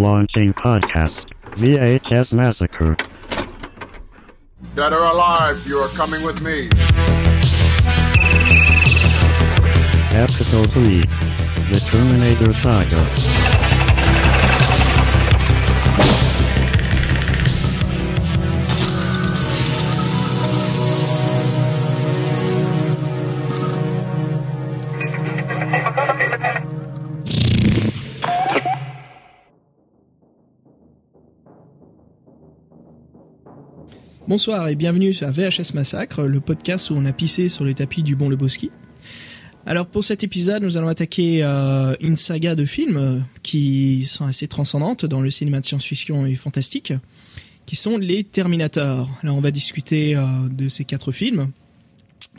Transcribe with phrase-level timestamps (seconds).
[0.00, 2.96] Launching podcast VHS Massacre.
[4.74, 6.70] Dead or alive, you are coming with me.
[10.16, 13.69] Episode 3 The Terminator Saga.
[34.30, 38.04] Bonsoir et bienvenue à VHS Massacre, le podcast où on a pissé sur les tapis
[38.04, 38.70] du bon Lebowski.
[39.66, 44.26] Alors pour cet épisode, nous allons attaquer euh, une saga de films euh, qui sont
[44.26, 46.92] assez transcendantes dans le cinéma de science-fiction et fantastique,
[47.66, 49.10] qui sont les Terminators.
[49.24, 51.50] Là, on va discuter euh, de ces quatre films.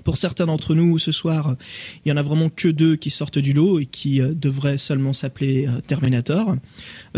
[0.06, 1.58] Pour certains d'entre nous, ce soir,
[2.06, 5.12] il y en a vraiment que deux qui sortent du lot et qui devraient seulement
[5.12, 6.56] s'appeler Terminator.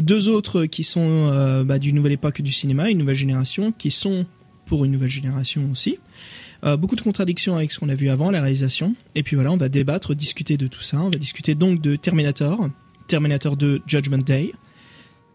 [0.01, 3.91] Deux autres qui sont euh, bah, d'une nouvelle époque du cinéma, une nouvelle génération, qui
[3.91, 4.25] sont
[4.65, 5.99] pour une nouvelle génération aussi.
[6.63, 8.95] Euh, beaucoup de contradictions avec ce qu'on a vu avant, la réalisation.
[9.15, 10.99] Et puis voilà, on va débattre, discuter de tout ça.
[11.01, 12.69] On va discuter donc de Terminator,
[13.07, 14.53] Terminator 2 Judgment Day,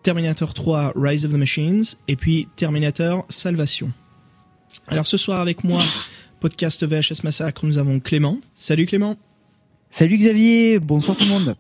[0.03, 3.93] Terminator 3 Rise of the Machines, et puis Terminator Salvation.
[4.87, 5.85] Alors ce soir avec moi,
[6.41, 8.39] podcast VHS Massacre, nous avons Clément.
[8.55, 9.17] Salut Clément.
[9.91, 11.57] Salut Xavier, bonsoir tout le monde.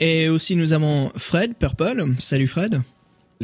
[0.00, 2.14] Et aussi nous avons Fred Purple.
[2.18, 2.82] Salut Fred.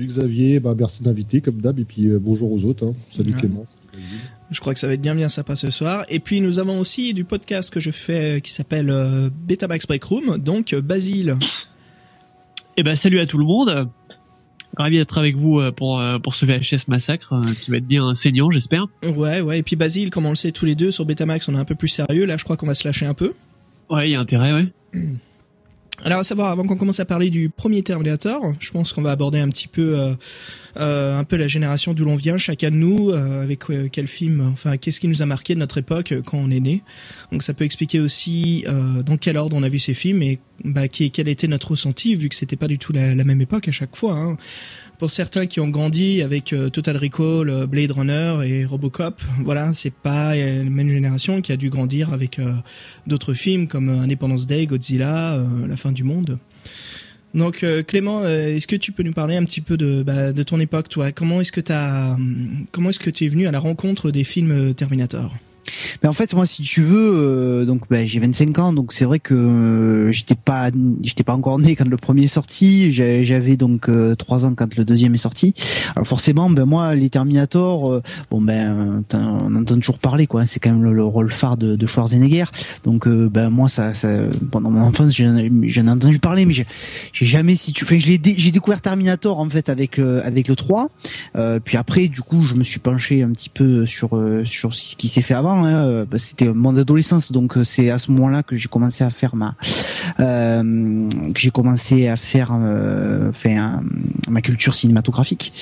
[0.00, 2.86] Salut Xavier, bah, merci d'inviter comme d'hab et puis euh, bonjour aux autres.
[2.86, 2.94] hein.
[3.14, 3.38] Salut Ouais.
[3.38, 3.66] Clément.
[4.50, 6.06] Je crois que ça va être bien bien sympa ce soir.
[6.08, 9.86] Et puis nous avons aussi du podcast que je fais euh, qui s'appelle euh, Betamax
[9.86, 11.36] Break Room, donc euh, Basile.
[12.78, 13.90] Eh ben salut à tout le monde.
[14.78, 18.86] Ravi d'être avec vous pour pour ce VHS massacre qui va être bien saignant, j'espère.
[19.04, 19.58] Ouais, ouais.
[19.58, 21.66] Et puis Basile, comme on le sait tous les deux sur Betamax, on est un
[21.66, 22.24] peu plus sérieux.
[22.24, 23.34] Là, je crois qu'on va se lâcher un peu.
[23.90, 24.72] Ouais, il y a intérêt, ouais.
[26.04, 29.10] Alors à savoir, avant qu'on commence à parler du premier Terminator, je pense qu'on va
[29.10, 30.14] aborder un petit peu, euh,
[30.78, 34.06] euh, un peu la génération d'où l'on vient, chacun de nous, euh, avec euh, quel
[34.06, 36.82] film, enfin qu'est-ce qui nous a marqué de notre époque euh, quand on est né.
[37.32, 40.38] Donc ça peut expliquer aussi euh, dans quel ordre on a vu ces films et
[40.64, 43.68] bah, quel était notre ressenti, vu que c'était pas du tout la, la même époque
[43.68, 44.14] à chaque fois.
[44.14, 44.36] Hein.
[45.00, 49.72] Pour certains qui ont grandi avec euh, Total Recall, euh, Blade Runner et Robocop, voilà,
[49.72, 52.52] c'est pas la même génération qui a dû grandir avec euh,
[53.06, 56.38] d'autres films comme Independence Day, Godzilla, La fin du monde.
[57.32, 60.90] Donc Clément, est-ce que tu peux nous parler un petit peu de, bah, ton époque,
[60.90, 61.12] toi?
[61.12, 64.74] Comment est-ce que hum, comment est-ce que tu es venu à la rencontre des films
[64.74, 65.34] Terminator?
[66.02, 69.04] Ben, en fait, moi, si tu veux, euh, donc ben, j'ai 25 ans, donc c'est
[69.04, 70.70] vrai que euh, j'étais pas,
[71.02, 72.92] j'étais pas encore né quand le premier est sorti.
[72.92, 75.54] J'avais donc euh, trois ans quand le deuxième est sorti.
[75.96, 80.46] Alors forcément, ben moi, les Terminator, euh, bon ben, on entend toujours parler, quoi.
[80.46, 82.44] C'est quand même le, le rôle phare de, Schwarzenegger.
[82.84, 84.08] Donc euh, ben moi, ça, ça,
[84.50, 86.66] pendant mon enfance, j'en ai j'en ai entendu parler, mais j'ai
[87.12, 90.56] jamais, si tu, enfin, je l'ai, j'ai découvert Terminator en fait avec le, avec le
[90.56, 90.88] 3.
[91.36, 94.72] Euh, puis après, du coup, je me suis penché un petit peu sur euh, sur
[94.72, 95.59] ce qui s'est fait avant.
[95.64, 95.84] Hein.
[95.84, 99.10] Euh, bah, C'était mon adolescence, donc euh, c'est à ce moment-là que j'ai commencé à
[99.10, 99.54] faire ma
[100.18, 103.30] euh, que j'ai commencé à faire euh,
[104.28, 105.52] ma culture cinématographique.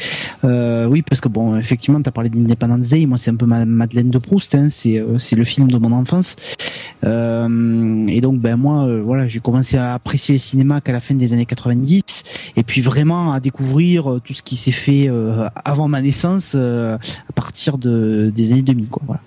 [0.42, 3.06] Oui, parce que bon, effectivement, tu as parlé d'Independence Day.
[3.06, 4.54] Moi, c'est un peu ma Madeleine de Proust.
[4.54, 4.68] Hein.
[4.70, 6.36] C'est c'est le film de mon enfance.
[7.02, 11.32] Et donc, ben moi, voilà, j'ai commencé à apprécier le cinéma qu'à la fin des
[11.32, 12.02] années 90,
[12.56, 15.10] et puis vraiment à découvrir tout ce qui s'est fait
[15.64, 16.98] avant ma naissance, à
[17.34, 19.20] partir de des années 2000, quoi.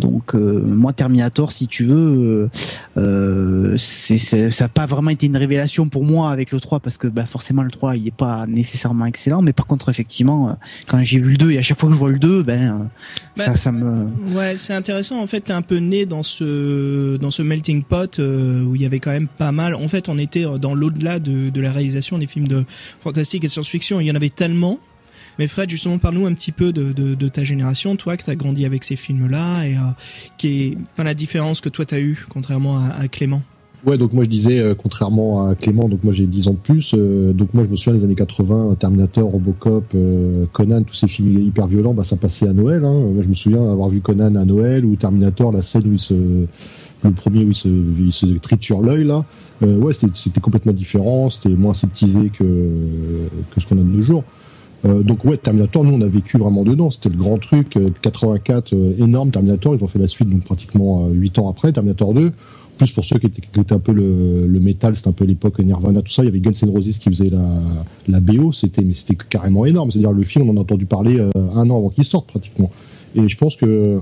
[0.00, 2.48] Donc, euh, moi, Terminator, si tu veux,
[2.96, 6.80] euh, c'est c'est- ça n'a pas vraiment été une révélation pour moi avec le 3,
[6.80, 10.48] parce que ben, forcément le 3, il est pas nécessairement excellent, mais par contre, effectivement,
[10.48, 10.52] euh,
[10.88, 12.88] quand j'ai vu le 2 et à chaque fois que je vois le 2, ben
[13.36, 15.20] Bah, ça, ça me Ouais, c'est intéressant.
[15.20, 18.86] En fait, t'es un peu né dans ce dans ce melting pot où il y
[18.86, 19.74] avait quand même pas mal.
[19.74, 22.64] En fait, on était dans l'au-delà de, de la réalisation des films de
[23.00, 24.00] fantastique et science-fiction.
[24.00, 24.78] Il y en avait tellement.
[25.40, 28.84] Mais Fred, justement, parle-nous un petit peu de, ta génération, toi, que t'as grandi avec
[28.84, 29.80] ces films-là, et euh,
[30.36, 33.40] qui est, enfin, la différence que toi t'as eu, contrairement à, Clément.
[33.86, 36.58] Ouais, donc moi je disais, euh, contrairement à Clément, donc moi j'ai 10 ans de
[36.58, 39.96] plus, euh, donc moi je me souviens des années 80, Terminator, Robocop,
[40.52, 42.84] Conan, tous ces films hyper violents, bah ça passait à Noël.
[42.84, 42.92] Hein.
[42.92, 45.98] Moi je me souviens avoir vu Conan à Noël ou Terminator, la scène où il
[45.98, 49.24] se, le premier où il se, triture l'œil là.
[49.62, 54.02] Ouais, c'était c'était complètement différent, c'était moins aseptisé que que ce qu'on a de nos
[54.02, 54.24] jours.
[54.86, 56.90] Euh, donc ouais, Terminator, nous on a vécu vraiment dedans.
[56.90, 57.76] C'était le grand truc.
[57.76, 59.74] euh, 84, euh, énorme Terminator.
[59.74, 62.32] Ils ont fait la suite donc pratiquement euh, 8 ans après, Terminator 2.
[62.78, 65.26] Plus pour ceux qui étaient, qui étaient un peu le, le métal, c'était un peu
[65.26, 66.22] l'époque Nirvana, tout ça.
[66.22, 67.60] Il y avait Guns N' Roses qui faisait la,
[68.08, 68.52] la BO.
[68.52, 69.90] C'était mais c'était carrément énorme.
[69.90, 72.70] C'est-à-dire le film, on en a entendu parler euh, un an avant qu'il sorte pratiquement.
[73.14, 74.00] Et je pense que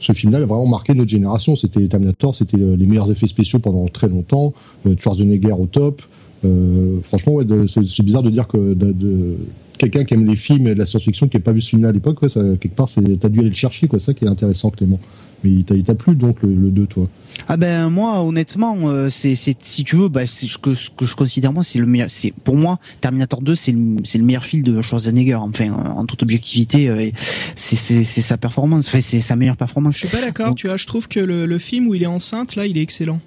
[0.00, 1.56] ce film-là a vraiment marqué notre génération.
[1.56, 4.54] C'était Terminator, c'était euh, les meilleurs effets spéciaux pendant très longtemps.
[4.86, 6.00] Euh, Schwarzenegger au top.
[6.46, 9.36] Euh, franchement, ouais, c'est bizarre de dire que de-
[9.78, 11.92] quelqu'un qui aime les films et la science-fiction qui n'a pas vu ce film-là à
[11.92, 13.98] l'époque, ouais, ça, quelque part, c'est- t'as dû aller le chercher, quoi.
[13.98, 15.00] C'est ça qui est intéressant, Clément.
[15.44, 17.08] Mais il t'a il t'a plu donc le, le 2, toi?
[17.46, 20.88] Ah ben moi honnêtement euh, c'est c'est si tu veux bah c'est ce que ce
[20.88, 24.16] que je considère moi c'est le meilleur c'est pour moi Terminator 2 c'est le c'est
[24.16, 27.12] le meilleur film de Schwarzenegger enfin en toute objectivité euh, et
[27.54, 29.92] c'est c'est c'est sa performance enfin c'est sa meilleure performance.
[29.94, 32.06] Je suis pas d'accord, tu vois, je trouve que le, le film où il est
[32.06, 33.20] enceinte, là, il est excellent.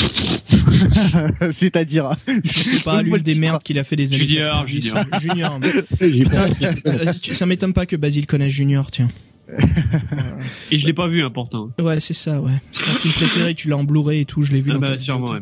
[1.52, 2.10] C'est-à-dire
[2.44, 4.94] Je sais pas, l'une des merdes qu'il a fait des années Junior, 90.
[5.20, 5.58] Junior.
[6.00, 6.30] Junior.
[6.86, 9.08] Euh, tu- Ça m'étonne pas que Basile connaisse Junior, tiens.
[10.70, 11.70] Et je l'ai pas vu, important.
[11.80, 12.52] Ouais, c'est ça, ouais.
[12.72, 14.80] C'est ton film préféré, tu l'as en Blu-ray et tout, je l'ai vu Ah dans
[14.80, 15.36] bah, ta sûrement.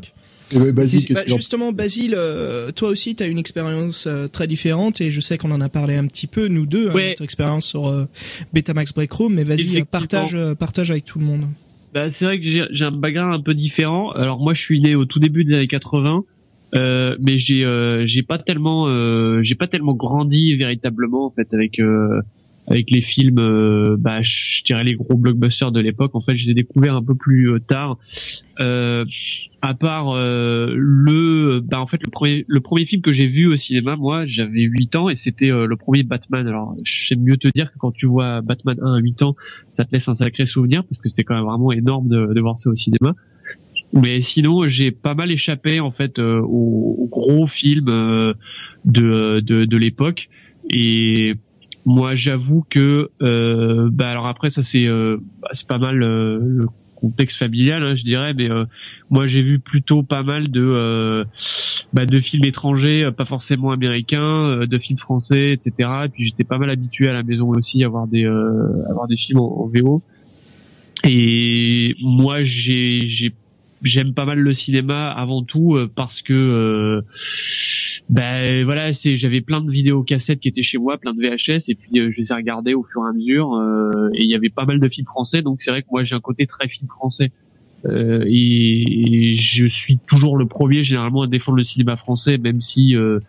[0.54, 5.02] Ouais, Basile, bah, justement, Basile, euh, toi aussi, tu as une expérience euh, très différente
[5.02, 7.08] et je sais qu'on en a parlé un petit peu, nous deux, hein, Ouais.
[7.10, 8.06] notre expérience sur euh,
[8.54, 11.44] Betamax Break Room, mais vas-y, partage, partage avec tout le monde.
[11.94, 14.10] Bah, c'est vrai que j'ai un background un peu différent.
[14.12, 16.24] Alors moi, je suis né au tout début des années 80,
[16.74, 21.54] euh, mais j'ai euh, j'ai pas tellement euh, j'ai pas tellement grandi véritablement en fait
[21.54, 22.20] avec euh,
[22.70, 23.38] avec les films.
[23.38, 26.14] euh, bah, je dirais les gros blockbusters de l'époque.
[26.14, 27.98] En fait, je les ai découverts un peu plus euh, tard.
[28.60, 29.04] Euh,
[29.60, 33.48] à part euh, le bah en fait le premier le premier film que j'ai vu
[33.48, 37.36] au cinéma moi j'avais 8 ans et c'était le premier Batman alors je sais mieux
[37.36, 39.34] te dire que quand tu vois Batman 1 à 8 ans
[39.72, 42.40] ça te laisse un sacré souvenir parce que c'était quand même vraiment énorme de, de
[42.40, 43.14] voir ça au cinéma
[43.92, 47.86] mais sinon j'ai pas mal échappé en fait aux, aux gros films
[48.84, 50.28] de de, de l'époque
[50.72, 51.34] et
[51.88, 56.38] moi j'avoue que euh, bah alors après ça c'est euh, bah, c'est pas mal euh,
[56.38, 58.66] le contexte familial hein, je dirais mais euh,
[59.08, 61.24] moi j'ai vu plutôt pas mal de euh,
[61.94, 66.44] bah, de films étrangers euh, pas forcément américains de films français etc et puis j'étais
[66.44, 69.62] pas mal habitué à la maison aussi à voir des à voir des films en,
[69.62, 70.02] en VO.
[71.04, 73.32] Et moi j'ai j'ai
[73.82, 77.02] j'aime pas mal le cinéma avant tout parce que
[78.08, 81.68] ben voilà c'est j'avais plein de vidéos cassettes qui étaient chez moi plein de VHS
[81.68, 84.30] et puis euh, je les ai regardées au fur et à mesure euh, et il
[84.30, 86.46] y avait pas mal de films français donc c'est vrai que moi j'ai un côté
[86.46, 87.32] très film français.
[87.86, 92.60] Euh, et, et je suis toujours le premier généralement à défendre le cinéma français même
[92.60, 93.20] si euh,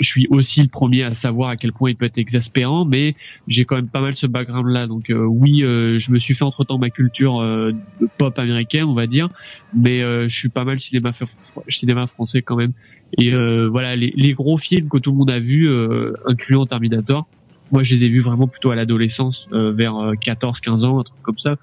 [0.00, 3.14] je suis aussi le premier à savoir à quel point il peut être exaspérant, mais
[3.46, 4.86] j'ai quand même pas mal ce background-là.
[4.86, 7.72] Donc euh, oui, euh, je me suis fait entre-temps ma culture euh,
[8.18, 9.28] pop américaine, on va dire,
[9.72, 11.28] mais euh, je suis pas mal cinéma, fr-
[11.68, 12.72] cinéma français quand même.
[13.20, 16.66] Et euh, voilà, les, les gros films que tout le monde a vus, euh, incluant
[16.66, 17.28] Terminator,
[17.70, 21.38] moi je les ai vus vraiment plutôt à l'adolescence, vers 14-15 ans, un truc comme
[21.38, 21.56] ça,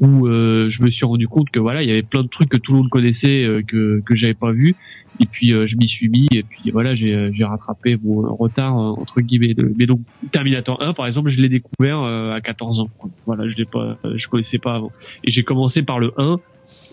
[0.00, 2.48] où euh, je me suis rendu compte que voilà, il y avait plein de trucs
[2.48, 4.76] que tout le monde connaissait euh, que que j'avais pas vu.
[5.20, 6.26] Et puis euh, je m'y suis mis.
[6.32, 10.00] Et puis voilà j'ai euh, j'ai rattrapé mon retard entre guillemets mais donc
[10.32, 12.88] Terminator 1 par exemple je l'ai découvert euh, à 14 ans
[13.26, 14.92] voilà je l'ai pas je connaissais pas avant.
[15.24, 16.40] Et j'ai commencé par le 1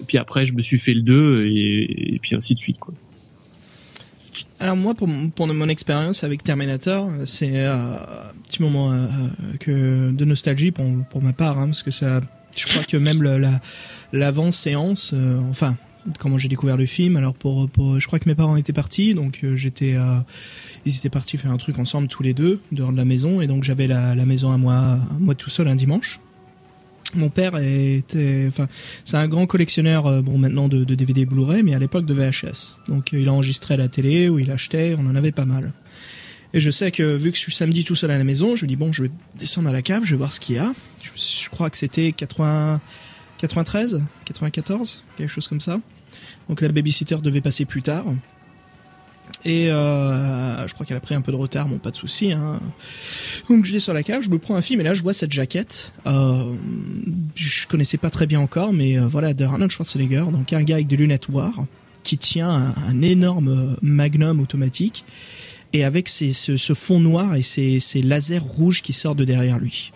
[0.01, 2.79] et puis après je me suis fait le 2 et, et puis ainsi de suite
[2.79, 2.93] quoi.
[4.59, 7.99] Alors moi, pour, pour mon expérience avec Terminator, c'est un
[8.43, 8.91] petit moment
[9.59, 12.21] que de nostalgie pour, pour ma part, hein, parce que ça,
[12.57, 13.23] je crois que même
[14.11, 15.75] l'avant-séance, euh, enfin,
[16.19, 17.15] comment j'ai découvert le film.
[17.15, 17.69] Alors pour,
[17.99, 20.19] je crois que mes parents étaient partis, donc euh, j'étais, euh,
[20.85, 23.47] ils étaient partis faire un truc ensemble tous les deux dehors de la maison, et
[23.47, 26.19] donc j'avais la, maison à moi, moi tout seul un dimanche.
[27.15, 28.67] Mon père était, enfin,
[29.05, 32.81] c'est un grand collectionneur, bon maintenant de, de DVD Blu-ray, mais à l'époque de VHS.
[32.89, 35.71] Donc il enregistrait à la télé ou il achetait, on en avait pas mal.
[36.53, 38.65] Et je sais que vu que je suis samedi tout seul à la maison, je
[38.65, 40.59] me dis bon, je vais descendre à la cave, je vais voir ce qu'il y
[40.59, 40.73] a.
[41.01, 42.81] Je, crois que c'était 80,
[43.37, 45.79] 93, 94, quelque chose comme ça.
[46.47, 48.05] Donc la babysitter devait passer plus tard.
[49.45, 52.31] Et euh, je crois qu'elle a pris un peu de retard, bon pas de souci.
[52.31, 52.59] Hein.
[53.49, 55.13] Donc je descends à la cave, je me prends un film et là je vois
[55.13, 55.91] cette jaquette.
[56.05, 56.53] Euh,
[57.35, 60.75] je connaissais pas très bien encore, mais euh, voilà de Arnold Schwarzenegger, donc un gars
[60.75, 61.65] avec des lunettes noires
[62.03, 65.03] qui tient un, un énorme Magnum automatique
[65.73, 69.59] et avec ses, ce, ce fond noir et ces, lasers rouges qui sortent de derrière
[69.59, 69.91] lui.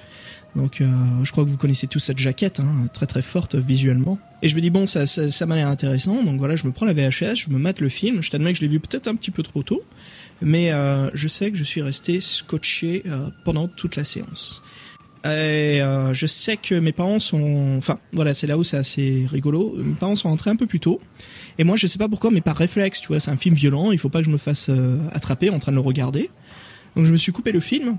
[0.56, 0.88] Donc euh,
[1.24, 4.20] je crois que vous connaissez tous cette jaquette, hein, très très forte visuellement.
[4.42, 6.72] Et je me dis bon ça, ça, ça m'a l'air intéressant, donc voilà je me
[6.72, 9.08] prends la VHS, je me mate le film, je t'admets que je l'ai vu peut-être
[9.08, 9.82] un petit peu trop tôt,
[10.42, 14.62] mais euh, je sais que je suis resté scotché euh, pendant toute la séance.
[15.24, 19.28] Et euh, je sais que mes parents sont, enfin voilà c'est là où c'est assez
[19.30, 21.00] rigolo, mes parents sont rentrés un peu plus tôt.
[21.60, 23.92] Et moi je sais pas pourquoi mais par réflexe, tu vois, c'est un film violent,
[23.92, 26.32] il faut pas que je me fasse euh, attraper en train de le regarder.
[26.96, 27.98] Donc je me suis coupé le film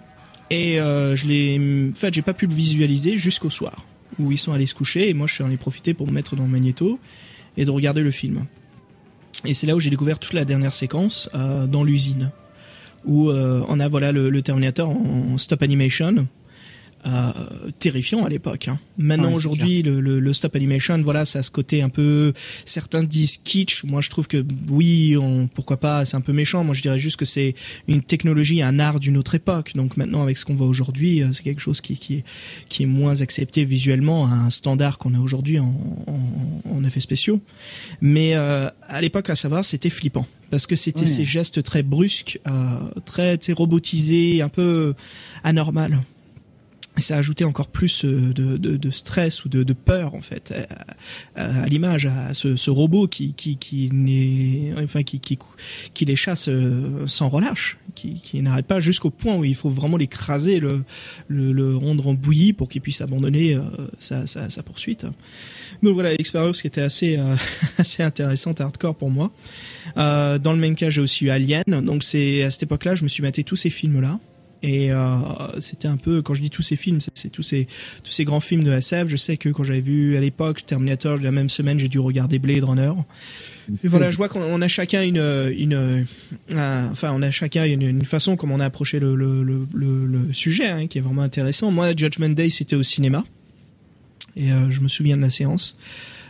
[0.50, 3.84] et euh, je l'ai, en fait, j'ai pas pu le visualiser jusqu'au soir
[4.18, 6.34] où ils sont allés se coucher et moi je suis allé profiter pour me mettre
[6.34, 6.98] dans le magnéto
[7.56, 8.46] et de regarder le film.
[9.44, 11.30] Et c'est là où j'ai découvert toute la dernière séquence
[11.68, 12.30] dans l'usine
[13.04, 16.26] où on a voilà le Terminator en stop animation
[17.06, 17.32] euh,
[17.78, 18.68] terrifiant à l'époque.
[18.68, 18.78] Hein.
[18.96, 22.32] Maintenant, Ouais, aujourd'hui, le, le, le stop animation, voilà, ça a ce côté un peu.
[22.64, 23.84] Certains disent kitsch.
[23.84, 26.04] Moi, je trouve que oui, on, pourquoi pas.
[26.04, 26.62] C'est un peu méchant.
[26.64, 27.54] Moi, je dirais juste que c'est
[27.88, 29.72] une technologie, un art d'une autre époque.
[29.74, 32.24] Donc maintenant, avec ce qu'on voit aujourd'hui, euh, c'est quelque chose qui, qui est
[32.68, 35.74] qui est moins accepté visuellement à un standard qu'on a aujourd'hui en,
[36.06, 37.40] en, en effets spéciaux.
[38.00, 41.06] Mais euh, à l'époque, à savoir, c'était flippant parce que c'était Ouais.
[41.06, 44.94] ces gestes très brusques, euh, très, très robotisés, un peu
[45.42, 45.98] anormal.
[46.98, 50.52] Ça ajoutait encore plus euh, de, de, de stress ou de, de peur en fait
[51.34, 55.38] à, à- l'image à ce, ce robot qui qui qui n'est enfin qui qui
[55.94, 59.70] qui les chasse euh, sans relâche qui qui n'arrête pas jusqu'au point où il faut
[59.70, 60.84] vraiment l'écraser le
[61.28, 63.60] le, le rendre en bouillie pour qu'il puisse abandonner euh,
[63.98, 65.06] sa, sa sa poursuite.
[65.82, 67.34] Donc voilà l'expérience qui était assez euh,
[67.78, 69.32] assez intéressante hardcore pour moi.
[69.96, 71.64] Euh, dans le même cas j'ai aussi eu Alien.
[71.66, 74.20] Donc c'est à cette époque-là je me suis maté tous ces films là
[74.62, 75.16] et euh,
[75.60, 77.66] c'était un peu quand je dis tous ces films, c'est- tous ces
[78.04, 79.08] tous ces grands films de SF.
[79.08, 82.38] Je sais que quand j'avais vu à l'époque Terminator, la même semaine, j'ai dû regarder
[82.38, 82.92] Blade Runner.
[83.84, 85.22] Et voilà, je vois qu'on on a chacun une
[85.56, 86.06] une
[86.54, 89.66] un- enfin on a chacun une, une façon comme on a approché le le le,
[89.74, 91.70] le, le sujet hein, qui est vraiment intéressant.
[91.70, 93.24] Moi, Judgment Day, c'était au cinéma.
[94.36, 95.76] Et euh, je me souviens de la séance.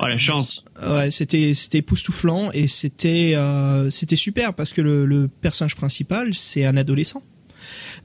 [0.00, 0.64] Oh la chance.
[0.84, 6.34] Ouais, c'était c'était époustouflant et c'était euh, c'était super parce que le, le personnage principal
[6.34, 7.22] c'est un adolescent.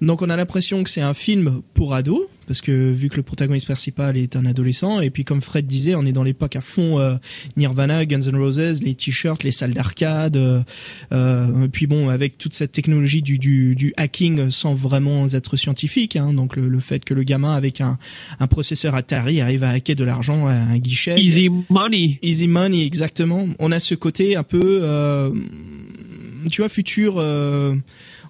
[0.02, 3.24] Donc on a l'impression que c'est un film pour ados parce que vu que le
[3.24, 6.62] protagoniste principal est un adolescent et puis comme Fred disait, on est dans l'époque à
[6.62, 7.16] fond euh,
[7.58, 10.62] Nirvana, Guns N' Roses, les t-shirts, les salles d'arcade, euh,
[11.12, 16.16] euh, puis bon avec toute cette technologie du du, du hacking sans vraiment être scientifique,
[16.16, 17.98] hein, donc le, le fait que le gamin avec un
[18.40, 21.20] un processeur Atari arrive à hacker de l'argent à un guichet.
[21.20, 22.20] Easy money.
[22.22, 23.48] Easy money, exactement.
[23.60, 25.32] On a ce côté un peu, euh,
[26.50, 27.22] tu vois, futur.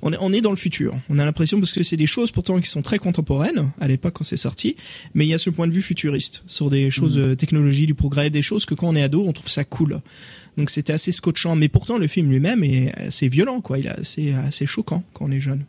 [0.08, 0.94] On est, on est dans le futur.
[1.10, 4.14] On a l'impression parce que c'est des choses pourtant qui sont très contemporaines à l'époque
[4.14, 4.78] quand c'est sorti,
[5.14, 7.94] mais il y a ce point de vue futuriste sur des choses, euh, technologie, du
[7.94, 10.00] progrès, des choses que quand on est ado, on trouve ça cool.
[10.58, 13.80] Donc c'était assez scotchant, mais pourtant le film lui-même est assez violent, quoi.
[13.80, 15.66] Il est assez, assez choquant quand on est jeune,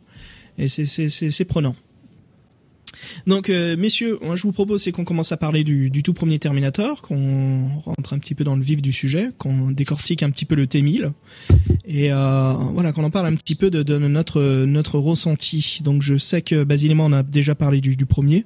[0.57, 1.75] et c'est, c'est, c'est prenant.
[3.27, 7.01] Donc, euh, messieurs, je vous propose c'est qu'on commence à parler du, tout premier Terminator,
[7.01, 10.55] qu'on rentre un petit peu dans le vif du sujet, qu'on décortique un petit peu
[10.55, 11.11] le T1000,
[11.85, 15.81] et euh, voilà qu'on en parle un petit peu de, notre ressenti.
[15.83, 18.45] Donc, je sais que Basile on a déjà parlé du, premier.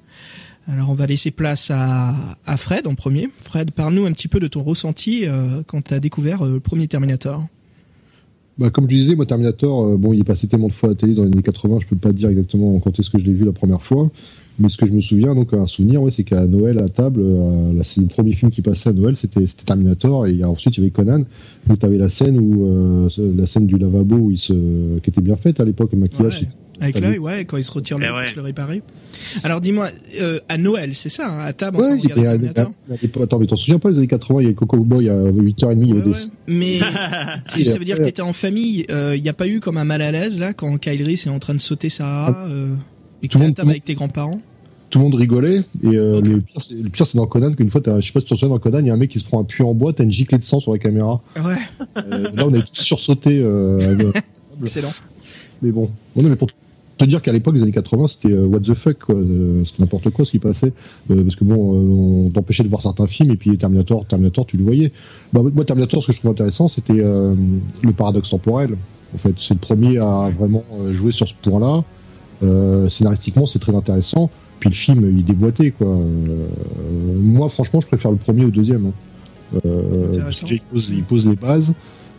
[0.68, 3.30] Alors, on va laisser place à, Fred en premier.
[3.42, 6.88] Fred, parle-nous un petit peu de ton ressenti euh, quand tu as découvert le premier
[6.88, 7.48] Terminator.
[8.58, 10.92] Bah, comme je disais, moi, Terminator, euh, bon, il est passé tellement de fois à
[10.92, 13.26] la télé dans les années 80, je peux pas dire exactement quand est-ce que je
[13.26, 14.12] l'ai vu la première fois.
[14.60, 17.82] Mais ce que je me souviens, donc, un souvenir, c'est qu'à Noël, à table, euh,
[17.84, 20.92] c'est le premier film qui passait à Noël, c'était Terminator, et ensuite, il y avait
[20.92, 21.24] Conan.
[21.66, 25.60] Donc, t'avais la scène où, euh, la scène du lavabo où qui était bien faite
[25.60, 26.48] à l'époque, maquillage.
[26.82, 28.22] Avec l'œil, ouais, quand il se retire le Eh ouais.
[28.24, 28.82] pour se le réparer.
[29.44, 29.90] Alors dis-moi,
[30.22, 33.24] euh, à Noël, c'est ça, hein, à table, Ouais, on regarde avait- Terminator à l'époque-
[33.24, 35.82] attends, mais t'en souviens pas, les années 80, il y avait Coco Boy à 8h30,
[35.84, 36.30] il y avait Ouais, des, ouais.
[36.48, 36.80] Mais
[37.64, 38.86] ça veut dire que t'étais en famille.
[38.90, 41.30] Il n'y a pas eu comme un mal à l'aise là quand Kyle Reese est
[41.30, 42.74] en train de sauter Sarah euh,
[43.22, 44.42] et que Tout t'es le à monde- table avec tes grands-parents.
[44.90, 46.42] tout le monde rigolait et euh, le
[46.90, 48.80] pire c'est dans Conan qu'une fois je sais pas si tu te souviens dans Conan
[48.80, 50.38] il y a un mec qui se prend un puits en bois t'as une giclée
[50.38, 51.56] de sang sur la caméra Ouais,
[51.98, 54.12] Euh, là on a tous sursauté euh, euh,
[54.62, 54.94] excellent.
[55.64, 56.48] mais bon non, non, mais pour
[57.06, 59.84] te dire qu'à l'époque les années 80 c'était euh, what the fuck quoi Euh, c'était
[59.84, 60.74] n'importe quoi ce qui passait.
[61.12, 64.58] Euh, parce que bon on t'empêchait de voir certains films et puis Terminator Terminator tu
[64.58, 64.92] le voyais.
[65.32, 68.78] Bah, moi Terminator ce que je trouve intéressant c'était le paradoxe temporel.
[69.14, 71.84] En fait c'est le premier à vraiment jouer sur ce point là
[72.44, 74.30] euh, scénaristiquement c'est très intéressant.
[74.60, 75.88] Puis le film il est déboîté quoi.
[75.88, 76.48] Euh,
[77.20, 78.94] moi franchement je préfère le premier au deuxième hein.
[79.66, 80.12] Euh,
[80.50, 81.72] il pose, il pose les bases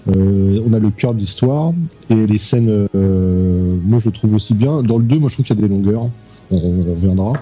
[0.08, 1.72] Euh, on a le cœur de l'histoire
[2.10, 4.82] et les scènes euh, moi je trouve aussi bien.
[4.82, 6.10] Dans le 2 moi je trouve qu'il y a des longueurs.
[6.50, 7.32] On, on reviendra.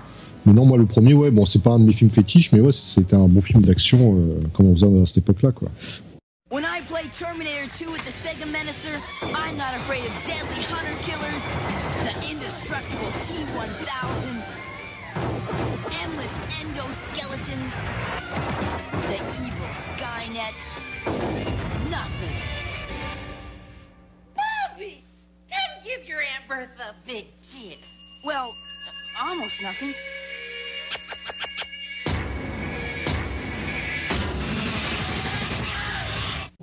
[0.46, 2.60] Mais non moi le premier ouais bon c'est pas un de mes films fétiches mais
[2.60, 5.68] ouais c'était un bon film d'action euh, comme on faisait à cette époque là quoi.
[6.50, 10.98] When I play Terminator 2 with the Sega Menacer, I'm not afraid of deadly hunter
[11.00, 11.42] killers,
[12.04, 14.42] the indestructible T-1000,
[16.04, 17.72] endless endoskeletons,
[19.08, 21.61] the evil Skynet.
[26.52, 27.78] Bertha big kiss.
[28.22, 28.54] Well,
[29.18, 29.94] almost nothing.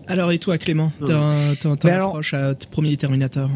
[0.08, 3.50] Alors et toi Clément, t'as un- Mais un alors- à premier Terminator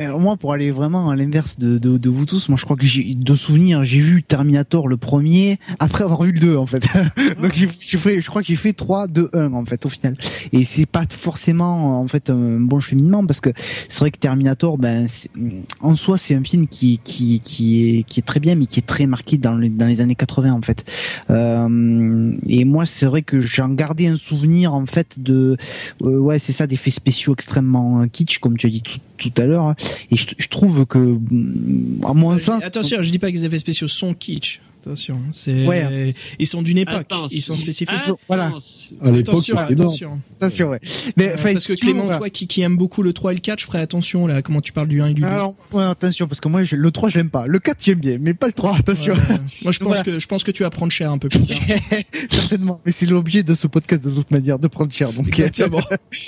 [0.00, 2.76] euh, moi, pour aller vraiment à l'inverse de, de, de vous tous, moi, je crois
[2.76, 6.66] que j'ai de souvenirs, j'ai vu Terminator le premier après avoir vu le 2 en
[6.66, 6.86] fait.
[7.42, 9.88] Donc j'ai j'ai fait, je crois que j'ai fait 3, 2, 1 en fait au
[9.88, 10.16] final.
[10.52, 13.50] Et c'est pas forcément en fait un bon cheminement parce que
[13.88, 15.06] c'est vrai que Terminator, ben
[15.80, 18.78] en soi, c'est un film qui qui qui est qui est très bien, mais qui
[18.80, 20.84] est très marqué dans les dans les années 80 en fait.
[21.30, 25.56] Euh, et moi, c'est vrai que j'en gardais un souvenir en fait de
[26.02, 29.46] euh, ouais, c'est ça, d'effets spéciaux extrêmement kitsch, comme tu as dit tout, tout à
[29.46, 29.74] l'heure.
[30.10, 33.36] Et je, je trouve que, mm, à mon Euh, sens, Attention, je dis pas que
[33.36, 34.60] les effets spéciaux sont kitsch.
[34.88, 36.14] Attention, c'est Ouais.
[36.38, 37.94] ils sont d'une époque, Attends, ils sont spécifiques.
[37.94, 38.52] attends, Voilà.
[39.02, 40.20] À l'époque, Attention, attention.
[40.40, 40.80] attention, ouais.
[41.18, 43.40] Mais Euh, enfin, parce que Clément, toi qui, qui aime beaucoup le 3 et le
[43.42, 45.26] 4, je ferai attention là, comment tu parles du 1 et du 2.
[45.26, 47.44] Alors, ouais, attention, parce que moi, je- le 3, je l'aime pas.
[47.46, 49.12] Le 4, j'aime bien, mais pas le 3, attention.
[49.12, 49.36] Ouais, ouais.
[49.64, 50.02] Moi, je pense Voilà.
[50.04, 51.58] que je pense que tu vas prendre cher un peu plus tard.
[52.30, 52.80] Certainement.
[52.86, 55.12] Mais c'est l'objet de ce podcast de toute manière, de prendre cher.
[55.12, 55.80] Donc, Exactement.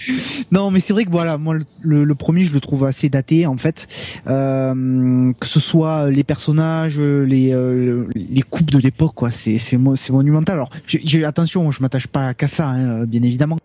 [0.53, 3.09] non, mais c'est vrai que voilà, moi, le, le- le premier, je le trouve assez
[3.09, 3.89] daté, en fait.
[4.27, 9.31] Euh, que ce soit les personnages, les, euh, les coupes de l'époque, quoi.
[9.31, 10.57] C'est, c'est, mo- c'est monumental.
[10.57, 13.57] Alors, j'ai, j'ai- attention, je m'attache pas qu'à ça, hein, bien évidemment.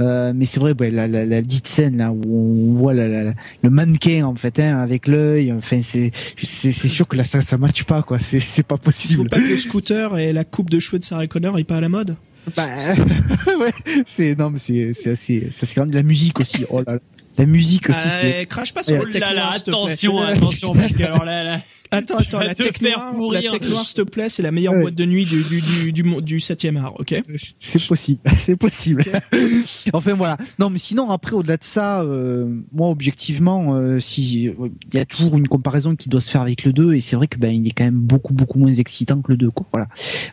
[0.00, 3.08] Euh, mais c'est vrai, ouais, la, la, la dite scène, là, où on voit la,
[3.08, 3.32] la-
[3.62, 5.52] le mannequin, en fait, hein, avec l'œil.
[5.52, 6.10] Enfin, c'est,
[6.42, 8.18] c'est, c'est sûr que là, ça, ça matche pas, quoi.
[8.18, 9.28] C'est, c'est pas possible.
[9.28, 11.80] pas que le scooter et la coupe de cheveux de Sarah Connor est pas à
[11.80, 12.16] la mode?
[12.56, 12.66] Bah,
[13.60, 13.72] ouais,
[14.04, 16.64] c'est non mais c'est c'est assez ça c'est quand même de la musique aussi.
[16.70, 16.98] Oh là là.
[17.38, 20.92] La musique aussi Euh, c'est Crache pas sur Oh tech là là, attention, attention, parce
[20.92, 24.02] que alors là, là, Attends, attends, la te tech noire, la tech noire, s'il te
[24.02, 24.80] plaît, c'est la meilleure Ouais.
[24.80, 27.22] boîte de nuit du du du du, du 7e art, ok
[27.60, 29.04] c'est possible, c'est possible.
[29.92, 30.36] enfin voilà.
[30.58, 35.04] Non mais sinon après au-delà de ça euh, moi objectivement euh, si il y a
[35.04, 37.52] toujours une comparaison qui doit se faire avec le 2 et c'est vrai que ben
[37.52, 39.66] il est quand même beaucoup beaucoup moins excitant que le 2 quoi.
[39.72, 39.88] Voilà.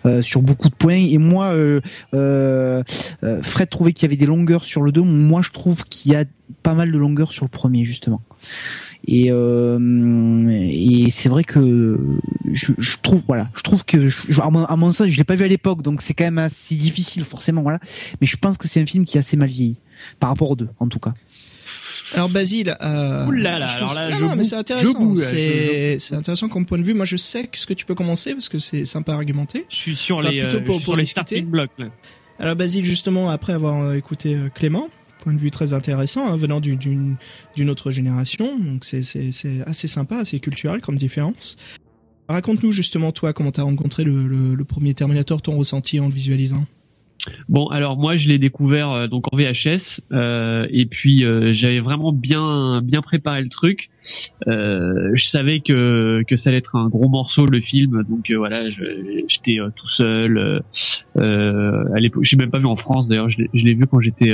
[0.05, 1.81] Euh, sur beaucoup de points et moi euh,
[2.13, 2.83] euh,
[3.23, 6.13] euh, Fred trouvait qu'il y avait des longueurs sur le 2, moi je trouve qu'il
[6.13, 6.23] y a
[6.63, 8.21] pas mal de longueurs sur le premier justement.
[9.07, 11.97] Et, euh, et c'est vrai que
[12.51, 15.23] je, je trouve voilà, je trouve que je, à, mon, à mon sens, je l'ai
[15.23, 17.79] pas vu à l'époque, donc c'est quand même assez difficile forcément voilà.
[18.21, 19.77] Mais je pense que c'est un film qui est assez mal vieilli
[20.19, 21.13] par rapport aux deux, en tout cas.
[22.13, 24.41] Alors Basile, euh, Ouh là là, je trouve alors là, ça- je non, non, mais
[24.41, 25.15] boue, c'est intéressant.
[25.15, 26.93] c'est c'est intéressant comme point de vue.
[26.93, 29.65] Moi, je sais que ce que tu peux commencer parce que c'est sympa à argumenter.
[29.69, 31.35] je suis sur Enfin, les, plutôt euh, pour- pour sur les discuter.
[31.37, 31.85] starting blocks, là.
[32.39, 34.87] Alors Basile, justement, après avoir euh, écouté euh, Clément,
[35.19, 39.03] point de vue très intéressant, hein, venant du- d'une autre génération, donc c'est
[39.65, 41.57] assez sympa, assez culturel comme différence.
[42.27, 46.65] Raconte-nous justement toi comment t'as rencontré le premier Terminator, ton ressenti en le visualisant.
[47.49, 51.79] Bon, alors moi je l'ai découvert euh, donc en VHS euh, et puis euh, j'avais
[51.79, 53.89] vraiment bien bien préparé le truc.
[54.47, 58.37] Euh, je savais que que ça allait être un gros morceau le film, donc euh,
[58.37, 58.69] voilà,
[59.27, 60.61] j'étais euh, tout seul.
[61.15, 64.33] à l'époque, j'ai même pas vu en France d'ailleurs, je l'ai vu quand j'étais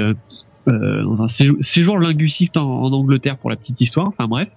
[0.67, 4.07] dans un séjour, linguistique en, en Angleterre pour la petite histoire.
[4.07, 4.49] Enfin bref.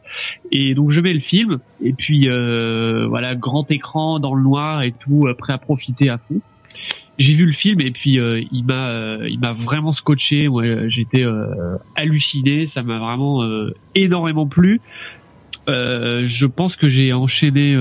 [0.53, 4.93] Et donc je mets le film et puis voilà grand écran dans le noir et
[4.93, 6.41] tout, prêt à profiter à fond
[7.19, 10.49] j'ai vu le film et puis euh, il m'a euh, il m'a vraiment scotché.
[10.49, 12.67] Moi j'étais euh, halluciné.
[12.67, 14.81] Ça m'a vraiment euh, énormément plu.
[15.69, 17.77] Euh, je pense que j'ai enchaîné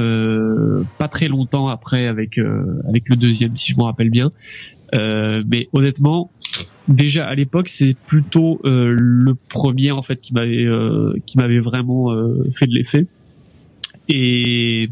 [0.98, 2.40] pas très longtemps après avec
[2.88, 4.32] avec le deuxième si je me rappelle bien.
[4.94, 6.32] Mais honnêtement
[6.88, 10.68] déjà à l'époque c'est plutôt le premier en fait qui m'avait
[11.28, 12.12] qui m'avait vraiment
[12.56, 13.06] fait de l'effet.
[14.10, 14.90] Et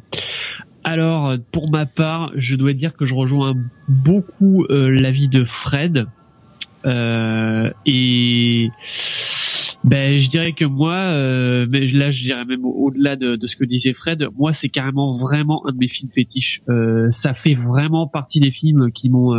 [0.85, 3.55] alors, pour ma part, je dois dire que je rejoins
[3.89, 6.05] beaucoup euh, l'avis de Fred.
[6.85, 8.69] Euh, et
[9.83, 13.55] ben, je dirais que moi, euh, mais là, je dirais même au- au-delà de, ce
[13.55, 16.61] que disait Fred, moi, c'est carrément vraiment un de mes films fétiches.
[17.11, 19.33] Ça fait vraiment partie des films qui m'ont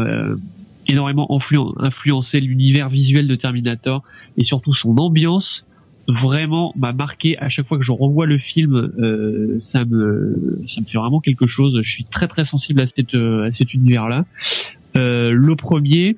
[0.89, 4.03] énormément influen- influencé l'univers visuel de Terminator
[4.37, 5.65] et surtout son ambiance
[6.09, 10.81] vraiment m'a marqué à chaque fois que je revois le film euh, ça me ça
[10.81, 11.81] me fait vraiment quelque chose.
[11.83, 14.25] Je suis très très sensible à cette à cet univers là
[14.97, 16.17] euh, le premier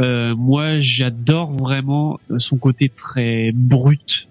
[0.00, 4.28] euh, moi j'adore vraiment son côté très brut.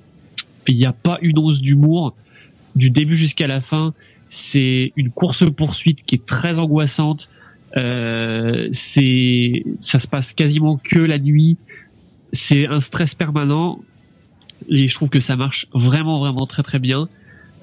[0.68, 2.16] Il n'y a pas une once d'humour.
[2.76, 3.94] Du début jusqu'à la fin
[4.30, 7.30] c'est une course poursuite qui est très angoissante.
[7.78, 11.58] Euh, c'est ça se passe quasiment que la nuit.
[12.34, 13.80] C'est un stress permanent
[14.70, 17.08] et je trouve que ça marche vraiment vraiment très très bien.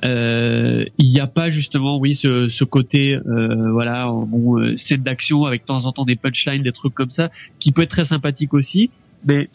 [0.05, 5.03] Euh, il n'y a pas justement oui ce, ce côté euh, voilà bon euh, scène
[5.03, 7.91] d'action avec de temps en temps des punchlines des trucs comme ça qui peut être
[7.91, 8.91] très sympathique aussi.
[9.25, 9.49] Mais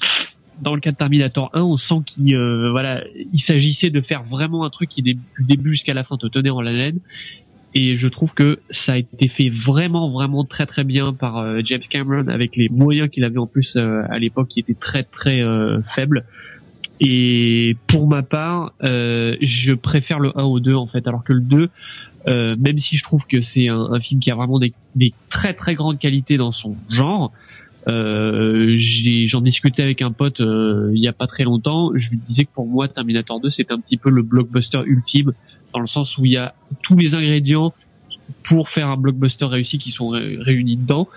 [0.62, 4.24] dans le cas de Terminator 1 on sent qu'il euh, voilà il s'agissait de faire
[4.24, 6.18] vraiment un truc qui du début jusqu'à la fin.
[6.18, 7.00] Te tenait en haleine
[7.76, 11.60] et je trouve que ça a été fait vraiment vraiment très très bien par euh,
[11.64, 15.44] James Cameron avec les moyens qu'il avait en plus à l'époque qui étaient très très
[15.96, 16.26] faibles
[17.02, 21.34] Et pour ma part, euh, je préfère le 1 au 2 en fait, alors que
[21.34, 21.70] le 2,
[22.28, 25.14] euh, même si je trouve que c'est un, un film qui a vraiment des, des
[25.30, 27.32] très très grandes qualités dans son genre,
[27.88, 31.92] euh, j'en discutais avec un pote euh, il y a pas très longtemps.
[31.96, 35.32] Je lui disais que pour moi, Terminator 2, c'est un petit peu le blockbuster ultime,
[35.74, 37.74] dans le sens où il y a tous les ingrédients
[38.44, 41.08] pour faire un blockbuster réussi qui sont ré- réunis dedans.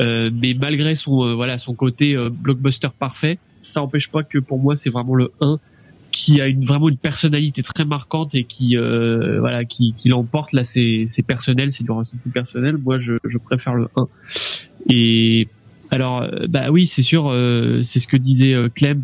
[0.00, 4.38] Euh, mais malgré son euh, voilà son côté euh, blockbuster parfait, ça empêche pas que
[4.38, 5.58] pour moi c'est vraiment le 1
[6.12, 10.52] qui a une vraiment une personnalité très marquante et qui euh, voilà qui, qui l'emporte.
[10.52, 12.76] Là c'est c'est personnel c'est du ressenti personnel.
[12.76, 14.08] Moi je, je préfère le 1
[14.90, 15.48] et
[15.90, 19.02] alors euh, bah oui c'est sûr euh, c'est ce que disait euh, Clem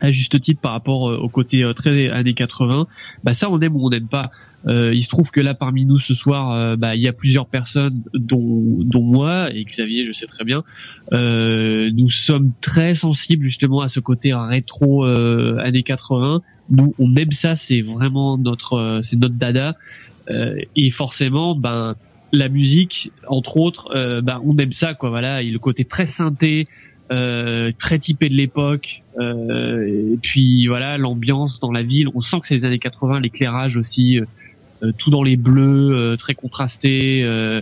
[0.00, 2.86] à juste titre par rapport euh, au côté euh, très années 80
[3.24, 4.30] bah ça on aime ou on n'aime pas.
[4.66, 7.12] Euh, il se trouve que là parmi nous ce soir euh, bah il y a
[7.12, 10.64] plusieurs personnes dont dont moi et Xavier je sais très bien.
[11.12, 17.32] Euh, nous sommes très sensibles justement à ce côté rétro années 80 nous on aime
[17.32, 17.54] ça.
[17.54, 19.74] C'est vraiment notre c'est notre dada.
[20.28, 21.94] Et forcément ben
[22.32, 23.88] la musique entre autres
[24.22, 25.10] ben on aime ça quoi.
[25.10, 25.42] Voilà.
[25.42, 26.66] Et le côté très synthé
[27.10, 32.40] euh, très typé de l'époque euh, et puis voilà l'ambiance dans la ville on sent
[32.40, 34.24] que c'est les années 80 l'éclairage aussi euh,
[34.82, 37.60] euh, tout dans les bleus euh, très contrasté euh,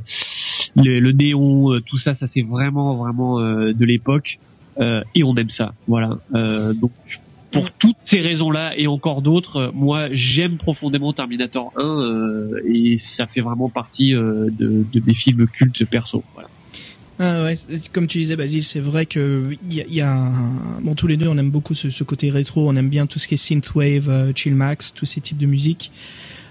[0.77, 4.39] le, le néon euh, tout ça ça c'est vraiment vraiment euh, de l'époque
[4.81, 6.93] euh, et on aime ça voilà Euh, donc
[7.55, 13.29] pour toutes ces raisons-là et encore d'autres, moi j'aime profondément Terminator 1 euh, et ça
[13.29, 16.25] fait vraiment partie euh, de, de mes films cultes perso.
[16.35, 16.49] Voilà.
[17.21, 17.57] Ah ouais,
[17.93, 21.17] comme tu disais Basile, c'est vrai que il y y a un- bon tous les
[21.17, 23.37] deux on aime beaucoup ce, ce côté rétro, on aime bien tout ce qui est
[23.37, 25.93] synthwave, euh, chill max, tous ces types de musique.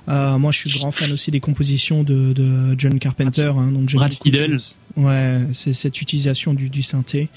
[0.08, 3.90] Euh, moi je suis grand fan aussi des compositions de, de John Carpenter, hein, donc
[3.90, 4.30] j'aime Brad beaucoup
[4.96, 7.28] Ouais, c'est cette utilisation du, du synthé.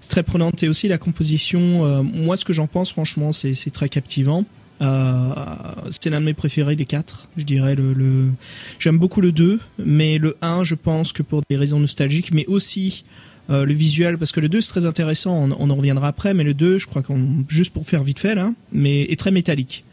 [0.00, 1.84] C'est très prenante et aussi la composition.
[1.86, 4.44] euh, moi ce que j'en pense franchement c'est c'est très captivant.
[4.82, 5.30] Euh,
[5.90, 8.26] c'est l'un de mes préférés des quatre, je dirais le, le...
[8.78, 12.44] j'aime beaucoup le 2 mais le 1 je pense que pour des raisons nostalgiques mais
[12.46, 13.04] aussi
[13.48, 16.34] euh, le visuel parce que le 2 c'est très intéressant on, on en reviendra après
[16.34, 19.30] mais le 2 je crois qu'on juste pour faire vite fait là mais est très
[19.30, 19.84] métallique.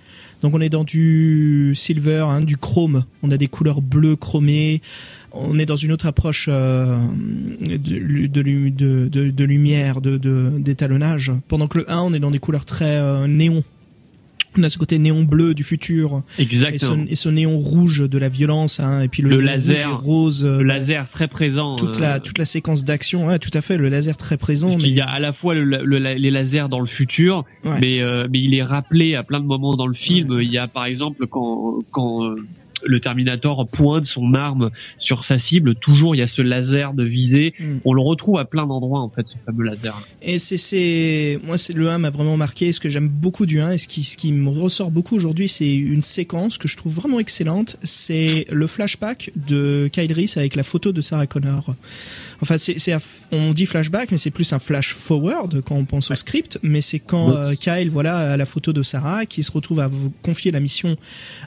[0.42, 3.06] Donc on est dans du silver hein, du chrome.
[3.22, 4.82] On a des couleurs bleues chromées.
[5.32, 6.98] On est dans une autre approche euh,
[7.62, 7.78] de,
[8.28, 11.32] de, de, de- lumière d'étalonnage.
[11.48, 13.64] Pendant que le 1 on est dans des couleurs très euh, néon
[14.58, 17.06] on a ce côté néon bleu du futur et ce, Exactement.
[17.08, 20.00] et ce néon rouge de la violence hein, et puis le, laser.
[20.02, 21.76] rose euh, Le laser très présent.
[21.76, 24.70] toute euh, la toute la séquence d'action ouais tout à fait le laser très présent
[24.70, 27.78] mais qu'il y a à la fois le, le- les lasers dans le futur, Ouais.
[27.82, 30.40] mais euh, mais il est rappelé à plein de moments dans le film.
[30.42, 32.36] Il y a par exemple quand quand euh,
[32.86, 37.04] le Terminator pointe son arme sur sa cible, toujours il y a ce laser de
[37.04, 37.54] visée.
[37.60, 37.78] Mm.
[37.86, 39.96] On le retrouve à plein d'endroits en fait, ce fameux laser.
[40.22, 42.72] Et c'est, c'est, moi, c'est le 1 m'a vraiment marqué.
[42.72, 45.50] Ce que j'aime beaucoup du 1 et ce qui, ce qui me ressort beaucoup aujourd'hui,
[45.50, 47.78] c'est une séquence que je trouve vraiment excellente.
[47.84, 51.76] C'est le flashback de Kyle Reese avec la photo de Sarah Connor.
[52.44, 52.94] Enfin, c'est, c'est,
[53.32, 56.60] on dit flashback, mais c'est plus un flash forward quand on pense au script.
[56.62, 59.88] Mais c'est quand euh, Kyle, voilà, a la photo de Sarah, qui se retrouve à
[59.88, 60.98] vous confier la mission,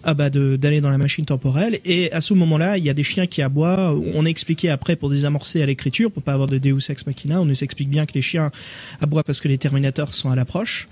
[0.05, 1.81] ah bah, de, d'aller dans la machine temporelle.
[1.85, 3.95] Et à ce moment-là, il y a des chiens qui aboient.
[4.15, 7.43] On a expliqué après pour désamorcer à l'écriture, pour pas avoir de Deus ex machina,
[7.43, 8.51] on nous explique bien que les chiens
[9.03, 10.89] aboient parce que les Terminators sont à l'approche.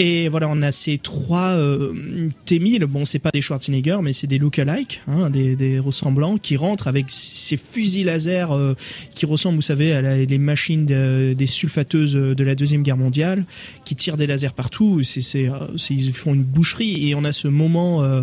[0.00, 2.84] Et voilà, on a ces trois euh, T-1000.
[2.84, 6.86] Bon, c'est pas des Schwarzenegger, mais c'est des look-alike, hein, des, des ressemblants qui rentrent
[6.86, 8.74] avec ces fusils laser euh,
[9.16, 12.96] qui ressemblent, vous savez, à la- les machines de- des sulfateuses de la deuxième guerre
[12.96, 13.44] mondiale,
[13.84, 15.00] qui tirent des lasers partout.
[15.00, 15.50] Euh, c'est-
[15.90, 17.08] ils font une boucherie.
[17.08, 18.22] Et on a ce moment euh,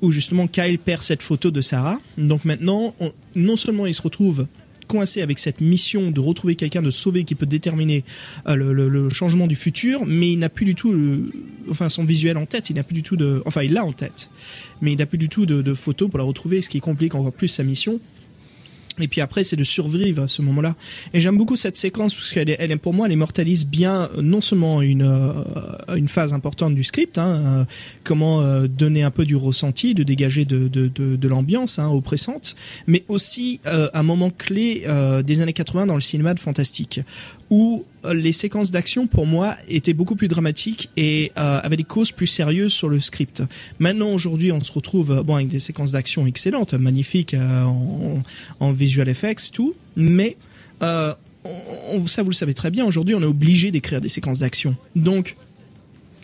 [0.00, 2.00] où justement Kyle perd cette photo de Sarah.
[2.18, 4.46] Donc maintenant, on- non seulement il se retrouve
[4.92, 8.04] coincé avec cette mission de retrouver quelqu'un de sauver qui peut déterminer
[8.46, 11.32] euh, le, changement du futur, mais il n'a plus du tout, le-
[11.70, 13.92] enfin son visuel en tête, il n'a plus du tout de, enfin il l'a en
[13.92, 14.28] tête,
[14.82, 17.14] mais il n'a plus du tout de, de photos pour la retrouver, ce qui complique
[17.14, 18.00] encore plus sa mission.
[19.00, 20.74] Et puis après, c'est de survivre à ce moment-là.
[21.14, 24.40] Et j'aime beaucoup cette séquence parce qu'elle elle pour moi, elle immortalise bien euh, non
[24.40, 25.32] seulement une euh,
[25.96, 27.64] une phase importante du script, hein, euh,
[28.04, 31.88] comment euh, donner un peu du ressenti, de dégager de de, de, de l'ambiance hein,
[31.88, 32.54] oppressante,
[32.86, 34.86] mais aussi euh, un moment clé
[35.24, 37.00] des années 80 dans le cinéma de fantastique,
[37.50, 42.12] où les séquences d'action pour moi étaient beaucoup plus dramatiques et euh, avaient des causes
[42.12, 43.42] plus sérieuses sur le script.
[43.78, 47.64] Maintenant aujourd'hui, on se retrouve euh, bon avec des séquences d'action excellentes, magnifiques euh,
[48.60, 50.36] en, visual effects tout, mais
[50.82, 51.14] euh,
[52.06, 52.84] ça vous le savez très bien.
[52.84, 54.76] Aujourd'hui, on est obligé d'écrire des séquences d'action.
[54.96, 55.36] Donc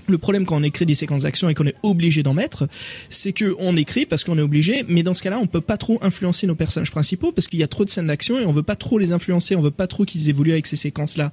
[0.08, 2.66] Le problème quand on écrit des séquences d'action et qu'on est obligé d'en mettre,
[3.10, 5.76] c'est que on écrit parce qu'on est obligé, mais dans ce cas-là, on peut pas
[5.76, 8.52] trop influencer nos personnages principaux parce qu'il y a trop de scènes d'action et on
[8.52, 11.32] veut pas trop les influencer, on veut pas trop qu'ils évoluent avec ces séquences-là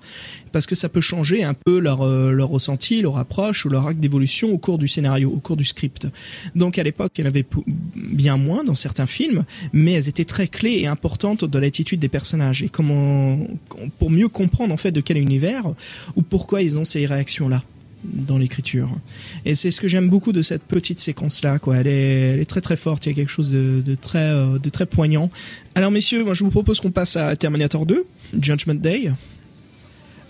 [0.52, 3.88] parce que ça peut changer un peu leur euh, leur ressenti, leur approche ou leur
[3.88, 6.08] acte d'évolution au cours du scénario, au cours du script.
[6.56, 7.46] Donc à l'époque, il y en avait
[7.96, 12.10] bien moins dans certains films, mais elles étaient très clés et importantes dans l'attitude des
[12.10, 13.38] personnages et comment
[14.00, 15.74] pour mieux comprendre en fait de quel univers
[16.16, 17.64] ou pourquoi ils ont ces réactions-là
[18.14, 18.90] dans l'écriture.
[19.46, 21.60] Et c'est ce que j'aime beaucoup de cette petite séquence-là.
[21.74, 23.06] Elle est, très très forte.
[23.06, 25.30] Il y a quelque chose de, de très, euh, de très poignant.
[25.76, 28.06] Alors messieurs, moi je vous propose qu'on passe à Terminator 2,
[28.40, 29.12] Judgment Day.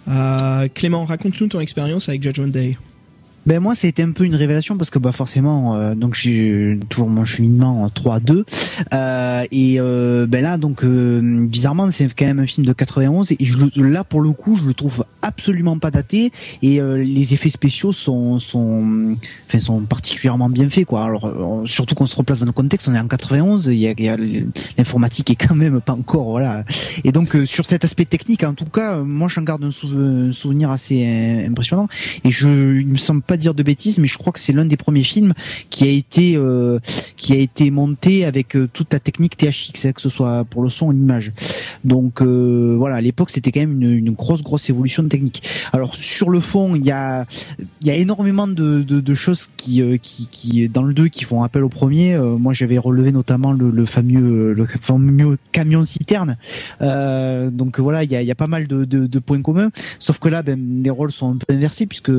[0.07, 2.77] Euh, Clément, raconte-nous ton expérience avec Judgment Day.
[3.45, 7.09] Ben moi, c'était un peu une révélation parce que bah forcément, euh, donc j'ai toujours
[7.09, 8.43] mon cheminement en 3-2
[8.93, 13.31] euh, et euh, ben là donc euh, bizarrement c'est quand même un film de 91
[13.31, 16.31] et je, là pour le coup je le trouve absolument pas daté
[16.61, 19.15] et euh, les effets spéciaux sont sont
[19.47, 21.03] enfin sont particulièrement bien faits quoi.
[21.03, 23.87] Alors euh, surtout qu'on se replace dans le contexte, on est en 91, il y
[23.87, 24.17] a, y a
[24.77, 26.63] l'informatique est quand même pas encore voilà
[27.03, 30.31] et donc euh, sur cet aspect technique en tout cas, moi j'en garde un, un
[30.31, 31.87] souvenir assez impressionnant
[32.23, 34.65] et je il me semble pas dire de bêtises mais je crois que c'est l'un
[34.65, 35.33] des premiers films
[35.69, 36.79] qui a été euh,
[37.17, 40.63] qui a été monté avec euh, toute la technique THX hein, que ce soit pour
[40.63, 41.31] le son ou l'image.
[41.83, 45.43] Donc euh, voilà à l'époque c'était quand même une, grosse grosse évolution technique.
[45.73, 47.25] Alors sur le fond il y a
[47.81, 51.43] il y a énormément de, de, de choses qui, qui dans le 2 qui font
[51.43, 52.17] appel au premier.
[52.17, 56.37] Moi j'avais relevé notamment le, fameux le fameux camion citerne.
[56.79, 59.69] Donc voilà il y a, pas mal de, de, de points communs.
[59.99, 62.11] Sauf que là, ben, les rôles sont un peu inversés puisque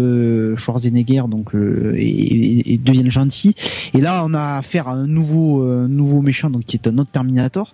[0.56, 3.54] Schwarzenegger donc euh, est, est- est- devient le gentil.
[3.94, 6.98] Et là, on a affaire à un nouveau euh, nouveau méchant donc qui est un
[6.98, 7.72] autre Terminator.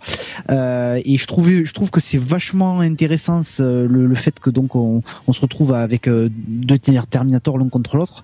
[0.51, 5.03] Euh, et je trouvais, je trouve que c'est vachement intéressant le, fait que donc on,
[5.33, 8.23] se retrouve avec deux Terminator l'un contre l'autre.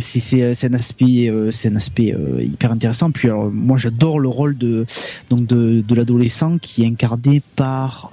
[0.00, 3.10] C'est un aspect c'est un aspect hyper intéressant.
[3.10, 4.86] Puis moi, j'adore le rôle de
[5.28, 8.10] donc de, l'adolescent qui est incarné par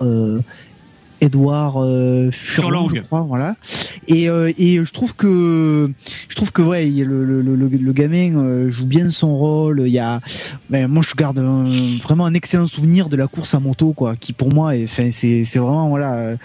[1.21, 3.55] Edouard euh, Furlong, je crois, voilà.
[4.07, 5.91] Et, euh, et je trouve que
[6.29, 9.83] je trouve que ouais, le, le, le, le gamin euh, joue bien son rôle.
[9.85, 10.21] Il y a,
[10.69, 14.15] ben, moi je garde un- vraiment un excellent souvenir de la course à moto, quoi,
[14.15, 16.35] qui pour moi, c'est c'est vraiment voilà.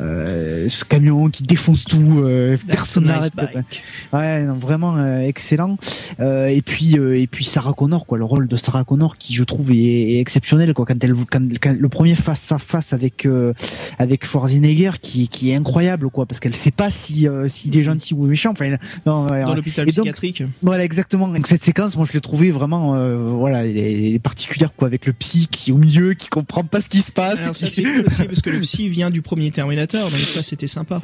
[0.00, 3.32] Euh, ce camion qui défonce tout, euh, personne n'arrête.
[4.12, 5.76] Ouais, non, vraiment euh, excellent.
[6.20, 9.34] Euh, et puis euh, et puis Sarah Connor, quoi, le rôle de Sarah Connor qui
[9.34, 12.92] je trouve est, est exceptionnel, quoi, quand elle quand, quand le premier face à face
[12.92, 13.52] avec euh,
[13.98, 17.82] avec Schwarzenegger qui qui est incroyable, quoi, parce qu'elle sait pas si euh, s'il est
[17.82, 18.50] gentil ou méchant.
[18.52, 18.70] Enfin,
[19.06, 19.56] non, ouais, Dans ouais.
[19.56, 20.42] l'hôpital donc, psychiatrique.
[20.62, 21.28] voilà, exactement.
[21.28, 24.72] Donc cette séquence, moi, je l'ai trouvée vraiment, euh, voilà, elle est, elle est particulière,
[24.74, 27.40] quoi, avec le psy qui est au milieu, qui comprend pas ce qui se passe.
[27.40, 30.42] Alors ça c'est cool aussi parce que le psy vient du premier Terminator, donc ça
[30.42, 31.02] c'était sympa.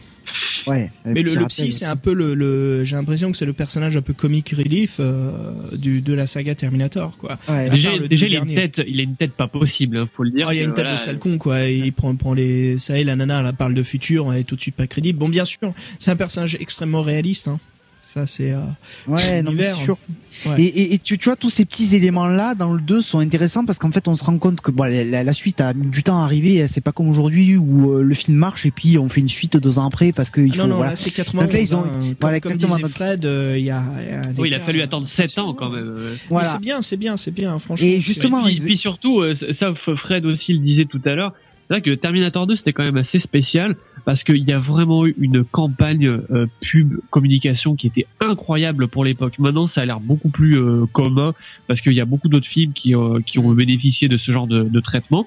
[0.67, 0.91] ouais.
[1.05, 3.97] Mais le, le psy, c'est un peu le, le j'ai l'impression que c'est le personnage
[3.97, 5.33] un peu comic relief euh,
[5.77, 7.39] du de la saga Terminator, quoi.
[7.49, 7.71] Ouais.
[7.71, 10.31] Déjà, le il a une tête, il a une tête pas possible, hein, faut le
[10.31, 10.47] dire.
[10.49, 11.65] Ah, il y a une tête voilà, de sale con, quoi.
[11.65, 14.57] Il prend, prend les, ça et la nana, elle parle de futur, elle est tout
[14.57, 15.19] de suite pas crédible.
[15.19, 17.59] Bon, bien sûr, c'est un personnage extrêmement réaliste, hein.
[18.09, 18.61] Ça, c'est, euh,
[19.09, 19.99] Ouais, non, mais sûr.
[20.47, 20.63] Ouais.
[20.63, 23.65] Et, et, et tu, tu vois, tous ces petits éléments-là dans le 2 sont intéressants
[23.65, 25.89] parce qu'en fait, on se rend compte que bon, la, la- la suite a mis
[25.89, 26.67] du temps à arriver.
[26.69, 29.57] C'est pas comme aujourd'hui où euh, le film marche et puis on fait une suite
[29.57, 30.63] deux ans après parce qu'il Ah faut.
[30.63, 30.91] non, non, voilà.
[30.91, 31.45] là, c'est 91.
[31.45, 31.83] Donc là, ils ont- hein.
[32.01, 32.89] Comme, voilà, comme exactement.
[32.89, 34.85] Fred, euh, il y a, il y a un Oui, il a écart, fallu euh,
[34.85, 35.85] attendre 7 ans quand même.
[35.97, 36.15] euh.
[36.31, 36.47] Voilà.
[36.49, 37.87] c'est bien, c'est bien, c'est bien, franchement.
[37.87, 41.15] Et justement, Et puis, ils- puis surtout, euh, ça Fred aussi le disait tout à
[41.15, 41.33] l'heure,
[41.65, 43.75] c'est vrai que Terminator 2 c'était quand même assez spécial
[44.07, 49.05] parce qu'il y a vraiment eu une campagne euh, pub communication qui était incroyable pour
[49.05, 49.39] l'époque.
[49.39, 51.35] Maintenant ça a l'air beaucoup plus euh, commun
[51.67, 54.47] parce qu'il y a beaucoup d'autres films qui, euh, qui ont bénéficié de ce genre
[54.47, 55.27] de, de traitement.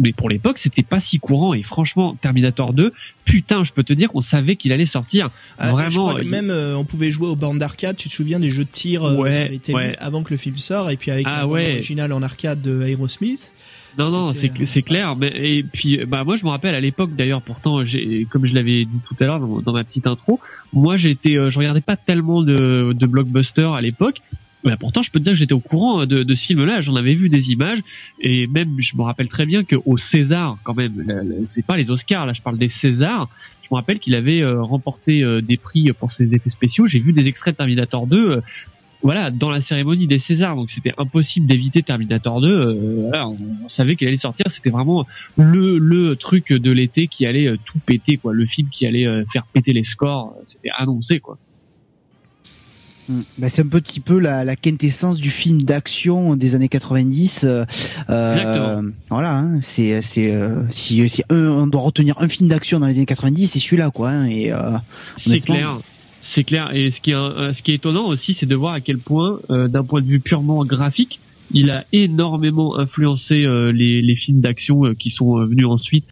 [0.00, 2.92] Mais pour l'époque, c'était pas si courant et franchement, Terminator 2,
[3.24, 5.28] putain, je peux te dire qu'on savait qu'il allait sortir.
[5.58, 7.96] Ah, Vraiment, je crois que il- même euh, on pouvait jouer aux bornes d'arcade.
[7.96, 9.96] Tu te souviens des jeux de tir euh, Ouais, qui avaient été ouais.
[9.98, 11.80] avant que le film sorte et puis avec Ah ouais.
[12.12, 13.52] en arcade de Aerosmith.
[13.96, 15.16] Non, non, c'est euh, c'est clair.
[15.16, 18.54] Mais et puis, bah moi, je me rappelle à l'époque, d'ailleurs, pourtant, j'ai, comme je
[18.54, 20.40] l'avais dit tout à l'heure dans, dans ma petite intro,
[20.72, 24.20] moi, j'étais, euh, je regardais pas tellement de, de blockbusters à l'époque.
[24.64, 26.80] Mais pourtant, je peux te dire que j'étais au courant de, de ce film-là.
[26.80, 27.78] J'en avais vu des images
[28.20, 32.26] et même, je me rappelle très bien qu'au César, quand même, c'est pas les Oscars,
[32.26, 33.28] là, je parle des Césars.
[33.62, 36.86] Je me rappelle qu'il avait euh, remporté euh, des prix pour ses effets spéciaux.
[36.86, 38.42] J'ai vu des extraits de Terminator 2.
[39.02, 42.48] Voilà, dans la cérémonie des Césars, donc c'était impossible d'éviter Terminator 2.
[42.48, 45.06] euh, voilà, on, on savait qu'il allait sortir, c'était vraiment
[45.36, 49.06] le le truc de l'été qui allait euh, tout péter, quoi, le film qui allait
[49.06, 51.38] euh, faire péter les scores, euh, c'était annoncé, quoi.
[53.08, 53.20] Mm.
[53.38, 57.44] Bah, c'est un petit peu la, la quintessence du film d'action des années 90.
[57.44, 57.64] euh,
[58.10, 58.92] euh, Exactement.
[59.08, 62.86] voilà, hein, c'est c'est euh, si, si un, on doit retenir un film d'action dans
[62.86, 64.10] les années 90, c'est celui-là quoi.
[64.10, 64.72] hein, et euh,
[65.16, 65.78] C'est clair.
[66.30, 66.74] C'est clair.
[66.74, 68.98] Et ce qui est, un- ce qui est étonnant aussi, c'est de voir à quel
[68.98, 71.20] point, euh, d'un point de vue purement graphique,
[71.52, 76.04] il a énormément influencé euh, les, les films d'action euh, qui sont euh, venus ensuite.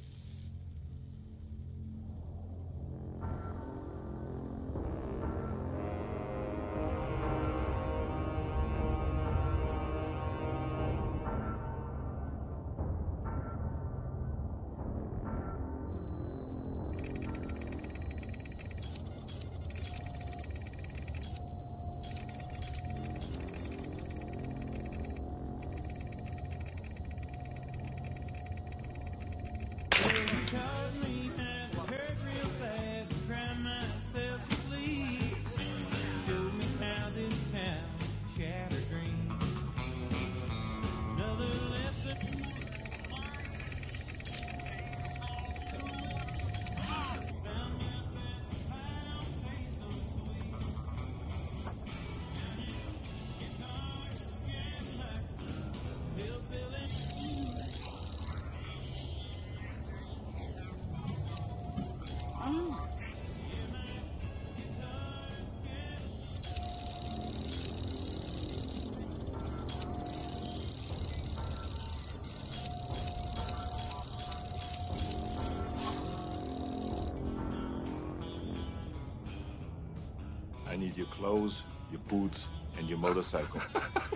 [80.77, 83.62] I need your clothes, your boots, and your motorcycle.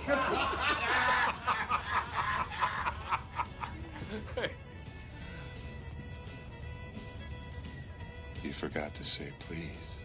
[8.44, 9.99] you forgot to say please.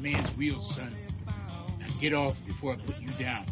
[0.00, 0.92] Man's wheels, son.
[1.78, 3.44] Now get off before I put you down.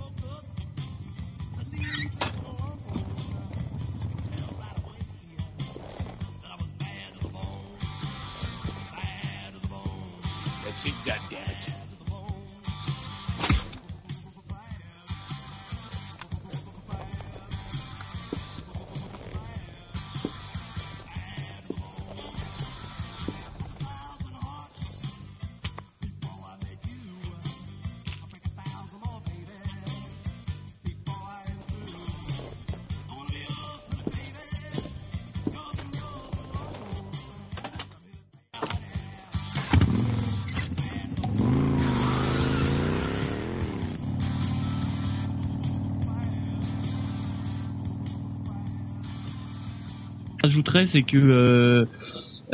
[50.86, 51.84] C'est que euh,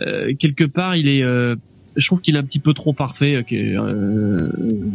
[0.01, 1.57] euh, quelque part, il est, euh,
[1.97, 4.49] je trouve qu'il est un petit peu trop parfait, que, euh,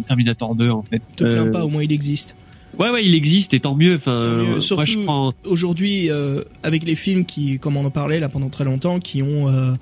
[0.07, 1.01] Terminator 2 en fait.
[1.15, 2.35] Te plains Euh, pas, au moins il existe.
[2.77, 3.95] Ouais, ouais, il existe et tant mieux.
[3.95, 4.43] Enfin, Tant mieux.
[4.45, 5.31] moi, Surtout je prends.
[5.45, 9.21] aujourd'hui, euh, avec les films qui, comme on en parlait là pendant très longtemps, qui
[9.21, 9.73] ont euh,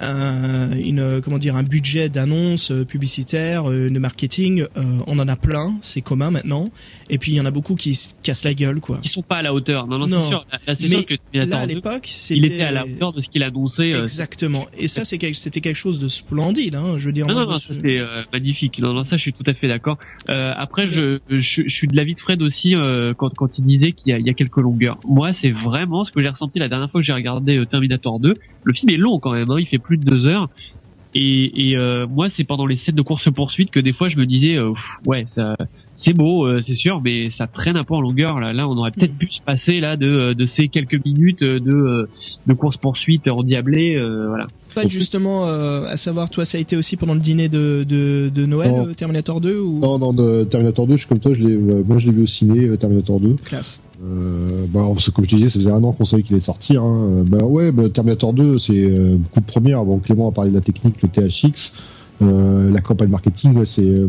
[0.00, 5.28] un, une, comment dire, un budget d'annonce euh, publicitaire, euh, de marketing, euh, on en
[5.28, 6.70] a plein, c'est commun maintenant.
[7.10, 8.98] Et puis il y en a beaucoup qui se cassent la gueule, quoi.
[9.02, 9.86] Qui sont pas à la hauteur.
[9.86, 10.22] Non, non, Non.
[10.22, 10.46] c'est sûr.
[10.66, 13.12] Là, c'est Mais sûr que là, à 2, l'époque, il c'était était à la hauteur
[13.12, 13.94] de ce qu'il annonçait.
[13.94, 14.66] euh, Exactement.
[14.78, 16.74] Et ça, c'est c'était quelque chose de splendide.
[16.74, 16.94] Hein.
[16.98, 18.78] Je veux dire, Non, moi, non, non, ça suis- c'est euh, magnifique.
[18.80, 19.98] Non, non, ça je suis tout à fait d'accord.
[20.28, 23.64] Euh, après, je, je, je suis de l'avis de Fred aussi euh, quand, quand il
[23.64, 24.98] disait qu'il y, a- il y a quelques longueurs.
[25.06, 28.20] Moi, c'est vraiment ce que j'ai ressenti la dernière fois que j'ai regardé euh, Terminator
[28.20, 28.34] 2.
[28.64, 30.48] Le film est long quand même, hein, il fait plus de deux heures.
[31.14, 34.16] Et, et euh, moi, c'est pendant les scènes de course poursuite que des fois je
[34.18, 35.56] me disais, euh, pff, ouais, ça,
[35.94, 38.38] c'est beau, euh, c'est sûr, mais ça traîne un peu en longueur.
[38.38, 42.08] Là, là, on aurait peut-être pu se passer là de, de ces quelques minutes de,
[42.46, 44.46] de course poursuite endiablée, euh, voilà.
[44.74, 48.30] Pas justement, euh, à savoir, toi, ça a été aussi pendant le dîner de, de,
[48.32, 48.94] de Noël, Non.
[48.94, 51.82] Terminator 2 ou Non, non, de Terminator 2, je suis comme toi, je l'ai, euh,
[51.86, 53.36] moi je l'ai vu au ciné, euh, Terminator 2.
[53.44, 56.34] classe Euh, bah, que comme je te disais, ça faisait un an qu'on savait qu'il
[56.36, 56.82] allait sortir.
[56.82, 56.98] Hein.
[57.10, 59.84] Euh, Bah ouais, bah, Terminator 2, c'est euh, beaucoup de premières.
[59.84, 61.72] Bon, Clément a parlé de la technique, le THX,
[62.22, 64.06] euh, la campagne marketing, ouais, c'est euh,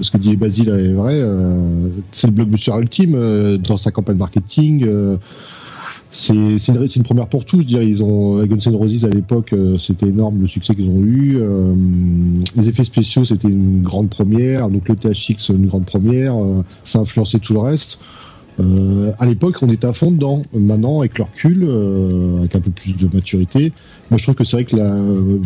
[0.00, 1.14] ce que dit Basile est vrai.
[1.20, 4.84] euh, c'est le blockbuster ultime euh, dans sa campagne marketing.
[4.86, 5.16] euh,
[6.14, 6.58] c'est une,
[6.94, 7.62] une première pour tous.
[7.62, 11.40] Dire, ils ont Guns N' Roses à l'époque, c'était énorme le succès qu'ils ont eu.
[12.54, 14.68] les effets spéciaux, c'était une grande première.
[14.68, 16.34] Donc le THX, une grande première.
[16.84, 17.98] ça a influencé tout le reste.
[18.60, 20.42] Euh, à l'époque, on était à fond dedans.
[20.52, 23.72] Maintenant, avec le recul, euh, avec un peu plus de maturité,
[24.10, 24.90] moi je trouve que c'est vrai que la,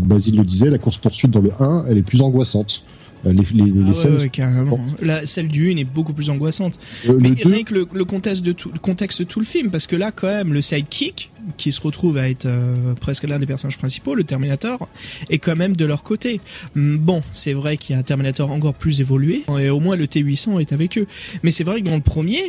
[0.07, 2.83] Basile le disait, la course poursuite dans le 1, elle est plus angoissante.
[3.25, 4.79] Euh, Les, les, les Ah ouais, scènes, ouais, carrément.
[5.01, 6.79] La, celle du 1 est beaucoup plus angoissante.
[7.09, 9.39] euh, Mais le 2, rien que le, le contexte de tout, le contexte de tout
[9.41, 12.93] le film, parce que là, quand même, le sidekick, qui se retrouve à être euh,
[13.01, 14.89] presque l'un des personnages principaux, le Terminator,
[15.31, 16.41] est quand même de leur côté.
[16.77, 19.95] Hum, Bon, c'est vrai qu'il y a un Terminator encore plus évolué, et au moins
[19.97, 21.07] le T800 est avec eux.
[21.45, 22.41] Mais c'est vrai que dans le premier,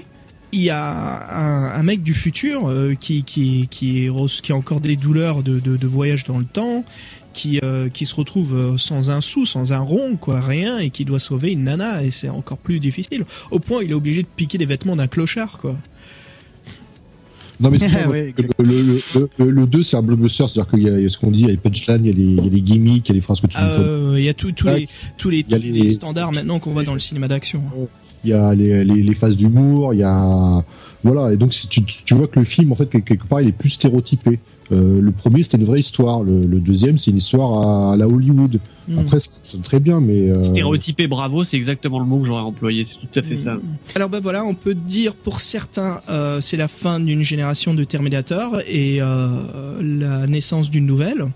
[0.54, 4.56] il y a un, un mec du futur euh, qui, qui, qui, est, qui a
[4.56, 6.86] encore des douleurs de, de, de voyage dans le temps,
[7.34, 10.90] qui, euh, qui se retrouve euh, sans un sou, sans un rond, quoi, rien, et
[10.90, 13.26] qui doit sauver une nana, et c'est encore plus difficile.
[13.52, 15.76] Au point, il est obligé de piquer les vêtements d'un clochard, quoi.
[17.60, 20.70] non mais c'est ça, Ouais, le, le, le, le, le 2 c'est un blockbuster, c'est-à-dire
[20.72, 22.08] qu'il y, a il y a ce qu'on dit, il y a les punchlines, il
[22.08, 23.58] y a les, il y a les gimmicks, il y a les phrases que tu
[23.60, 24.88] Euh, Il y a tout- tous les,
[25.18, 27.28] tous les, Il y a tous les- les standards maintenant qu'on voit dans le cinéma
[27.28, 27.62] d'action.
[28.28, 30.64] Il y a les, les, les phases d'humour, il y a
[31.04, 33.50] voilà et donc si tu, tu vois que le film en fait quelque part il
[33.50, 34.40] est plus stéréotypé.
[34.74, 38.08] Euh, le premier c'était une vraie histoire, le, le deuxième c'est une histoire à, la
[38.08, 38.60] Hollywood.
[38.90, 39.00] Mm.
[39.00, 42.42] Après ça sonne très bien mais euh, Stéréotypé, bravo, c'est exactement le mot que j'aurais
[42.42, 42.86] employé.
[42.86, 43.58] C'est tout à fait ça.
[43.96, 47.84] Alors ben voilà, on peut dire pour certains, euh, c'est la fin d'une génération de
[47.86, 51.28] Terminator et euh, la naissance d'une nouvelle.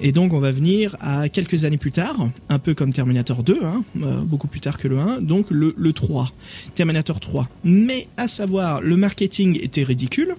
[0.00, 3.58] Et donc on va venir à quelques années plus tard, un peu comme Terminator 2,
[3.62, 6.32] hein, euh, beaucoup plus tard que le 1, donc le, le 3,
[6.74, 7.48] Terminator 3.
[7.64, 10.34] Mais à savoir, le marketing était ridicule.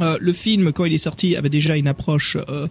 [0.00, 2.66] Euh, le film, quand il est sorti, avait déjà une approche, euh,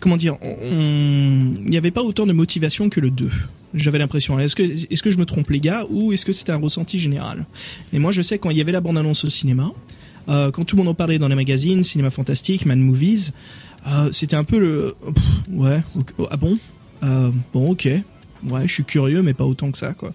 [0.00, 3.30] comment dire, il n'y avait pas autant de motivation que le 2.
[3.74, 4.38] J'avais l'impression.
[4.38, 6.98] Est-ce que, est-ce que je me trompe les gars, ou est-ce que c'était un ressenti
[6.98, 7.46] général?
[7.92, 9.72] Et moi, je sais quand il y avait la bande-annonce au cinéma,
[10.28, 13.32] euh, quand tout le monde en parlait dans les magazines, cinéma fantastique, man movies,
[13.86, 16.58] euh, c'était un peu le, pff, ouais, ok, oh, ah bon,
[17.02, 20.12] Euh, bon, ok, ouais, je suis curieux, mais pas autant que ça, quoi.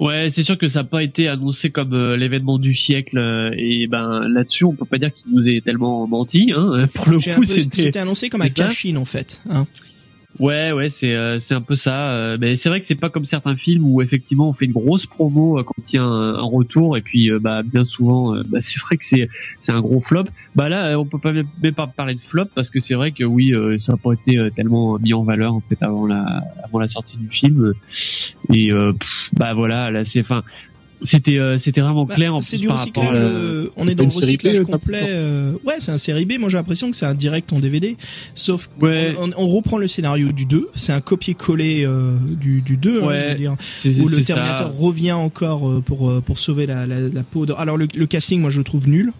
[0.00, 3.54] Ouais, c'est sûr que ça n'a pas été annoncé comme euh, l'événement du siècle euh,
[3.56, 6.52] et ben là-dessus on peut pas dire qu'il nous ait tellement menti.
[6.56, 6.86] Hein.
[6.94, 9.40] Pour le coup, c'était annoncé comme un cash-in en fait.
[9.48, 9.66] Hein.
[10.42, 12.10] Ouais, ouais, c'est euh, c'est un peu ça.
[12.14, 14.72] euh, mais c'est vrai que c'est pas comme certains films où effectivement on fait une
[14.72, 18.34] grosse promo euh, quand il y a un, retour et puis euh, bah bien souvent
[18.48, 19.28] bah, c'est vrai que c'est
[19.60, 20.24] c'est un gros flop.
[20.56, 23.22] Bah là on peut pas même pas parler de flop parce que c'est vrai que
[23.22, 26.88] oui ça a pas été tellement mis en valeur en fait avant la avant la
[26.88, 27.74] sortie du film
[28.52, 28.72] et
[29.34, 30.42] bah voilà là c'est enfin
[31.04, 33.16] c'était euh, c'était vraiment Bah, clair en c'est plus du recyclage.
[33.16, 35.02] à- euh, on est dans le B, recyclage euh, complet.
[35.08, 36.32] euh, ouais, c'est un série B.
[36.38, 37.96] Moi, j'ai l'impression que c'est un direct en DVD.
[38.34, 39.14] Sauf Ouais.
[39.18, 40.68] on, on reprend le scénario du 2.
[40.74, 44.18] C'est un copier-coller euh, du, du 2, hein, Ouais, je veux dire, c'est- où le
[44.18, 44.34] ça.
[44.34, 47.46] Terminator revient encore euh, pour euh, pour sauver la, la, la peau.
[47.46, 47.52] De...
[47.54, 49.12] Alors le, le casting, moi, je le trouve nul.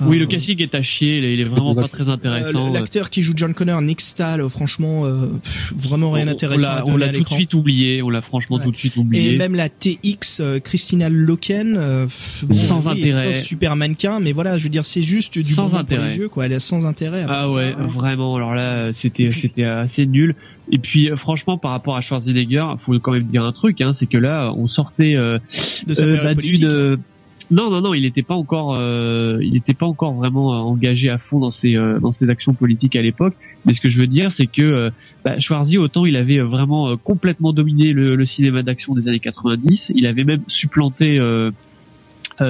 [0.00, 2.72] Oui, Euh, le casting est à chier, il est- vraiment pas très euh, intéressant.
[2.72, 6.68] L'acteur qui joue John Connor, Nick Stahl, euh, franchement, euh, pff, vraiment rien d'intéressant.
[6.86, 8.64] On l'a- tout de suite oublié, on l'a franchement Ouais.
[8.64, 9.34] tout de suite oublié.
[9.34, 12.06] Et même la TX euh, Christina Loken, euh,
[12.42, 13.34] bon, Sans oui, intérêt.
[13.34, 16.00] super mannequin, mais voilà, je veux dire, c'est juste du Sans bonbon intérêt.
[16.02, 16.46] pour les yeux, quoi.
[16.46, 17.24] Elle est sans intérêt.
[17.28, 17.88] Ah ouais, ça, hein.
[17.94, 18.36] vraiment.
[18.36, 20.34] Alors là, euh, c'était c'était assez nul.
[20.72, 23.92] Et puis euh, franchement, par rapport à Schwarzenegger, faut quand même dire un truc, hein,
[23.94, 25.38] c'est que là, on sortait euh,
[25.86, 26.60] de sa euh, bah, politique.
[26.60, 26.96] d'une- euh,
[27.50, 31.08] Non, non, non, il n'était pas encore, euh, il n'était pas encore vraiment euh, engagé
[31.08, 33.34] à fond dans ses euh, dans ses actions politiques à l'époque.
[33.64, 34.90] Mais ce que je veux dire, c'est que euh,
[35.24, 39.20] bah, Schwarzy, autant il avait euh, vraiment complètement dominé le, le cinéma d'action des années
[39.20, 41.20] 90, il avait même supplanté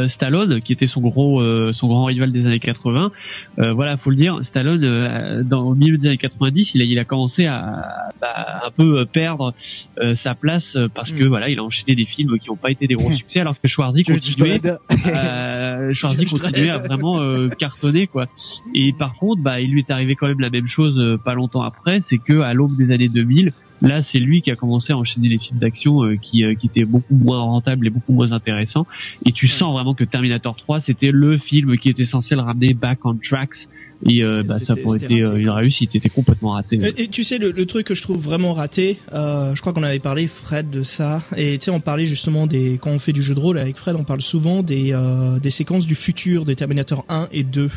[0.08, 3.10] Stallone, qui était son gros, euh, son grand rival des années 80.
[3.58, 6.84] Euh, voilà, faut le dire, Stallone, euh, dans au milieu des années 90, il a,
[6.84, 9.54] il a commencé à, bah, un peu euh, perdre
[9.98, 11.28] euh, sa place euh, parce que Mm.
[11.28, 13.68] voilà, il a enchaîné des films qui n'ont pas été des gros succès, alors que
[13.68, 14.60] Schwarzy continuait,
[15.06, 18.26] euh, Schwarzy continuait à vraiment euh, cartonner quoi.
[18.74, 21.34] Et par contre, bah, il lui est arrivé quand même la même chose euh, pas
[21.34, 23.52] longtemps après, c'est que à l'aube des années 2000,
[23.82, 26.66] là c'est lui qui a commencé à enchaîner les films d'action euh, qui, euh, qui
[26.66, 28.86] étaient beaucoup moins rentables et beaucoup moins intéressants.
[29.24, 32.74] Et tu sens vraiment que Terminator 3 c'était le film qui était censé le ramener
[32.74, 33.68] back on tracks
[34.04, 35.92] et euh, bah, ça aurait été euh, raté, une réussite.
[35.92, 36.76] C'était complètement raté.
[36.76, 39.72] Et, et tu sais, le, le truc que je trouve vraiment raté, euh, je crois
[39.72, 41.22] qu'on avait parlé, Fred, de ça.
[41.36, 42.78] Et tu sais, on parlait justement des...
[42.80, 45.50] Quand on fait du jeu de rôle avec Fred, on parle souvent des, euh, des
[45.50, 47.70] séquences du futur des Terminator 1 et 2.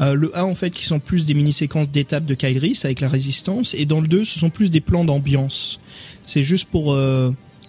[0.00, 3.00] Euh, le 1, en fait, qui sont plus des mini-séquences d'étapes de Kyle Reese avec
[3.00, 3.74] la résistance.
[3.74, 5.80] Et dans le 2, ce sont plus des plans d'ambiance.
[6.22, 6.96] C'est juste pour...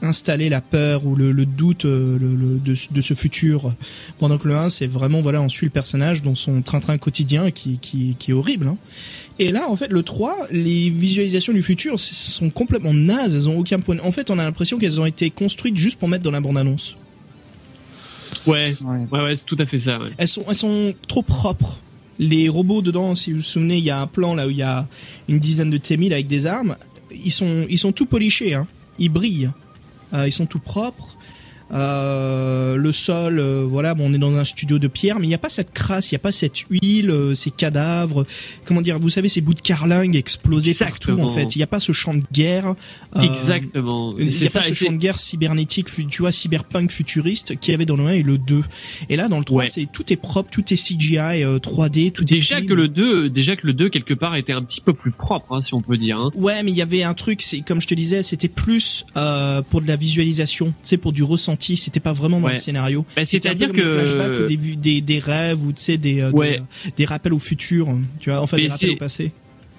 [0.01, 3.73] installer la peur ou le, le doute euh, le, le- de, de ce futur
[4.17, 7.51] pendant que le 1 c'est vraiment voilà on suit le personnage dans son train-train quotidien
[7.51, 8.77] qui, qui, qui est horrible hein.
[9.41, 13.57] Et là, en fait, le 3, les visualisations du futur sont complètement nazes, elles ont
[13.57, 13.95] aucun point.
[14.03, 16.97] En fait, on a l'impression qu'elles ont été construites juste pour mettre dans la bande-annonce.
[18.45, 19.07] Ouais, Ouais.
[19.11, 19.97] ouais, ouais, c'est tout à fait ça.
[19.99, 20.09] ouais.
[20.17, 21.79] Elles sont, elles sont trop propres.
[22.19, 24.57] Les robots dedans, si vous vous souvenez, il y a un plan là où il
[24.57, 24.87] y a
[25.29, 26.75] une dizaine de T-1000 avec des armes.
[27.11, 28.67] Ils sont, ils sont tout polichés, hein.
[28.99, 29.51] Ils brillent.
[30.13, 31.17] Euh, ils sont tout propres.
[31.71, 35.29] Euh, le sol, euh, voilà, bon, on est dans un studio de pierre, mais il
[35.29, 38.25] n'y a pas cette crasse, il n'y a pas cette huile, euh, ces cadavres,
[38.65, 41.55] comment dire, vous savez, ces bouts de carlingue explosés partout, en fait.
[41.55, 42.75] Il n'y a pas ce champ de guerre.
[43.15, 44.13] euh, Exactement.
[44.17, 47.59] il n'y C'est a pas ce champ c'est- de guerre cybernétique, tu vois, cyberpunk futuriste
[47.59, 48.63] qu'il y avait dans le 1 et le 2.
[49.09, 49.67] Et là, dans le 3, Ouais.
[49.67, 52.69] c'est tout est propre, tout est CGI, euh, 3D, tout Déjà est clean.
[52.69, 55.53] que le 2, déjà que le 2 quelque part était un petit peu plus propre,
[55.53, 56.17] hein, si on peut dire.
[56.19, 56.31] Hein.
[56.35, 59.61] Ouais, mais il y avait un truc, c'est comme je te disais, c'était plus euh,
[59.61, 61.58] pour de la visualisation, sais, pour du ressenti.
[61.59, 62.53] C'était pas vraiment dans Ouais.
[62.53, 63.05] le scénario.
[63.15, 65.97] Bah, c'est-à-dire comme des que- flashbacks ou des, vu- des, des rêves ou tu sais
[65.97, 66.61] des, euh, Ouais.
[66.85, 67.87] des des rappels au futur,
[68.19, 69.31] tu vois, enfin Mais des rappels au passé.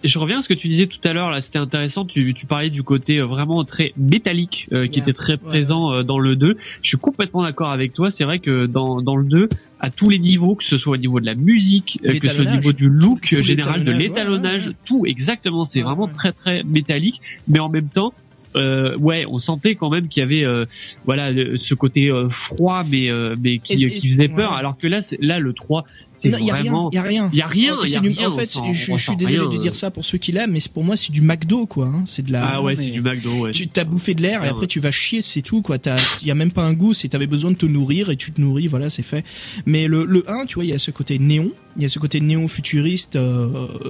[0.02, 2.06] Je reviens à ce que tu disais tout à l'heure là, c'était intéressant.
[2.06, 5.02] Tu, tu parlais du côté euh, vraiment très métallique euh, qui Yeah.
[5.02, 6.56] était très présent euh, dans le 2.
[6.80, 8.10] Je suis complètement d'accord avec toi.
[8.10, 10.96] C'est vrai que dans dans le 2, à tous les niveaux, que ce soit au
[10.96, 13.84] niveau de la musique, euh, que ce soit au niveau du look Tout- tout général,
[13.84, 14.76] de l'étalonnage, ouais, l'étalonnage, ouais, ouais.
[14.86, 15.64] tout exactement.
[15.66, 18.14] C'est vraiment très très métallique, mais en même temps.
[18.56, 20.64] Euh, ouais, on sentait quand même qu'il y avait euh,
[21.04, 23.08] voilà le- ce côté euh, froid mais
[23.40, 24.58] mais qui, Et- et- qui faisait peur ouais.
[24.58, 26.98] alors que là là le 3 c'est Non, il y a rien, vraiment il y
[26.98, 27.30] a rien.
[27.32, 29.90] il y a rien, du- En fait, sent- je, suis désolé rien, de dire ça
[29.92, 31.86] pour ceux qui l'aiment, mais pour moi c'est du McDo quoi.
[31.86, 32.02] hein.
[32.06, 32.44] C'est de la.
[32.56, 33.52] Ah ouais, c'est du McDo, ouais.
[33.52, 35.78] Tu t'as bouffé de l'air et Ah après tu vas chier, c'est tout quoi.
[35.78, 36.92] T'as, y a même pas un goût.
[36.92, 39.24] C'est t'avais besoin de te nourrir et tu te nourris, voilà, c'est fait.
[39.66, 41.88] Mais le, le 1, tu vois, il y a ce côté néon, il y a
[41.88, 43.48] ce côté néon futuriste euh,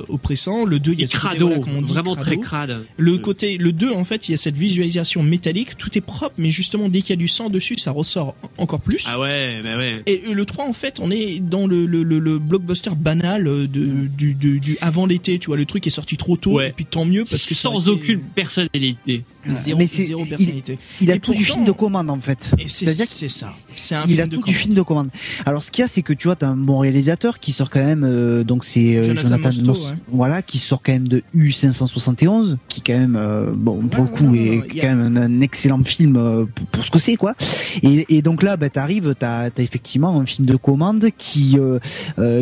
[0.08, 0.64] oppressant.
[0.64, 2.26] Le 2, il y a ce côté voilà, comme on dit, vraiment crado.
[2.30, 2.84] très crade.
[2.96, 6.00] Le Euh, côté, le 2, en fait, il y a cette visualisation métallique, tout est
[6.02, 9.04] propre, mais justement dès qu'il y a du sang dessus, ça ressort encore plus.
[9.08, 10.02] Ah ouais, bah ouais.
[10.06, 13.66] Et le 3, en fait, on est dans le, le, le, le blockbuster banal euh,
[13.66, 16.68] de, du, du, du avant l'été, tu vois, le truc est sorti trop tôt, Ouais.
[16.68, 19.22] et puis tant mieux parce que sans été aucune personnalité.
[19.52, 20.78] Zéro, Mais zéro il- personnalité.
[21.00, 22.50] Il a Et tout du film de commande en fait.
[22.66, 23.50] C'est-à-dire que c'est ça.
[23.66, 25.08] C'est un il film a tout du film de commande.
[25.46, 27.70] Alors ce qu'il y a, c'est que tu vois, t'as un bon réalisateur qui sort
[27.70, 29.94] quand même, euh, donc c'est euh, Jonathan Jonathan, ouais.
[30.08, 34.16] voilà, qui sort quand même de U571, qui quand même, euh, bon, pour Ouais, le
[34.16, 37.34] coup, est a- quand même un, excellent film euh, pour, pour ce que c'est, quoi.
[37.82, 41.56] Et, et donc là, bah, t'arrives, t'as, t'as effectivement un film de commande qui,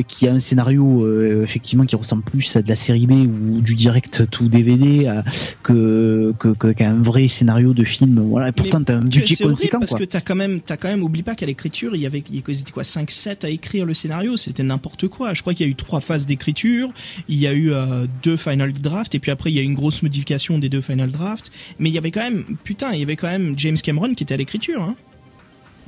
[0.09, 1.07] qui a un scénario
[1.43, 5.09] effectivement qui ressemble plus à de la série B ou du direct to DVD
[5.63, 8.20] que que que- un vrai scénario de film.
[8.28, 8.49] Voilà.
[8.49, 10.01] Et pourtant, t'as un budget conséquent, parce quoi.
[10.01, 12.36] que t'as quand même, t'as quand même, oublie pas qu'à l'écriture, il y avait, il
[12.36, 15.34] y avait quoi, 5, 7 à écrire le scénario, c'était n'importe quoi.
[15.34, 16.91] Je crois qu'il y a eu trois phases d'écriture,
[17.28, 19.66] il y a eu euh, deux final drafts, et puis après il y a eu
[19.66, 21.51] une grosse modification des deux final drafts.
[21.78, 24.24] Mais il y avait quand même, putain, il y avait quand même James Cameron qui
[24.24, 24.95] était à l'écriture, hein.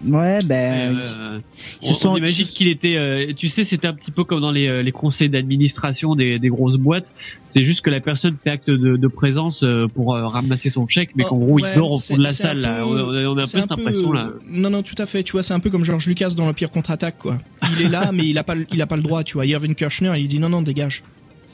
[0.06, 0.96] Ouais, ben.
[0.96, 1.38] Euh,
[1.86, 4.50] on, sont- on imagine qu'il était, euh, tu sais, c'était un petit peu comme dans
[4.50, 7.12] les, euh, les conseils d'administration des, des grosses boîtes.
[7.44, 11.10] C'est juste que la personne fait acte de, de présence euh, pour ramasser son chèque,
[11.16, 12.60] mais Oh, qu'en gros ouais, il dort au fond de la salle.
[12.60, 12.86] Là.
[12.86, 14.30] On, a- on a un peu cette impression là.
[14.48, 15.22] Non, non, tout à fait.
[15.22, 17.36] Tu vois, c'est un peu comme George Lucas dans l'Empire contre-attaque, quoi.
[17.76, 19.44] Il est là, mais il a pas, le- il a pas le droit, tu vois.
[19.44, 21.02] Irving Kirchner, il dit non, non, dégage.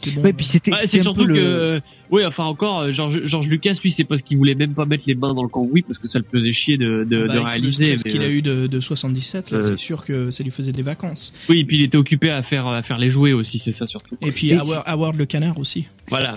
[0.02, 0.22] C'est bon.
[0.22, 1.34] Ouais, puis c'était Ouais, c'était c'est surtout le.
[1.34, 1.80] que,
[2.10, 5.04] oui, enfin encore, euh, George, George Lucas, lui, c'est parce qu'il voulait même pas mettre
[5.06, 7.38] les mains dans le cambouis parce que ça le faisait chier de, de, Bah, de
[7.38, 7.96] réaliser.
[8.04, 10.50] mais, qu'il a euh, eu de, de 77, là, euh, c'est sûr que ça lui
[10.50, 11.32] faisait des vacances.
[11.48, 13.86] Oui, et puis il était occupé à faire à faire les jouets aussi, c'est ça
[13.86, 14.16] surtout.
[14.22, 15.86] Et puis Howard le canard aussi.
[16.08, 16.34] Voilà.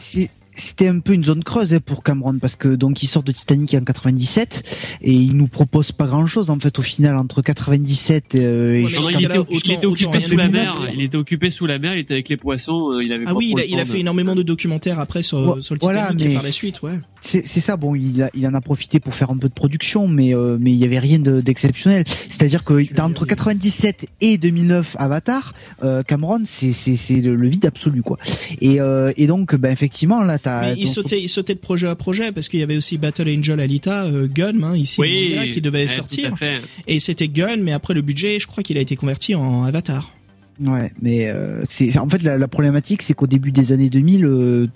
[0.60, 3.32] C'était un peu une zone creuse hein, pour Cameron parce que donc il sort de
[3.32, 4.64] Titanic en 97
[5.02, 8.84] et il nous propose pas grand chose en fait au final entre 97 euh, et
[8.84, 10.76] Ouais, Non, il, était, autant- il était autant occupé sous la mer.
[10.94, 11.94] Il était occupé sous la mer.
[11.96, 12.92] Il était avec les poissons.
[12.92, 15.00] euh, Il avait Ah pas oui, il a, il a fait de- énormément de documentaires
[15.00, 17.00] après sur, le voilà, Titanic et mais- par la suite, ouais.
[17.22, 19.54] C'est c'est ça bon il, a, il en a profité pour faire un peu de
[19.54, 23.36] production mais euh, mais il y avait rien de- d'exceptionnel c'est-à-dire que t'as entre dire,
[23.36, 25.54] 97 et 2009 Avatar
[25.84, 28.18] euh, Cameron c'est c'est c'est le, le vide absolu quoi
[28.62, 31.96] et euh, et donc ben effectivement là t'as il sautait, il sautait de projet à
[31.96, 35.62] projet parce qu'il y avait aussi Battle Angel Alita, euh, Gun, hein, ici, Oui, qui
[35.62, 36.36] devait ouais, sortir.
[36.88, 40.12] Et c'était Gun, mais après le budget, je crois qu'il a été converti en Avatar.
[40.62, 44.26] Ouais, mais euh, c'est en fait la, la problématique, c'est qu'au début des années 2000,
[44.26, 44.68] euh,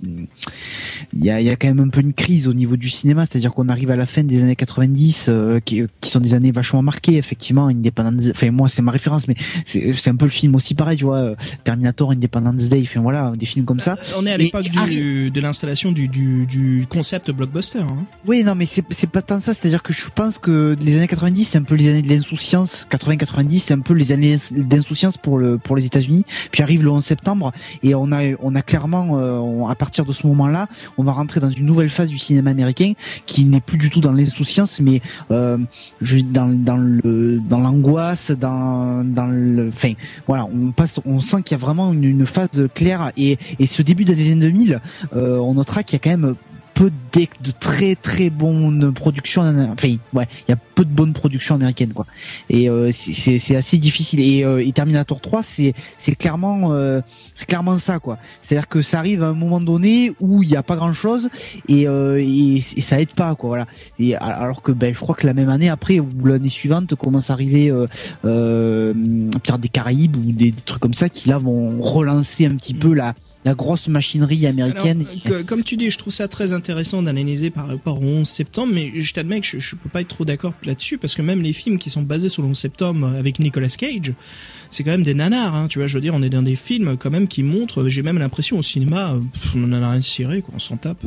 [1.14, 2.90] il y, a, il y a quand même un peu une crise au niveau du
[2.90, 6.34] cinéma, c'est-à-dire qu'on arrive à la fin des années 90, euh, qui, qui sont des
[6.34, 7.68] années vachement marquées, effectivement.
[7.68, 11.04] Independence, enfin moi c'est ma référence, mais c'est un peu le film aussi pareil, tu
[11.06, 13.98] vois, Terminator, Independence Day, enfin voilà, des films comme ça.
[14.18, 17.80] On est à l'époque de l'installation du, du, du concept blockbuster.
[17.80, 17.98] Hein.
[18.26, 19.54] Oui, non, mais c'est c'est pas tant ça.
[19.54, 22.88] C'est-à-dire que je pense que les années 90, c'est un peu les années de l'insouciance.
[22.90, 26.26] 80-90, c'est un peu les années d'insouciance pour le pour les États-Unis.
[26.52, 27.52] Puis arrive le 11 septembre
[27.82, 30.68] et on a on a clairement euh, à partir de ce moment-là,
[30.98, 32.94] on va rentrer dans une nouvelle phase du cinéma américain
[33.26, 35.02] qui n'est plus du tout dans l'insouciance, mais
[35.32, 35.58] euh,
[36.32, 39.94] dans dans le dans l'angoisse, dans dans le, enfin
[40.28, 43.66] voilà, on passe, on sent qu'il y a vraiment une, une phase claire et et
[43.66, 44.82] ce début des années 2000,
[45.16, 46.36] euh, on notera qu'il y a quand même
[46.74, 51.14] peu de, de très très bonnes productions enfin ouais il y a peu de bonnes
[51.14, 52.06] productions américaines quoi.
[52.50, 54.20] Et euh, c'est- assez difficile.
[54.22, 57.02] Et, euh, et Terminator 3 c'est c'est clairement euh,
[57.34, 58.18] c'est clairement ça quoi.
[58.42, 60.76] C'est à dire que ça arrive à un moment donné où il y a pas
[60.76, 61.30] grand chose
[61.68, 63.68] et, euh, et, et ça aide pas quoi voilà.
[64.00, 67.30] Et alors que ben je crois que la même année après ou l'année suivante commence
[67.30, 67.86] à arriver euh,
[68.26, 68.94] euh,
[69.44, 72.74] Pirates des Caraïbes ou des, des trucs comme ça qui là vont relancer un petit
[72.74, 73.14] peu la
[73.46, 77.50] la grosse machinerie américaine Alors, que- comme tu dis, je trouve ça très intéressant d'analyser
[77.50, 80.26] par rapport au 11 septembre, mais je t'admets que je, je peux pas être trop
[80.26, 83.40] d'accord là-dessus, parce que même les films qui sont basés sur le 11 septembre avec
[83.40, 84.14] Nicolas Cage,
[84.70, 86.56] c'est quand même des nanars, hein, tu vois, je veux dire, on est dans des
[86.56, 90.02] films quand même qui montrent, j'ai même l'impression au cinéma, pff, on en a rien
[90.02, 91.04] cirer, quoi, on s'en tape.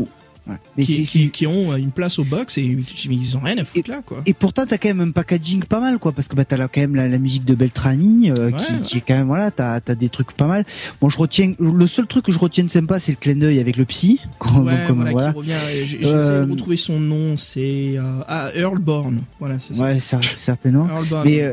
[0.77, 4.23] Mais qui, ont une place au box et ils ont rien à foutre là, quoi.
[4.27, 6.69] Et pourtant, t'as quand même un packaging pas mal, quoi, parce que bah, t'as là,
[6.73, 9.51] quand même la, la musique de Beltrami, euh, qui, Ouais, qui est quand même voilà,
[9.51, 10.65] t'as as des trucs pas mal.
[11.01, 13.59] Bon, je retiens, le seul truc que je retiens de sympa, c'est le clin d'œil
[13.59, 14.21] avec le psy.
[14.57, 15.33] Ouais, comme, voilà, voilà.
[15.33, 15.53] qui revient.
[15.53, 19.21] euh, j'ai- J'essaie Euh, de retrouver son nom, c'est euh, ah, Earl Bourne.
[19.41, 19.83] Voilà, c'est ça.
[19.83, 20.89] Ouais, cer- certainement.
[20.89, 21.23] Earl Bourne.
[21.25, 21.53] Mais euh,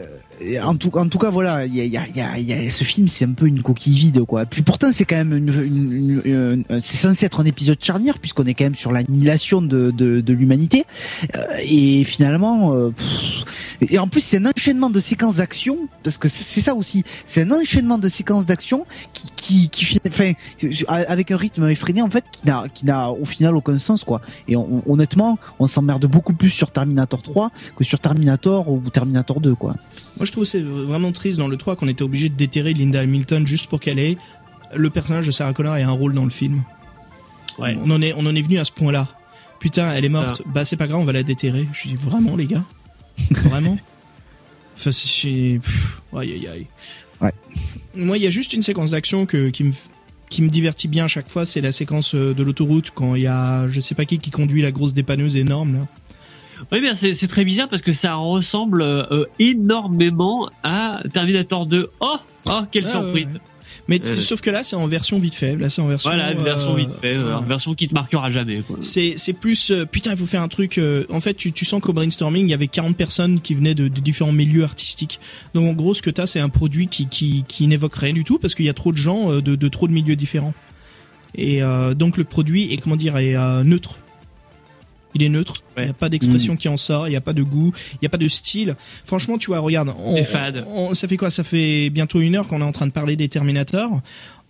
[0.63, 2.83] en tout, en tout cas, voilà, il y a, y, a, y, y a- ce
[2.83, 4.45] film, c'est un peu une coquille vide, quoi.
[4.45, 8.19] Puis pourtant, c'est quand même une, une- une- une- c'est censé être un épisode charnière
[8.19, 10.85] puisqu'on est quand même sur l'annihilation de, de, de l'humanité.
[11.35, 13.43] Euh, et finalement, euh, pff,
[13.91, 17.03] et en plus, c'est un enchaînement de séquences d'action parce que c'est ça aussi.
[17.25, 20.31] C'est un enchaînement de séquences d'action qui, qui, qui, fin- enfin,
[20.87, 24.21] avec un rythme effréné en fait, qui n'a, qui n'a au final aucun sens, quoi.
[24.47, 29.39] Et on- honnêtement, on s'emmerde beaucoup plus sur Terminator 3 que sur Terminator ou Terminator
[29.41, 29.75] 2, quoi.
[30.23, 32.73] Moi, je trouve que c'est vraiment triste dans le 3 qu'on était obligé de déterrer
[32.73, 34.15] Linda Hamilton juste pour qu'elle ait
[34.73, 36.63] le personnage de Sarah Connor ait un rôle dans le film.
[37.59, 37.77] Ouais.
[37.83, 39.09] On en est, on en est venu à ce point-là.
[39.59, 40.41] Putain, elle est morte.
[40.45, 41.67] Bah, c'est pas grave, on va la déterrer.
[41.73, 42.63] Je dis vraiment, les gars?
[43.31, 43.77] Vraiment?
[44.77, 45.59] Enfin, c'est-
[46.17, 46.67] Aïe, aïe, aïe.
[47.19, 47.33] Ouais.
[47.93, 49.71] Moi, il y a juste une séquence d'action que, qui me
[50.29, 53.23] qui me divertit bien à chaque fois, c'est la séquence euh, de l'autoroute quand il
[53.23, 55.87] y a je sais pas qui qui conduit la grosse dépanneuse énorme là.
[56.71, 61.89] Oui, bien c'est très bizarre parce que ça ressemble euh, énormément à Terminator 2.
[61.99, 63.25] Oh, oh, quelle Ouais, surprise.
[63.33, 63.39] ouais.
[63.89, 64.17] Mais Euh.
[64.19, 66.73] sauf que là c'est en version vite fait, là c'est en version Voilà, une version
[66.73, 68.61] euh, vite fait, euh, une version qui te marquera jamais.
[68.81, 71.65] C'est c'est plus euh, putain il faut faire un truc euh, en fait tu, tu
[71.65, 75.19] sens qu'au brainstorming il y avait 40 personnes qui venaient de, de différents milieux artistiques.
[75.53, 78.23] Donc en gros ce que t'as c'est un produit qui qui qui n'évoque rien du
[78.23, 80.53] tout parce qu'il y a trop de gens euh, de, de trop de milieux différents.
[81.35, 83.97] Et euh, donc le produit est comment dire est euh, neutre.
[85.15, 87.33] Il est neutre, il n'y a pas d'expression qui en sort, il n'y a pas
[87.33, 88.75] de goût, il n'y a pas de style.
[89.05, 90.65] Franchement, tu vois, regarde, on, fade.
[90.67, 91.29] on- ça fait quoi?
[91.29, 94.01] Ça fait bientôt une heure qu'on est en train de parler des Terminators.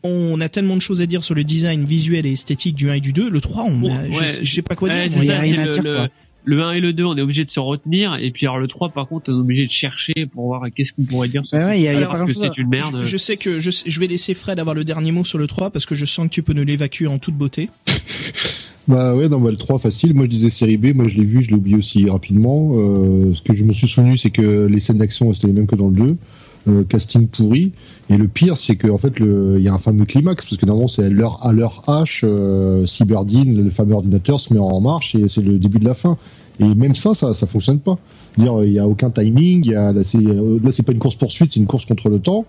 [0.03, 2.93] On a tellement de choses à dire sur le design visuel et esthétique du 1
[2.95, 3.30] et du 2.
[3.30, 4.28] Le 3, on a, je, Ouais.
[4.41, 5.18] je sais pas quoi Ouais, dire.
[5.18, 5.26] moi.
[5.26, 6.07] ça, c'est le, le,
[6.45, 8.68] le 1 et le 2, on est obligé de se retenir, et puis alors le
[8.68, 11.45] 3, par contre, on est obligé de chercher pour voir qu'est-ce qu'on pourrait dire.
[11.45, 12.61] sur Ouais, ouais, il y a- il y a Alors, pas parce que à- c'est
[12.61, 12.99] une merde.
[13.03, 15.47] Je, je sais que je, je vais laisser Fred avoir le dernier mot sur le
[15.47, 17.70] 3 parce que je sens que tu peux nous l'évacuer en toute beauté.
[18.88, 20.14] Bah ouais, non, bah, le 3 facile.
[20.14, 22.70] Moi je disais série B, moi je l'ai vu, je l'ai oublié aussi rapidement.
[22.74, 25.68] Euh, ce que je me suis souvenu, c'est que les scènes d'action c'était les mêmes
[25.68, 26.18] que dans le 2.
[26.66, 27.74] Euh, casting pourri.
[28.10, 30.66] Et le pire, c'est que en fait, il y a un fameux climax parce que
[30.66, 34.80] normalement c'est à leur à leur H, euh, Cyberdine, le fameux ordinateur se met en
[34.80, 36.18] marche et c'est le début de la fin.
[36.60, 37.98] Et même ça, ça, ça fonctionne pas.
[38.38, 39.66] Dire, il y a aucun timing.
[39.66, 42.20] Y a là, c'est là, c'est pas une course poursuite, c'est une course contre le
[42.20, 42.46] temps.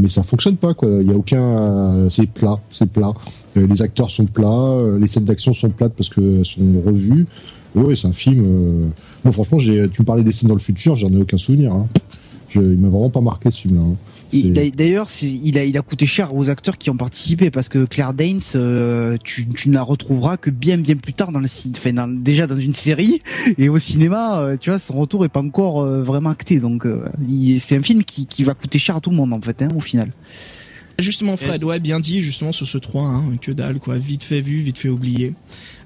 [0.00, 0.88] Mais ça fonctionne pas quoi.
[1.00, 3.12] Il y a aucun, euh, c'est plat, c'est plat.
[3.56, 7.26] Euh, les acteurs sont plats, euh, les scènes d'action sont plates parce qu'elles sont revues.
[7.74, 8.44] Ouais, c'est un film.
[8.46, 8.86] Euh...
[9.24, 11.72] Bon, franchement, j'ai, tu me parlais des scènes dans le futur, j'en ai aucun souvenir.
[11.72, 11.86] Hein.
[12.48, 13.82] Je, il m'a vraiment pas marqué ce film-là.
[13.82, 13.94] hein.
[14.52, 17.84] D'a- D'ailleurs, il a, il a coûté cher aux acteurs qui ont participé parce que
[17.84, 21.46] Claire Danes, euh, tu, tu ne la retrouveras que bien bien plus tard dans le
[21.76, 23.22] enfin, dans- déjà dans une série
[23.58, 26.60] et au cinéma, euh, tu vois, son retour est pas encore euh, vraiment acté.
[26.60, 27.04] Donc, euh,
[27.58, 29.68] c'est un film qui, qui va coûter cher à tout le monde en fait, hein,
[29.76, 30.10] au final.
[31.00, 33.96] Justement, Fred, ouais, bien dit, justement, sur ce 3, hein, que dalle, quoi.
[33.96, 35.34] Vite fait vu, vite fait oublié.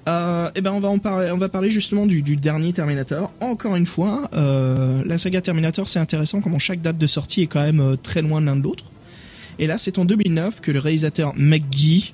[0.06, 3.32] Euh, eh ben, on va en parler, on va parler justement du, du dernier Terminator.
[3.40, 7.46] Encore une fois, euh, la saga Terminator, c'est intéressant comment chaque date de sortie est
[7.46, 8.84] quand même euh, très loin l'un de l'autre.
[9.58, 12.12] Et là, c'est en 2009 que le réalisateur McGee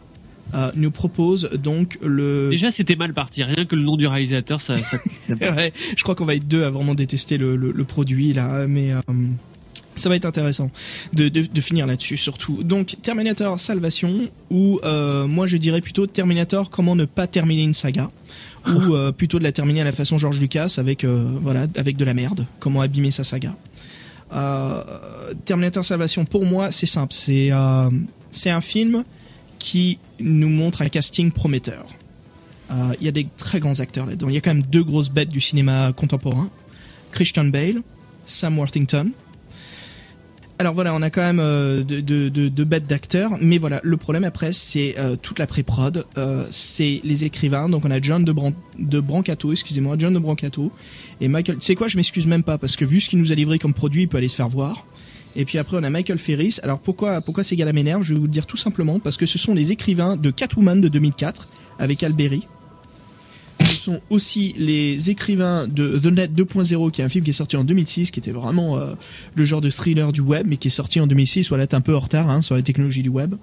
[0.54, 2.50] euh, nous propose donc le.
[2.50, 3.42] Déjà, c'était mal parti.
[3.42, 4.76] Rien que le nom du réalisateur, ça.
[4.76, 5.34] ça, ça...
[5.54, 8.66] ouais, je crois qu'on va être deux à vraiment détester le, le, le produit là,
[8.68, 8.92] mais.
[9.96, 10.70] Ça va être intéressant
[11.12, 12.62] de, de, de finir là-dessus surtout.
[12.62, 17.74] Donc Terminator Salvation ou euh, moi je dirais plutôt Terminator comment ne pas terminer une
[17.74, 18.10] saga
[18.66, 21.96] ou euh, plutôt de la terminer à la façon George Lucas avec euh, voilà avec
[21.96, 23.54] de la merde comment abîmer sa saga.
[25.44, 27.50] Terminator Salvation pour moi c'est simple c'est
[28.30, 29.04] c'est un film
[29.58, 31.84] qui nous montre un casting prometteur.
[33.00, 34.28] Il y a des très grands acteurs là-dedans.
[34.28, 36.48] Il y a quand même deux grosses bêtes du cinéma contemporain.
[37.10, 37.82] Christian Bale,
[38.24, 39.10] Sam Worthington.
[40.60, 44.52] Alors voilà, on a quand même euh, de, bêtes d'acteurs, mais voilà, le problème après,
[44.52, 47.70] c'est euh, toute la pré-prod, euh, c'est les écrivains.
[47.70, 50.70] Donc on a John de, Bran de Brancato, excusez-moi, John de Brancato
[51.22, 51.56] et Michael.
[51.60, 53.72] Sais quoi, je m'excuse même pas parce que vu ce qu'il nous a livré comme
[53.72, 54.84] produit, il peut aller se faire voir.
[55.34, 56.58] Et puis après, on a Michael Ferris.
[56.62, 59.38] Alors pourquoi, pourquoi ces gars-là Je vais vous le dire tout simplement parce que ce
[59.38, 61.48] sont les écrivains de Catwoman de 2004
[61.78, 62.46] avec Alberi.
[63.70, 67.34] Ce sont aussi les écrivains de The Net 2.0, qui est un film qui est
[67.34, 68.94] sorti en 2006, qui était vraiment euh,
[69.34, 71.48] le genre de thriller du web, mais qui est sorti en 2006.
[71.48, 73.34] Voilà, t'es un peu en retard hein, sur les technologies du web.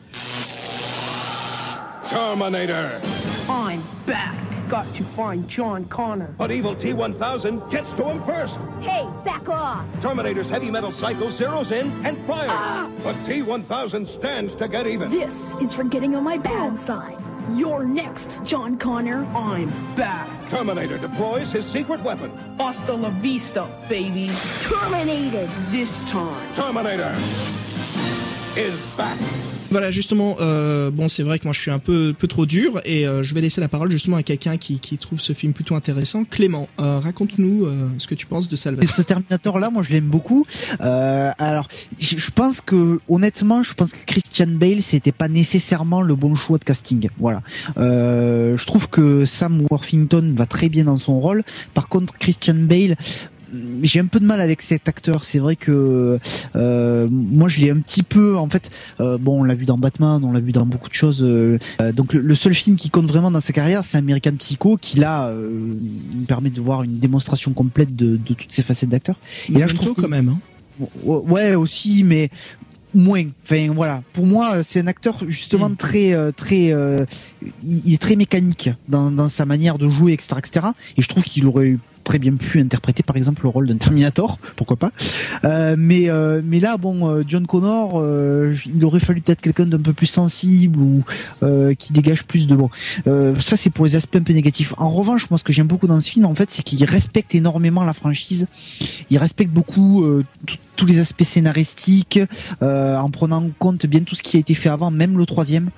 [2.10, 3.02] Terminator.
[3.50, 4.36] I'm back.
[4.70, 6.36] Got to find John Connor.
[6.38, 8.60] But evil T-1000 gets to him first.
[8.82, 9.86] Hey, back off!
[10.02, 12.50] Terminator's heavy metal cycle zeroes in and fires.
[12.50, 12.90] Ah!
[13.02, 15.10] But T-1000 stands to get even.
[15.10, 17.18] This is for getting on my bad side.
[17.56, 19.26] You're next, John Connor.
[19.34, 20.28] I'm back.
[20.50, 22.30] Terminator deploys his secret weapon.
[22.58, 24.30] Hasta la vista, baby.
[24.62, 25.50] Terminated!
[25.70, 26.56] This time.
[26.56, 27.16] Terminator
[28.58, 29.57] is back.
[29.72, 32.80] Voilà, justement, euh, bon, c'est vrai que moi je suis un peu, peu trop dur
[32.86, 35.76] et euh, je vais laisser la parole justement à quelqu'un qui, trouve ce film plutôt
[35.76, 36.24] intéressant.
[36.24, 38.96] Clément, euh, raconte-nous ce que tu penses de Et Salvation.
[38.96, 40.46] ce Terminator là, moi je l'aime beaucoup.
[40.80, 41.68] Alors,
[42.00, 46.36] je je pense que honnêtement, je pense que Christian Bale c'était pas nécessairement le bon
[46.36, 47.10] choix de casting.
[47.18, 47.42] Voilà.
[47.78, 51.44] Je trouve que Sam Worthington va très bien dans son rôle.
[51.74, 52.96] Par contre, Christian Bale
[53.84, 55.24] j'ai un peu de mal avec cet acteur.
[55.24, 56.20] C'est vrai que
[56.56, 58.36] euh, moi je l'ai un petit peu.
[58.38, 58.70] En fait,
[59.00, 61.24] euh, bon, on l'a vu dans Batman, on l'a vu dans beaucoup de choses.
[61.24, 61.58] euh,
[61.94, 64.98] donc le, le seul film qui compte vraiment dans sa carrière, c'est American Psycho, qui
[64.98, 69.16] là me permet de voir une démonstration complète de, de toutes ses facettes d'acteur.
[69.50, 70.30] Et là, je trouve que- quand même.
[70.30, 70.40] hein.
[71.04, 72.30] Ouais, aussi, mais
[72.94, 73.24] moins.
[73.44, 74.04] Enfin voilà.
[74.14, 76.72] Pour moi, c'est un acteur justement très euh, très.
[76.72, 77.06] euh,
[77.64, 80.68] il est très mécanique dans, dans sa manière de jouer, etc., etc.
[80.98, 81.78] Et je trouve qu'il aurait
[82.08, 84.92] très bien pu interpréter par exemple le rôle d'un Terminator, pourquoi pas.
[85.44, 88.02] Euh, mais euh, mais là bon, euh, John Connor,
[88.66, 91.04] il aurait fallu peut-être quelqu'un d'un peu plus sensible ou
[91.78, 92.70] qui dégage plus de bon.
[93.40, 94.74] Ça c'est pour les aspects un peu négatifs.
[94.78, 97.36] En revanche, moi ce que j'aime beaucoup dans ce film en fait, c'est qu'il respecte
[97.36, 98.48] énormément la franchise.
[99.10, 102.20] Il respecte beaucoup euh, tout- tous les aspects scénaristiques
[102.62, 105.26] euh, en prenant en compte bien tout ce qui a été fait avant, même le
[105.26, 105.70] troisième.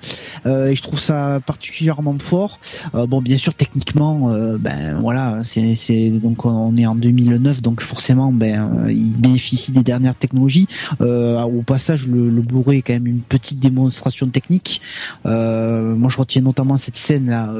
[0.46, 2.60] Euh, et je trouve ça particulièrement fort.
[2.94, 7.80] Euh, bon, bien sûr, techniquement, euh, ben voilà, c'est donc on est en 2009, donc
[7.80, 10.68] forcément, ben euh, il bénéficie des dernières technologies.
[11.00, 14.80] Euh, au passage, le, le Blu-ray est quand même une petite démonstration technique.
[15.24, 17.52] Moi, je retiens notamment cette scène là,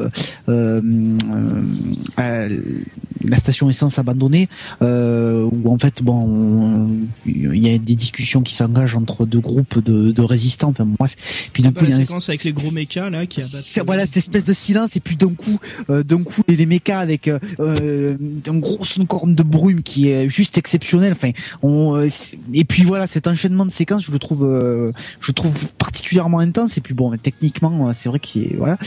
[3.23, 4.49] la station essence abandonnée,
[4.81, 6.91] où en fait, bon, on-
[7.31, 10.69] il y a des discussions qui s'engagent entre deux groupes de, de résistants.
[10.71, 11.17] Enfin, bref.
[11.53, 13.87] Puis d'un coup, il y a un- séquence avec les gros mechas là qui abattent.
[13.87, 15.59] voilà cette espèce de silence et puis d'un coup
[15.89, 18.17] euh, d'un coup les, mechas avec euh, euh,
[18.49, 21.31] un gros corne de brume qui est juste exceptionnel enfin
[21.63, 22.09] on euh,
[22.53, 26.39] et puis voilà cet enchaînement de séquences je le trouve euh, je le trouve particulièrement
[26.41, 28.79] intense et puis bon techniquement c'est vrai que c'est voilà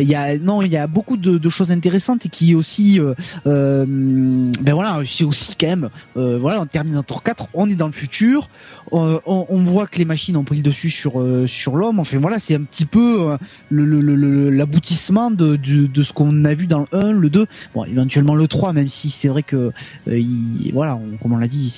[0.00, 3.00] il y a non il y a beaucoup de, de choses intéressantes et qui aussi
[3.44, 8.48] ben voilà c'est aussi quand même voilà en Terminator 4 on est dans le futur
[8.92, 12.18] euh, on, voit que les machines ont pris le dessus sur euh, sur l'homme enfin
[12.18, 13.36] voilà c'est un petit peu euh,
[13.70, 17.84] le- le- l'aboutissement de, de, ce qu'on a vu dans le 1, le 2, bon
[17.84, 19.72] éventuellement le 3 même si c'est vrai que
[20.06, 21.68] il, voilà, on- comme on l'a dit,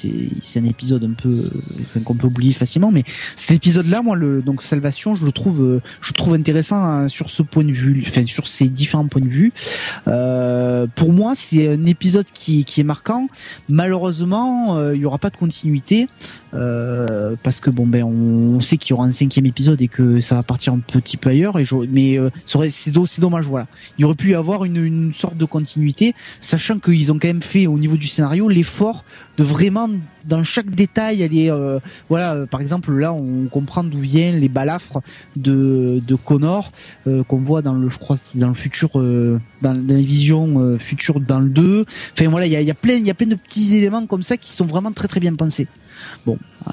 [0.43, 1.51] c'est un épisode un peu
[2.05, 3.05] qu'on peut oublier facilement mais
[3.37, 7.31] cet épisode là moi le donc Salvation, je le trouve je trouve intéressant hein, sur
[7.31, 9.53] ce point de vue, enfin sur ces différents points de vue.
[10.95, 13.29] Pour moi, c'est un épisode qui qui est marquant.
[13.69, 16.07] Malheureusement, il y aura pas de continuité ter
[16.55, 20.21] euh, parce que bon ben on sait qu'il y aura un cinquième épisode et que
[20.21, 22.31] ça va partir un petit peu ailleurs et je, mais euh,
[22.71, 23.67] c'est do- c'est dommage voilà.
[23.99, 27.43] Il aurait pu y avoir une, une sorte de continuité sachant qu'ils ont quand même
[27.43, 29.05] fait au niveau du scénario l'effort
[29.37, 29.89] de vraiment
[30.27, 31.79] dans chaque détail aller euh,
[32.09, 35.01] voilà euh, par exemple là on comprend d'où viennent les balafres
[35.37, 36.73] de de Connor
[37.07, 39.39] euh, qu'on voit dans le je crois dans le futur dans,
[39.75, 41.85] dans les visions futures dans le 2
[42.15, 44.07] enfin voilà il y a, y a plein il y a plein de petits éléments
[44.07, 45.67] comme ça qui sont vraiment très très bien pensés
[46.27, 46.39] Bon,
[46.69, 46.73] euh,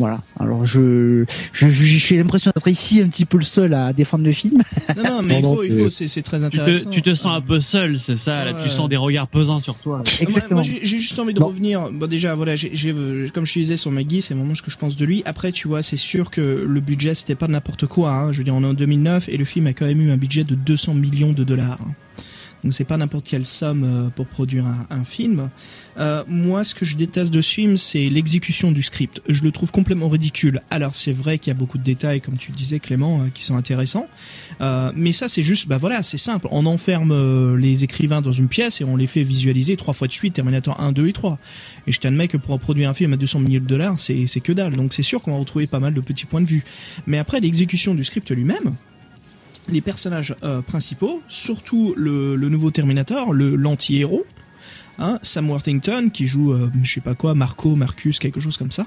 [0.00, 0.18] Voilà.
[0.40, 4.24] Alors je, je, je- j'ai l'impression d'être ici un petit peu le seul à défendre
[4.24, 4.60] le film.
[4.96, 6.84] Non, non, mais il faut, il c'est- faut, c'est c'est très Tu intéressant.
[6.86, 8.44] te, tu te sens un peu seul, c'est ça.
[8.44, 10.02] Là, tu sens des regards pesants sur toi.
[10.18, 10.62] Exactement.
[10.62, 11.46] Moi, j'ai j'ai juste envie de Non.
[11.46, 11.90] revenir.
[11.92, 12.92] Bon, déjà, voilà, j'ai, j'ai-
[13.32, 15.22] comme je te disais sur Maggie, c'est vraiment ce que je pense de lui.
[15.26, 18.10] Après, tu vois, c'est sûr que le budget, c'était pas n'importe quoi.
[18.14, 18.32] Hein.
[18.32, 20.16] Je veux dire, on est en 2009 et le film a quand même eu un
[20.16, 21.78] budget de 200 millions de dollars.
[21.80, 21.92] hein.
[22.64, 25.50] Donc c'est pas n'importe quelle somme euh, pour produire un, un film.
[25.98, 29.20] Euh, moi, ce que je déteste de ce film, c'est l'exécution du script.
[29.28, 30.60] Je le trouve complètement ridicule.
[30.70, 33.44] Alors c'est vrai qu'il y a beaucoup de détails, comme tu disais Clément, euh, qui
[33.44, 34.08] sont intéressants.
[34.60, 36.48] Euh, mais ça, c'est juste, bah voilà, c'est simple.
[36.50, 40.08] On enferme euh, les écrivains dans une pièce et on les fait visualiser trois fois
[40.08, 41.38] de suite Terminator 1, 2 et 3.
[41.86, 44.52] Et je t'admets que pour produire un film à 200 millions de dollars, c'est que
[44.52, 44.74] dalle.
[44.74, 46.64] Donc c'est sûr qu'on va retrouver pas mal de petits points de vue.
[47.06, 48.74] Mais après l'exécution du script lui-même,
[49.68, 54.24] les personnages euh, principaux, surtout le, nouveau Terminator, le l'anti-héros,
[54.98, 58.70] hein, Sam Worthington qui joue, euh, je sais pas quoi, Marco, Marcus, quelque chose comme
[58.70, 58.86] ça.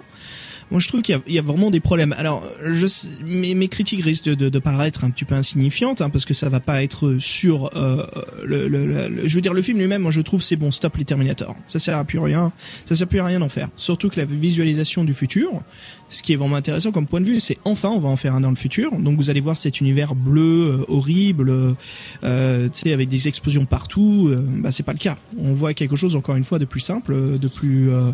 [0.70, 2.14] Moi, je trouve qu'il y y a vraiment des problèmes.
[2.18, 2.88] Alors, je,
[3.26, 6.34] mes, mes critiques risquent de, de, de paraître un petit peu insignifiantes, hein, parce que
[6.34, 8.06] ça va pas être sur euh,
[8.44, 10.72] le, le, le- Je veux dire, le film lui-même, moi, je trouve c'est bon.
[10.72, 11.56] Stop les Terminators.
[11.68, 12.52] Ça sert à plus rien.
[12.86, 13.70] Ça sert plus à rien d'en faire.
[13.78, 15.50] Surtout que la visualisation du futur,
[16.10, 18.36] ce qui est vraiment intéressant comme point de vue, c'est enfin, on va en faire
[18.36, 18.92] un dans le futur.
[19.00, 21.76] Donc, vous allez voir cet univers bleu, euh, horrible,
[22.24, 24.28] euh, tu sais, avec des explosions partout.
[24.30, 25.16] Euh, bah, c'est pas le cas.
[25.40, 28.12] On voit quelque chose encore une fois de plus simple, de plus euh,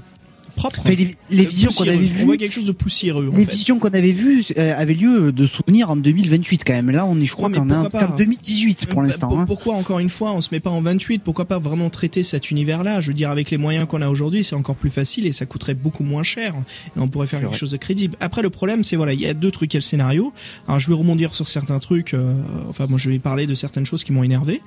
[0.55, 0.81] propre.
[0.87, 3.29] Les, les visions qu'on avait On vues, voit quelque chose de poussiéreux.
[3.33, 3.51] En les fait.
[3.53, 6.89] visions qu'on avait vues euh, avaient lieu de souvenir en 2028 quand même.
[6.91, 9.07] Là, on est, je crois, Ouais, qu'on est en pourquoi pas en 2018 pour Bah,
[9.07, 9.27] l'instant.
[9.29, 9.45] pour- hein.
[9.45, 12.51] Pourquoi encore une fois on se met pas en 28 Pourquoi pas vraiment traiter cet
[12.51, 13.01] univers-là?
[13.01, 15.45] Je veux dire avec les moyens qu'on a aujourd'hui, c'est encore plus facile et ça
[15.45, 16.55] coûterait beaucoup moins cher.
[16.95, 17.57] Et on pourrait faire quelque vrai.
[17.57, 18.15] chose de crédible.
[18.19, 20.33] Après le problème, c'est voilà, il y a deux trucs, il y a le scénario.
[20.67, 22.13] Alors je vais rebondir sur certains trucs.
[22.13, 22.33] euh,
[22.69, 24.61] enfin moi je vais parler de certaines choses qui m'ont énervé.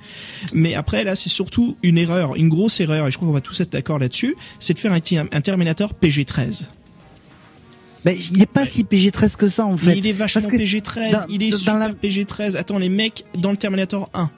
[0.53, 3.41] Mais après là, c'est surtout une erreur, une grosse erreur et je crois qu'on va
[3.41, 4.35] tous être d'accord là-dessus.
[4.59, 4.99] C'est de faire un,
[5.31, 6.63] un Terminator PG-13.
[8.05, 9.87] Ben, il est pas si PG-13 que ça en fait.
[9.87, 12.55] Mais il est vachement Parce que PG-13, dans- il est dans super la- PG-13.
[12.55, 14.29] Attends, les mecs dans le Terminator 1,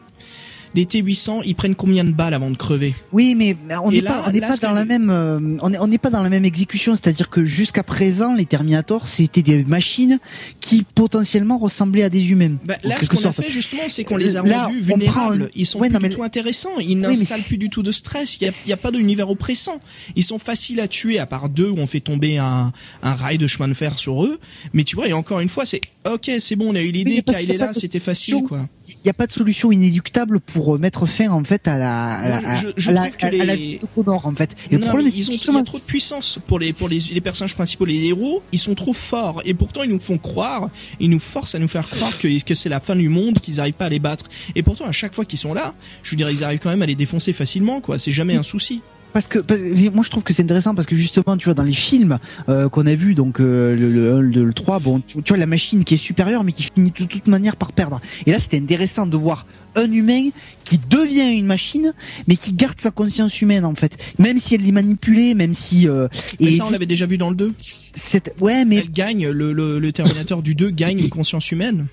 [0.75, 2.93] les T800, ils prennent combien de balles avant de crever?
[3.11, 5.87] Oui, mais on n'est pas, on n'est pas dans la même, euh, on n'est on
[5.97, 6.95] pas dans la même exécution.
[6.95, 10.19] C'est-à-dire que jusqu'à présent, les Terminators, c'était des machines
[10.61, 12.55] qui potentiellement ressemblaient à des humains.
[12.65, 15.43] Bah, là, ce qu'on a fait justement, c'est qu'on les a Là, rendus vulnérables.
[15.43, 16.79] un- Ils sont Ouais, plus non, du tout intéressants.
[16.79, 18.37] Ils n'installent plus du tout de stress.
[18.39, 19.79] Il y a, a pas d'univers oppressant.
[20.15, 22.71] Ils sont faciles à tuer, à part deux où on fait tomber un,
[23.03, 24.39] un rail de chemin de fer sur eux.
[24.73, 27.21] Mais tu vois, et encore une fois, c'est ok, c'est bon, on a eu l'idée,
[27.21, 28.67] parce Kyle est là, c'était facile, quoi.
[28.87, 32.13] Il n'y a pas de solution inéluctable pour euh, mettre fin en fait à la,
[32.13, 34.55] à la, je- je à la, à la les- vie de Connor en fait.
[34.71, 37.53] Et Non, le problème, c'est ont, trop de puissance pour les pour les, les personnages
[37.55, 38.41] principaux, les héros.
[38.51, 40.69] Ils sont trop forts et pourtant ils nous font croire,
[40.99, 43.55] ils nous forcent à nous faire croire que que c'est la fin du monde, qu'ils
[43.55, 44.25] n'arrivent pas à les battre.
[44.55, 46.81] Et pourtant à chaque fois qu'ils sont là, je veux dire, ils arrivent quand même
[46.81, 47.99] à les défoncer facilement, quoi.
[47.99, 48.81] C'est jamais un souci.
[49.13, 49.59] Parce que parce-
[49.93, 52.69] moi je trouve que c'est intéressant parce que justement tu vois dans les films euh,
[52.69, 55.29] qu'on a vu donc euh, le, le 1, le 2, le 3 bon tu, tu
[55.29, 58.31] vois la machine qui est supérieure mais qui finit de toute manière par perdre et
[58.31, 60.29] là c'était intéressant de voir un humain
[60.63, 61.93] qui devient une machine
[62.27, 65.87] mais qui garde sa conscience humaine en fait même si elle est manipulée même si
[65.87, 66.07] euh,
[66.39, 67.53] Mais et ça, on l'avait déjà vu dans le 2.
[67.57, 71.87] c'est ouais mais Elle gagne, le, le, le Terminator du 2 gagne une conscience humaine.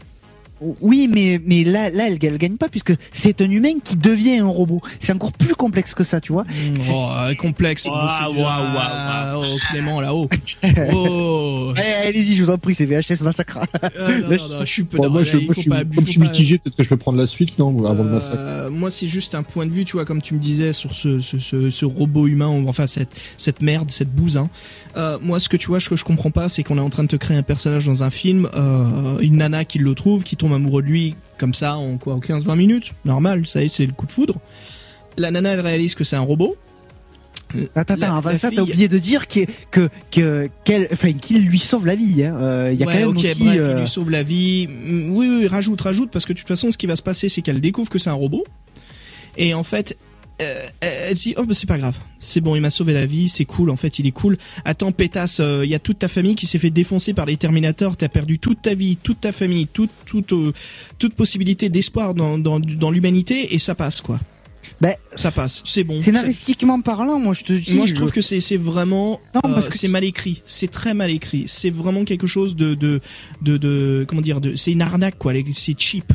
[0.80, 4.38] Oui mais mais là là elle, elle gagne pas puisque c'est un humain qui devient
[4.38, 6.44] un robot c'est encore plus complexe que ça tu vois
[6.90, 7.84] Oh, euh, complexe.
[7.86, 10.28] Waouh, c'est- waouh, waouh, Ah, Oh, Clément, là-haut.
[10.94, 11.72] Oh.
[11.76, 13.58] Eh, allez-y je vous en prie c'est VHS Massacre
[13.98, 16.06] Euh, non, non, non, je suis peu Bon, moi, je, moi, je suis, pas, comme
[16.06, 18.34] je suis mitigé, peut-être que je peux prendre la suite, non, avant le massacre.
[18.38, 20.94] Euh, moi, c'est juste un point de vue, tu vois, comme tu me disais sur
[20.94, 24.36] ce, ce, ce, ce robot humain, enfin cette, cette merde, cette bouse.
[24.36, 24.48] Hein.
[24.96, 26.88] Euh, moi, ce que tu vois, ce que je comprends pas, c'est qu'on est en
[26.90, 30.22] train de te créer un personnage dans un film, euh, une nana qui le trouve,
[30.24, 33.66] qui tombe amoureux de lui, comme ça, en quoi, en 15-20 minutes, normal, ça y
[33.66, 34.36] est, c'est le coup de foudre.
[35.18, 36.56] La nana, elle réalise que c'est un robot.
[37.74, 39.40] Attends, La- attends, avant la ça, fille- t'as oublié de dire que,
[39.70, 42.34] que, que, qu'elle, enfin, qu'il lui sauve la vie, hein.
[42.40, 44.22] Euh, Il y a ouais, quand même ok, aussi, bref, euh, il lui sauve la
[44.22, 44.66] vie.
[44.66, 47.28] Mm, Oui, oui, rajoute, rajoute, parce que de toute façon, ce qui va se passer,
[47.28, 48.44] c'est qu'elle découvre que c'est un robot.
[49.36, 49.96] Et en fait,
[50.42, 51.96] euh, elle se dit, oh, bah, c'est pas grave.
[52.20, 54.36] C'est bon, il m'a sauvé la vie, c'est cool, en fait, il est cool.
[54.64, 57.36] Attends, pétasse, euh, il y a toute ta famille qui s'est fait défoncer par les
[57.36, 60.52] Terminators, t'as perdu toute ta vie, toute ta famille, toute, toute, euh,
[60.98, 64.20] toute possibilité d'espoir dans, dans, dans l'humanité, et ça passe, quoi.
[64.80, 65.98] Ben, ça passe, c'est bon.
[65.98, 67.74] scénaristiquement parlant, moi, je te dis.
[67.74, 70.42] Moi, je trouve que c'est c'est vraiment Non, euh, parce que c'est mal écrit.
[70.44, 71.44] C'est très mal écrit.
[71.46, 73.00] C'est vraiment quelque chose de de
[73.40, 75.32] de, de comment dire de c'est une arnaque quoi.
[75.52, 76.12] C'est cheap.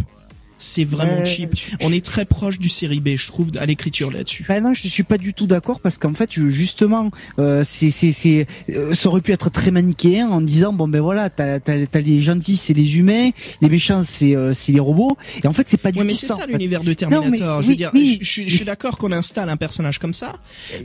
[0.61, 1.49] C'est vraiment Ouais, cheap.
[1.55, 4.45] je- On est très proche du série B, je trouve, à l'écriture là-dessus.
[4.47, 8.11] Bah non, je suis pas du tout d'accord parce qu'en fait, justement, euh, c'est c'est
[8.11, 11.85] c'est euh, ça aurait pu être très manichéen en disant bon ben voilà, t'as t'as
[11.85, 13.29] t'as les gentils, c'est les humains,
[13.61, 15.17] les méchants, c'est euh, c'est les robots.
[15.43, 16.45] Et en fait, c'est pas du Ouais, mais tout c'est ça.
[16.47, 17.29] l'univers de Non, Terminator.
[17.31, 19.57] mais je veux oui, dire, oui, je, je- je mais suis d'accord qu'on installe un
[19.57, 20.35] personnage comme ça,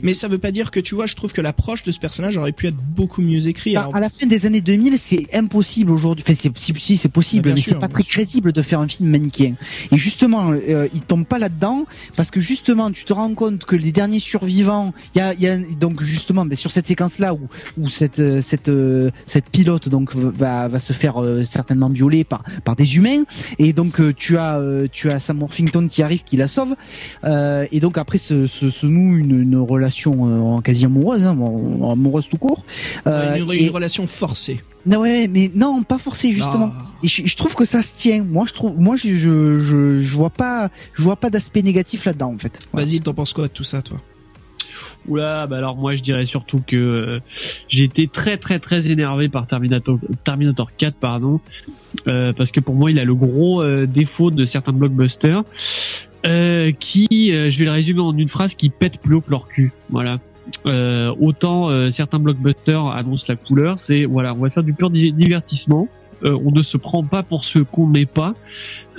[0.01, 2.37] mais ça veut pas dire que tu vois, je trouve que l'approche de ce personnage
[2.37, 3.75] aurait pu être beaucoup mieux écrite.
[3.75, 6.23] Bah, Alors, à la fin des années 2000, c'est impossible aujourd'hui.
[6.27, 8.11] Enfin, c'est si, si, c'est possible, Bah, mais sûr, c'est pas très sûr.
[8.11, 9.55] crédible de faire un film manichéen.
[9.91, 13.75] Et justement, euh, il tombe pas là-dedans parce que justement, tu te rends compte que
[13.75, 17.33] les derniers survivants, il y a, il y a donc justement, mais sur cette séquence-là
[17.33, 17.39] où
[17.77, 22.23] où cette euh, cette euh, cette pilote donc va va se faire euh, certainement violer
[22.23, 23.23] par par des humains
[23.59, 24.59] et donc euh, tu as
[24.91, 26.75] tu as Sam Worthington qui arrive qui la sauve
[27.25, 31.37] et donc après se se, se noue une, une relation quasi amoureuse, hein,
[31.91, 32.63] amoureuse tout court.
[33.05, 33.11] Une,
[33.53, 34.59] et- une relation forcée.
[34.87, 36.71] Non ouais, mais non, pas forcé justement.
[37.03, 38.23] Et je, je trouve que ça se tient.
[38.23, 42.05] Moi, je trouve, moi, je, je, je, je vois pas, je vois pas d'aspect négatif
[42.05, 42.59] là-dedans en fait.
[42.71, 42.85] Voilà.
[42.87, 43.99] Vas-y, t'en penses quoi de tout ça, toi?
[45.07, 47.19] Oula, bah alors moi je dirais surtout que euh,
[47.69, 51.39] j'ai été très très très énervé par Terminator Terminator 4 pardon
[52.09, 55.43] euh, parce que pour moi il a le gros euh, défaut de certains blockbusters
[56.25, 59.31] euh, qui euh, je vais le résumer en une phrase qui pète plus haut que
[59.31, 59.71] leur cul.
[59.89, 60.17] Voilà.
[60.65, 64.89] Euh, autant euh, certains blockbusters annoncent la couleur, c'est voilà, on va faire du pur
[64.89, 65.87] di- divertissement.
[66.23, 68.33] Euh, on ne se prend pas pour ce qu'on n'est pas.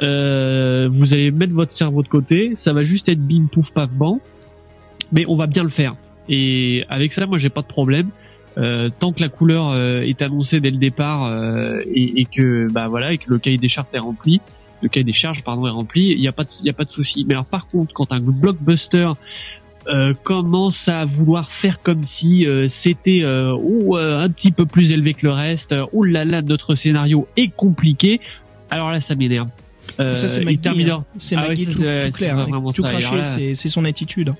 [0.02, 3.90] Euh, vous allez mettre votre cerveau de côté, ça va juste être bim pouf paf
[5.10, 5.96] mais on va bien le faire.
[6.28, 8.10] Et avec ça, moi j'ai pas de problème.
[8.56, 11.32] Euh, tant que la couleur euh, est annoncée dès le départ
[11.86, 14.40] et, et que bah voilà et que le cahier des charges est rempli,
[14.82, 16.90] le cahier des charges pardon est rempli, il y a pas y a pas de
[16.90, 17.24] souci.
[17.26, 19.10] Mais alors par contre, quand un blockbuster
[19.88, 24.66] euh, commence à vouloir faire comme si euh, c'était euh, ou, euh, un petit peu
[24.66, 28.20] plus élevé que le reste, oh là là notre scénario est compliqué,
[28.70, 29.48] alors là ça m'énerve.
[30.00, 30.44] Euh, Ça, c'est.
[30.56, 31.04] Terminator- hein.
[31.16, 32.38] C'est Ah ouais, tout, c'est- tout clair.
[32.38, 32.46] hein.
[32.74, 34.34] Tout craché, c'est son attitude.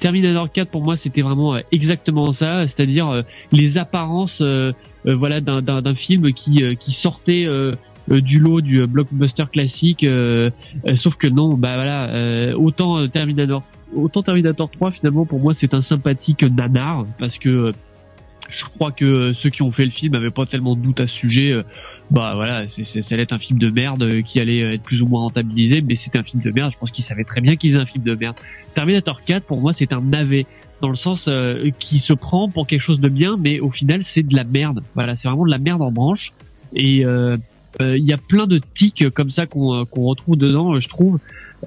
[0.00, 4.72] Terminator 4 pour moi c'était vraiment exactement ça, c'est-à-dire euh, les apparences euh,
[5.06, 7.48] euh, voilà d'un film qui qui sortait
[8.08, 10.06] du lot du blockbuster classique
[10.94, 13.62] sauf que non bah voilà autant Terminator
[13.94, 17.72] autant Terminator 3 finalement pour moi c'est un sympathique nanar parce que euh,
[18.48, 21.00] je crois que euh, ceux qui ont fait le film avaient pas tellement de doute
[21.00, 21.52] à ce sujet.
[21.52, 21.62] euh,
[22.10, 25.06] bah voilà, c'est, ça allait être un film de merde qui allait être plus ou
[25.06, 26.70] moins rentabilisé, mais c'était un film de merde.
[26.70, 28.36] Je pense qu'ils savaient très bien qu'ils faisaient un film de merde.
[28.74, 30.44] Terminator 4, pour moi, c'est un navet
[30.82, 34.04] dans le sens euh, qui se prend pour quelque chose de bien, mais au final,
[34.04, 34.82] c'est de la merde.
[34.94, 36.32] Voilà, c'est vraiment de la merde en branche.
[36.74, 37.36] Et euh,
[37.80, 41.18] euh, il y a plein de tics comme ça qu'on, qu'on retrouve dedans, je trouve.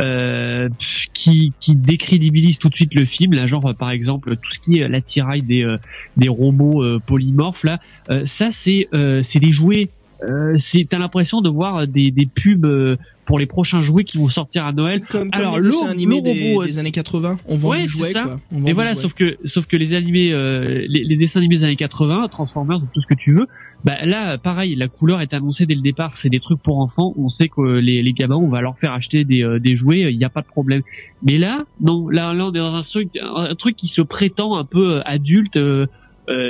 [0.01, 0.67] Euh,
[1.13, 3.33] qui, qui décrédibilise tout de suite le film.
[3.33, 5.77] Là genre par exemple tout ce qui est l'attirail des euh,
[6.17, 7.79] des robots euh, polymorphes là
[8.09, 8.87] euh, ça c'est
[9.23, 9.89] c'est des jouets
[10.23, 12.95] euh, c'est t'as l'impression de voir des des pubs euh,
[13.25, 16.63] pour les prochains jouets qui vont sortir à Noël Comme, alors le, le des, robot,
[16.63, 18.23] des années 80, on vend Ouais, du c'est jouet, ça.
[18.23, 18.37] quoi.
[18.53, 21.63] On vend voilà, sauf que sauf que les animés, euh, les, les dessins animés des
[21.63, 23.47] années 80, Transformers, tout ce que tu veux,
[23.83, 26.17] bah là, pareil, la couleur est annoncée dès le départ.
[26.17, 27.13] C'est des trucs pour enfants.
[27.17, 30.11] On sait que les, les gamins, on va leur faire acheter des, euh, des jouets.
[30.11, 30.81] Il n'y a pas de problème.
[31.23, 32.09] Mais là, non.
[32.09, 35.01] Là, là, on est dans un truc, un truc qui se prétend un peu euh,
[35.05, 35.57] adulte.
[35.57, 35.87] euh,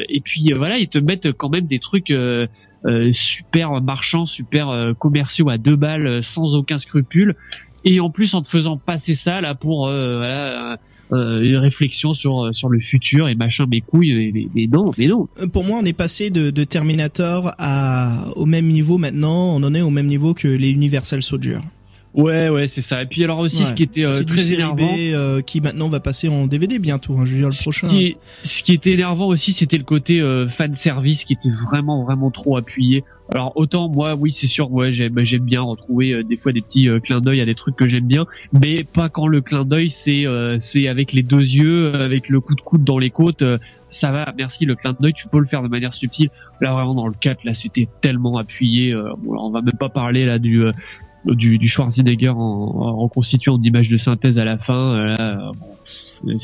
[0.10, 2.12] et puis euh, voilà, ils te mettent quand même des trucs.
[2.12, 2.48] euh,
[2.86, 7.36] euh, super marchands, super euh, commerciaux à deux balles, euh, sans aucun scrupule.
[7.84, 10.76] Et en plus en te faisant passer ça là pour euh,
[11.12, 15.28] euh, une réflexion sur sur le futur et machin mes couilles mais, non mais non
[15.40, 17.54] Euh, Pour moi, on est passé de, Terminator
[18.36, 19.56] au même niveau maintenant.
[19.56, 21.58] On en est au même niveau que les Universal Soldier.
[22.16, 23.66] Ouais ouais c'est ça et puis alors aussi Ouais.
[23.70, 27.18] ce qui était euh, très énervant B, euh, qui maintenant va passer en DVD bientôt.
[27.18, 27.88] Hein, je veux dire le prochain.
[27.90, 31.34] ce qui, est- ce qui était énervant aussi c'était le côté euh, fan service qui
[31.34, 33.04] était vraiment vraiment trop appuyé
[33.34, 36.62] alors autant moi oui c'est sûr ouais j'aime j'aime bien retrouver euh, des fois des
[36.62, 39.66] petits euh, clins d'œil à des trucs que j'aime bien mais pas quand le clin
[39.66, 43.10] d'œil c'est euh, c'est avec les deux yeux avec le coup de coude dans les
[43.10, 43.58] côtes euh,
[43.90, 46.30] ça va merci le clin d'œil tu peux le faire de manière subtile
[46.62, 50.26] là vraiment dans le 4 là c'était tellement appuyé euh, on va même pas parler
[50.26, 50.72] là du euh,
[51.26, 55.52] du, du Schwarzenegger en, en reconstitué en image de synthèse à la fin euh, là,
[55.60, 55.76] bon,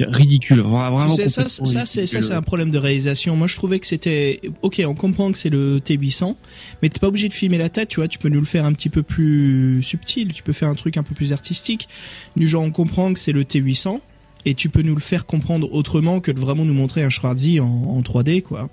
[0.09, 3.35] ridicule vra- vraiment Tu sais, ça, ça, c'est, ça, c'est un problème de réalisation.
[3.35, 6.35] Moi, je trouvais que c'était, ok, on comprend que c'est le T800,
[6.81, 8.65] mais t'es pas obligé de filmer la tête, tu vois, tu peux nous le faire
[8.65, 11.87] un petit peu plus subtil, tu peux faire un truc un peu plus artistique.
[12.35, 13.99] Du genre, on comprend que c'est le T800,
[14.45, 17.59] et tu peux nous le faire comprendre autrement que de vraiment nous montrer un Schwarzy
[17.59, 18.69] en, en 3D, quoi.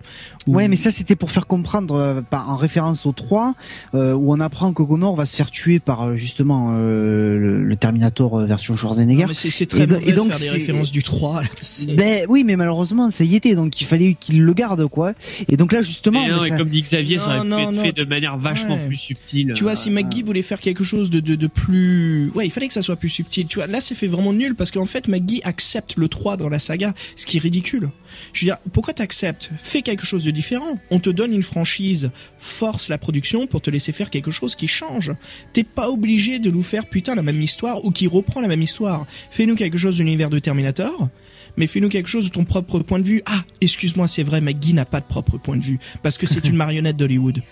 [0.46, 3.54] Ou- Ouais, mais ça c'était pour faire comprendre euh, en référence au 3
[3.94, 7.62] euh, où on apprend que Connor va se faire tuer par euh, justement euh, le,
[7.64, 9.22] le Terminator version Schwarzenegger.
[9.22, 11.42] Non, mais c'est très Et mauvais et donc de faire des références du 3.
[11.42, 11.48] là.
[11.60, 15.12] C'est- Ben oui, mais malheureusement ça y était, donc il fallait qu'il le garde quoi.
[15.48, 17.48] Et donc là justement, Et non, ben, et comme dit Xavier, ça aurait Non, pu
[17.50, 18.86] non, être non, fait tu- de manière vachement Ouais.
[18.88, 19.52] plus subtile.
[19.54, 22.30] Tu vois, si Euh, McGee voulait faire quelque chose de, de, de plus...
[22.34, 23.46] Ouais, il fallait que ça soit plus subtil.
[23.46, 26.48] Tu vois, là, c'est fait vraiment nul parce qu'en fait, McGee accepte le 3 dans
[26.48, 27.90] la saga, ce qui est ridicule.
[28.32, 29.50] Je veux dire, pourquoi t'acceptes?
[29.58, 30.78] Fais quelque chose de différent.
[30.92, 34.68] On te donne une franchise, force la production pour te laisser faire quelque chose qui
[34.68, 35.12] change.
[35.52, 38.62] T'es pas obligé de nous faire putain la même histoire ou qui reprend la même
[38.62, 39.04] histoire.
[39.32, 41.08] Fais-nous quelque chose de l'univers de Terminator.
[41.56, 43.20] Mais fais-nous quelque chose de ton propre point de vue.
[43.26, 46.44] Ah, excuse-moi, c'est vrai, McGee n'a pas de propre point de vue parce que c'est
[46.48, 47.42] une marionnette d'Hollywood.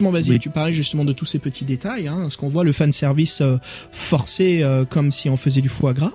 [0.00, 0.38] Bon, vas-y, Oui.
[0.40, 3.40] tu parlais justement de tous ces petits détails, hein, ce qu'on voit le fan service
[3.40, 3.56] euh,
[3.92, 6.12] forcé euh, comme si on faisait du foie gras.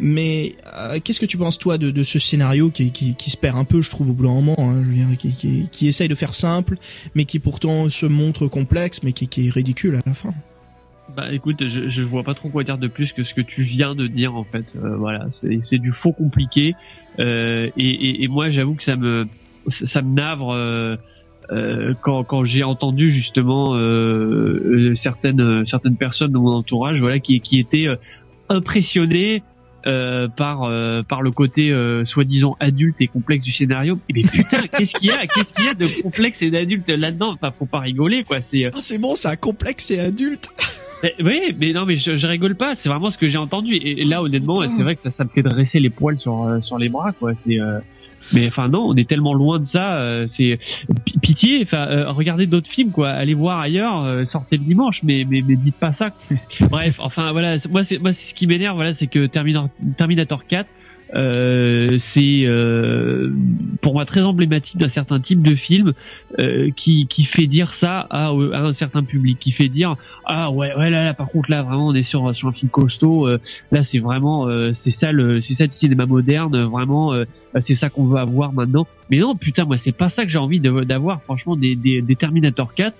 [0.00, 3.64] Mais euh, qu'est-ce que tu penses toi de, ce scénario qui, qui, se perd un
[3.64, 6.76] peu, je trouve, au bout d'un moment, hein, qui, qui, essaye de faire simple,
[7.14, 10.34] mais qui pourtant se montre complexe, mais qui, qui est ridicule à la fin?
[11.16, 13.62] Bah écoute, je, je vois pas trop quoi dire de plus que ce que tu
[13.62, 14.74] viens de dire en fait.
[14.74, 16.74] Euh, voilà, c'est du faux compliqué.
[17.20, 19.26] Euh, et, et, moi, j'avoue que ça me
[19.68, 20.98] ça me navre
[22.00, 23.76] quand quand j'ai entendu justement
[24.96, 27.86] certaines certaines personnes de mon entourage, voilà, qui qui étaient
[28.48, 29.42] impressionnées.
[29.86, 33.98] Euh, par euh, par le côté euh, soi-disant adulte et complexe du scénario.
[34.12, 37.32] Mais putain, qu'est-ce qu'il y a Qu'est-ce qu'il y a de complexe et d'adulte là-dedans?
[37.32, 38.42] Enfin, faut pas rigoler quoi.
[38.42, 40.48] C'est euh, Ah, c'est bon, c'est un complexe et adulte.
[41.02, 42.74] eh, Oui, mais non, mais je, je rigole pas.
[42.74, 43.74] C'est vraiment ce que j'ai entendu.
[43.74, 46.44] Et, et là, honnêtement, c'est vrai que ça, ça me fait dresser les poils sur
[46.44, 47.34] euh, sur les bras, quoi.
[47.34, 47.78] C'est euh,
[48.32, 49.96] mais enfin non, on est tellement loin de ça.
[49.98, 50.58] euh, c'est
[51.04, 51.60] pi- pitié.
[51.62, 53.10] Enfin, euh, regardez d'autres films, quoi.
[53.10, 54.02] Allez voir ailleurs.
[54.04, 56.10] euh, sortez le dimanche, mais mais, mais dites pas ça.
[56.70, 57.56] Bref, enfin voilà.
[57.70, 58.76] Moi, c'est moi, c'est ce qui m'énerve.
[58.76, 60.68] Voilà, c'est que Terminator 4.
[61.14, 63.30] Euh, c'est euh,
[63.80, 65.92] pour moi très emblématique d'un certain type de film
[66.40, 69.96] euh, qui qui fait dire ça à, à un certain public, qui fait dire
[70.26, 72.70] ah ouais ouais là là par contre là vraiment on est sur sur un film
[72.70, 73.38] costaud euh,
[73.70, 77.24] là c'est vraiment euh, c'est ça le c'est ça le cinéma moderne vraiment euh,
[77.60, 78.86] c'est ça qu'on veut avoir maintenant.
[79.10, 82.16] Mais non putain moi c'est pas ça que j'ai envie d'avoir franchement des, des des
[82.16, 82.94] Terminator 4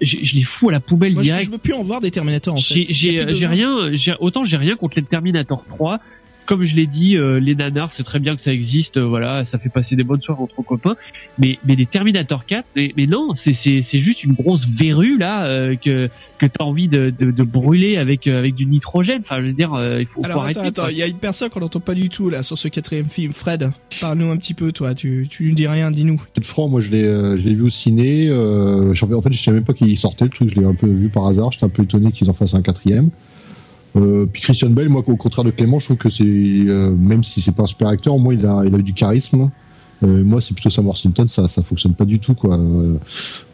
[0.00, 1.46] je, je les fous à la poubelle Moi, je, direct.
[1.46, 2.84] je veux plus en voir des Terminators, en fait.
[2.88, 3.90] j'ai rien
[4.20, 5.98] autant j'ai rien contre les Terminator 3
[6.48, 9.44] comme je l'ai dit euh, les nanars c'est très bien que ça existe euh, voilà
[9.44, 10.96] ça fait passer des bonnes soirées entre copains
[11.38, 15.18] mais mais les Terminator 4 mais, mais non c'est c'est c'est juste une grosse verrue
[15.18, 19.20] là euh, que que t'as envie de, de de brûler avec euh, avec du nitrogène
[19.20, 21.18] enfin je veux dire euh, il faut, faut Alors arrêter attends, il y a une
[21.18, 23.32] personne qu'on n'entend pas du tout là sur ce quatrième film.
[23.32, 23.70] Fred,
[24.00, 24.94] parle-nous un petit peu, toi.
[24.94, 26.20] Tu, tu nous dis rien, dis-nous.
[26.34, 28.28] Cette franc, moi je l'ai, euh, je l'ai vu au ciné.
[28.28, 30.50] Euh, en fait, je savais même pas qu'il sortait le truc.
[30.54, 31.52] Je l'ai un peu vu par hasard.
[31.52, 33.10] J'étais un peu étonné qu'ils en fassent un quatrième.
[33.98, 37.24] Euh, puis Christian Bale, moi, au contraire de Clément, je trouve que c'est, euh, même
[37.24, 39.50] si c'est pas un super acteur, au moins il a, il a eu du charisme.
[40.04, 42.56] Euh, moi, c'est plutôt Sam Worthington, ça, ça fonctionne pas du tout, quoi.
[42.56, 42.96] Euh,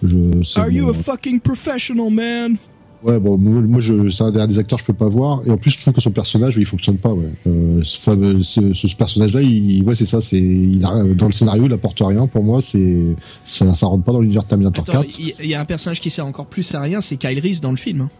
[0.02, 2.56] je, Are you a fucking professional, man?
[3.02, 5.40] Ouais, bon, moi, moi, je, c'est un des des acteurs que je peux pas voir.
[5.46, 7.28] Et en plus, je trouve que son personnage, il fonctionne pas, ouais.
[7.46, 11.32] Euh, ce, fameux- ce, ce personnage-là, il, ouais, c'est ça, c'est, il a, dans le
[11.32, 12.26] scénario, il apporte rien.
[12.26, 13.14] Pour moi, c'est,
[13.46, 15.18] ça, ça rentre pas dans l'univers Terminator Attends, 4.
[15.20, 17.38] il y, il y a un personnage qui sert encore plus à rien, c'est Kyle
[17.40, 18.02] Reese dans le film.
[18.02, 18.10] hein.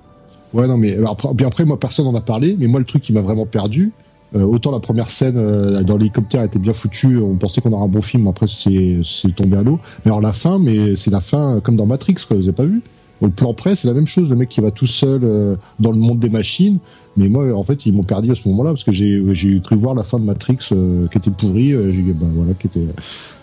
[0.55, 3.03] Ouais, non, mais après, puis après, moi, personne en a parlé, mais moi, le truc
[3.03, 3.93] qui m'a vraiment perdu,
[4.35, 7.85] euh, autant la première scène euh, dans l'hélicoptère était bien foutue, on pensait qu'on aurait
[7.85, 9.81] un bon film, après, c'est, tombé à l'eau.
[10.05, 12.53] Mais alors, la fin, mais c'est la fin euh, comme dans Matrix, quoi, vous avez
[12.53, 12.83] pas vu?
[13.21, 15.93] Au plan près, c'est la même chose, le mec qui va tout seul euh, dans
[15.93, 16.79] le monde des machines.
[17.17, 19.95] Mais moi, en fait, ils m'ont perdu à ce moment-là, parce que j'ai, cru voir
[19.95, 22.87] la fin de Matrix euh, qui était pourrie, euh, j'ai, bah, voilà, qui était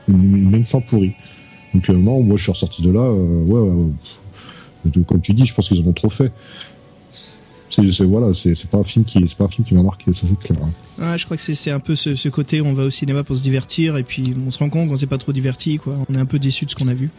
[0.08, 1.14] une, même fin pourrie.
[1.74, 5.46] Donc, euh, non, moi, je suis ressorti de là, euh, ouais, ouais, comme tu dis,
[5.46, 6.32] je pense qu'ils ont trop fait
[7.72, 10.22] c'est voilà c'est pas un film qui c'est pas un film qui m'a marqué ça
[10.28, 10.70] c'est clair hein.
[11.02, 13.36] Ouais, je crois que c'est un peu ce, ce côté on va au cinéma pour
[13.36, 15.98] se divertir et puis on se rend compte qu'on s'est pas trop diverti, quoi.
[16.10, 17.10] On est un peu déçu de ce qu'on a vu.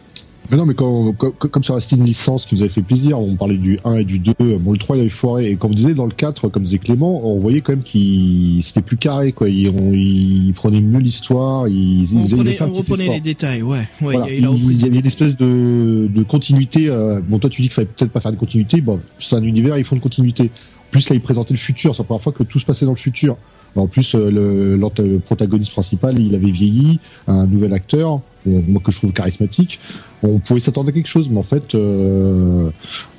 [0.51, 3.19] Mais non mais quand, quand- comme ça restait une licence qui nous avait fait plaisir
[3.19, 5.71] on parlait du 1 et du 2 bon le 3 il avait foiré et comme
[5.71, 8.97] vous disiez dans le 4 comme disait Clément on voyait quand même qu'il c'était plus
[8.97, 13.03] carré quoi il, on, il prenait mieux l'histoire il, On il- un on petit reprenait
[13.05, 13.15] effort.
[13.15, 13.77] les détails, ouais.
[13.79, 14.31] ouais Voilà.
[14.31, 16.87] il a repris il y avait une espèce de, de continuité.
[16.89, 18.81] euh, bon, toi, tu dis qu'il fallait peut-être pas faire de continuité.
[18.81, 20.51] Bon, c'est un univers, ils font de continuité.
[20.91, 21.95] Plus là, ils présentaient le futur.
[21.95, 23.37] C'est la première fois que tout se passait dans le futur.
[23.75, 24.29] En plus, euh,
[24.77, 29.79] le, protagoniste principal, il avait vieilli, un nouvel acteur, euh, moi que je trouve charismatique.
[30.21, 32.69] On pouvait s'attendre à quelque chose, mais en fait, euh,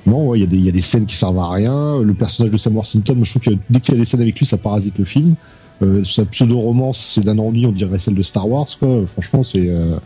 [0.07, 2.01] non, ouais, il y, a des- il y a des scènes qui servent à rien.
[2.01, 4.21] Le personnage de Sam Worthington, moi, je trouve que dès qu'il y a des scènes
[4.23, 5.35] avec lui, ça parasite le film.
[5.83, 9.01] Euh, sa pseudo-romance, c'est d'un ennui, on dirait celle de Star Wars, quoi.
[9.15, 9.97] Franchement, c'est euh,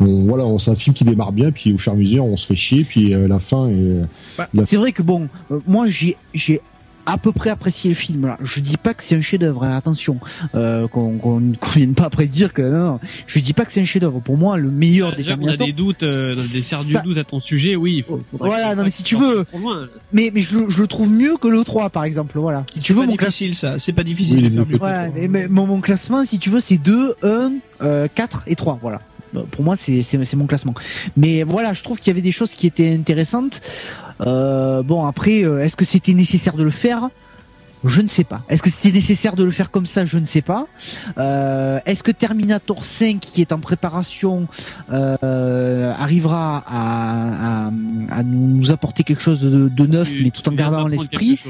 [0.00, 2.36] on, voilà, c'est un film qui démarre bien, puis au fur et à mesure, on
[2.38, 4.00] se fait chier, puis euh, la fin est.
[4.38, 6.16] Bah, c'est vrai que bon, euh, moi j'ai
[7.06, 8.26] à peu près apprécié le film.
[8.26, 8.38] Là.
[8.42, 9.64] Je dis pas que c'est un chef-d'œuvre.
[9.64, 10.18] hein, attention,
[10.54, 12.92] euh, qu'on qu'on qu'on vienne pas après dire que non.
[12.92, 13.00] non.
[13.26, 14.20] Je dis pas que c'est un chef-d'œuvre.
[14.20, 15.66] Pour moi, le meilleur des Déjà qu'on a Terminator.
[15.66, 17.96] des doutes, euh, des serres du Ça- doute à ton sujet, oui.
[17.98, 19.44] Il faut, faudrait Voilà, non mais si tu veux,
[20.12, 22.38] mais mais je, le- je le trouve mieux que le 3 par exemple.
[22.38, 22.64] Voilà.
[22.72, 23.28] Si tu C'est veux pas mon classement.
[23.28, 24.76] difficile ça, c'est pas difficile Oui, de faire mieux.
[24.78, 28.54] Voilà, mais- mais mon, mon classement, si tu veux, c'est 2, 1, euh, 4 et
[28.56, 28.78] 3.
[28.80, 29.00] Voilà.
[29.50, 30.74] Pour moi, c'est c'est c'est mon classement.
[31.16, 33.62] Mais voilà, je trouve qu'il y avait des choses qui étaient intéressantes.
[34.26, 37.08] Euh, bon, après, euh, est-ce que c'était nécessaire de le faire?
[37.84, 38.42] Je ne sais pas.
[38.48, 40.04] Est-ce que c'était nécessaire de le faire comme ça?
[40.04, 40.68] Je ne sais pas.
[41.18, 44.46] Euh, Est-ce que Terminator 5, qui est en préparation,
[44.92, 47.70] euh, arrivera à, à,
[48.16, 51.40] à nous apporter quelque chose de, de neuf, Tu- mais tout en gardant l'esprit?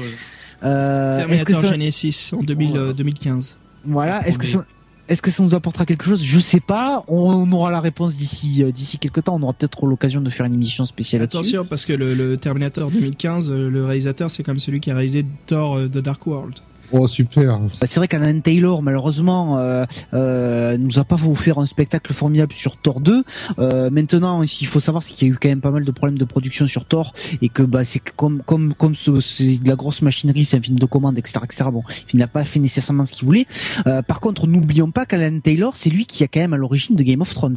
[0.63, 1.67] euh, que Terminator ça...
[1.67, 3.57] Genesis en 2000, euh, 2015.
[3.85, 4.65] Voilà, est-ce que ça,
[5.09, 6.23] est-ce que ça nous apportera quelque chose?
[6.23, 7.03] Je sais pas.
[7.07, 9.35] On, aura la réponse d'ici euh, d'ici quelques temps.
[9.35, 11.21] On aura peut-être l'occasion de faire une émission spéciale.
[11.21, 14.95] Attention parce que le, le Terminator 2015, euh, le réalisateur c'est comme celui qui a
[14.95, 16.59] réalisé Thor euh, The Dark World.
[16.95, 17.59] Oh super.
[17.59, 19.83] Bah, C'est vrai qu'Anna Taylor, malheureusement, euh,
[20.13, 23.23] euh, nous a pas offert un spectacle formidable sur Thor 2.
[23.57, 25.91] Euh, maintenant, il faut savoir c'est qu'il y a eu quand même pas mal de
[25.91, 29.67] problèmes de production sur Thor et que bah c'est comme comme comme ce- c'est de
[29.67, 31.65] la grosse machinerie, c'est un film de commande, etc., etc.
[31.73, 31.81] Bon,
[32.13, 33.47] il n'a pas fait nécessairement ce qu'il voulait.
[33.87, 36.95] Euh, par contre, n'oublions pas qu'Alan Taylor, c'est lui qui a quand même à l'origine
[36.95, 37.55] de Game of Thrones.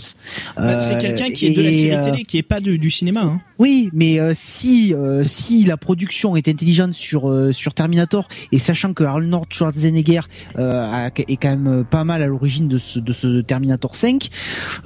[0.57, 3.21] Bah, c'est quelqu'un qui est de la série télé, qui est pas de- du cinéma.
[3.23, 3.41] Hein.
[3.59, 8.59] oui, mais euh, si euh, si la production est intelligente sur euh, sur Terminator et
[8.59, 10.21] sachant que Arnold Schwarzenegger
[10.59, 14.29] euh, est quand même pas mal à l'origine de ce Terminator 5,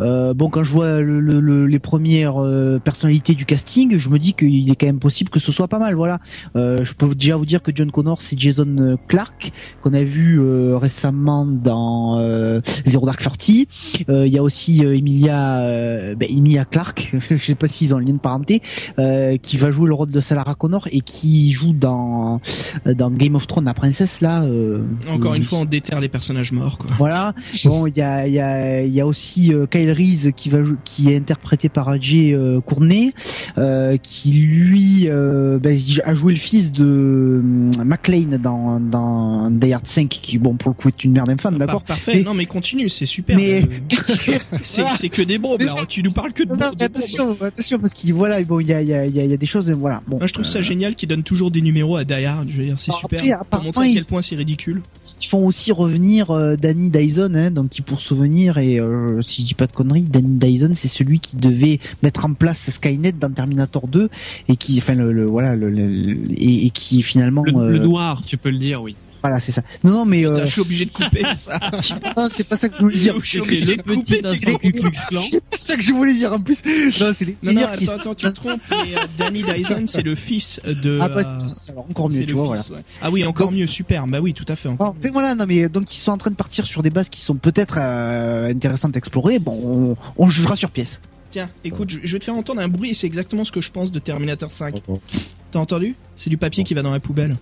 [0.00, 4.08] euh, bon quand je vois le, le- le- les premières euh, personnalités du casting, je
[4.08, 5.94] me dis qu'il est quand même possible que ce soit pas mal.
[5.94, 6.18] Voilà,
[6.54, 10.40] je peux déjà vous dire que John Connor c'est Jason Clark qu'on a vu
[10.76, 12.18] récemment dans
[12.86, 13.68] Zero Dark Thirty.
[14.08, 18.18] Il y a aussi Emilia ben, Clark, je sais pas s'ils ont un lien de
[18.18, 18.62] parenté,
[19.42, 22.40] qui va jouer le rôle de Sarah Connor et qui joue dans
[22.86, 24.29] dans Game of Thrones la princesse là.
[24.44, 26.78] Euh, Encore euh, une fois, on déterre les personnages morts.
[26.78, 26.90] Quoi.
[26.98, 27.34] voilà.
[27.64, 30.48] Bon, il y a il y a il y a aussi euh, Kyle Reese qui
[30.50, 32.60] va jou- qui est interprété par Ajay euh,
[34.02, 37.42] qui lui ben, a joué le fils de
[37.84, 41.58] McLean dans dans Die Hard 5 qui bon pour le coup est une merde infâme,
[41.58, 41.82] d'accord.
[41.82, 42.12] Par- parfait.
[42.16, 43.36] Mais- Non mais continue, c'est super.
[43.36, 43.62] mais-
[44.62, 45.60] c'est que des bombes.
[45.62, 46.82] Là, tu nous parles que de Non, non, bombes.
[46.82, 50.18] attention, attention parce qu'il voilà bon il y a y y des choses voilà bon.
[50.18, 52.48] Moi, je trouve ça génial qu'ils donnent toujours des numéros à Die Hard.
[52.48, 53.20] Je veux dire, c'est Alors super.
[53.40, 54.82] après, pour montrer à quel ils- c'est ridicule.
[55.22, 59.42] Ils font aussi revenir euh, Danny Dyson, hein, donc qui pour souvenir et euh, si
[59.42, 63.12] je dis pas de conneries, Danny Dyson c'est celui qui devait mettre en place Skynet
[63.12, 64.08] dans Terminator 2
[64.48, 67.84] et qui, enfin le, le- voilà, le, le- et, et qui finalement, Le, le euh,
[67.84, 68.96] noir, tu peux le dire, oui.
[69.22, 69.62] Voilà c'est ça.
[69.84, 71.58] Non non mais euh, Putain, je suis obligé de couper ça.
[72.16, 73.14] non, c'est pas ça que je voulais dire.
[73.22, 74.22] Je suis obligé de couper.
[75.50, 76.62] C'est ça que je voulais dire en plus.
[77.00, 78.60] Non c'est les Non, non, attends, attends, tu te trompes.
[78.70, 80.98] Mais euh, Danny Dyson, c'est le fils de.
[81.00, 82.62] Ah bah euh, c'est alors encore c'est mieux, tu vois voilà.
[82.62, 82.80] fils, ouais.
[83.02, 84.06] Ah oui, encore Donc- mieux, super.
[84.06, 84.68] Bah oui, tout à fait.
[84.68, 87.08] Encore mais voilà, non mais donc ils sont en train de partir sur des bases
[87.08, 89.38] qui sont peut-être euh, intéressantes à explorer.
[89.38, 91.00] Bon, on, on jugera sur pièce.
[91.30, 93.60] Tiens, écoute, je je vais te faire entendre un bruit et c'est exactement ce que
[93.60, 94.82] je pense de Terminator 5.
[95.52, 95.94] T'as entendu?
[96.16, 97.36] C'est du papier qui va dans la poubelle.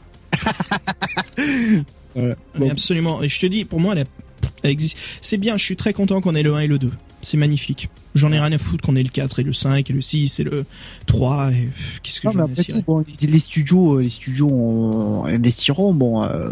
[2.16, 2.35] Ouais.
[2.55, 2.70] Mais Bon.
[2.70, 3.23] absolument.
[3.23, 4.97] Et je te dis, pour moi, elle, a- elle existe.
[5.20, 6.90] C'est bien, je suis très content qu'on ait le 1 et le 2.
[7.23, 7.89] C'est magnifique.
[8.15, 10.40] J'en ai rien à foutre qu'on ait le 4 et le 5 et le 6
[10.40, 10.65] et le
[11.06, 11.69] 3 et
[12.02, 15.93] qu'est-ce que Non, mais après tout, bon, les, studios, euh, les studios ont- investiront.
[15.94, 16.51] Bon, euh,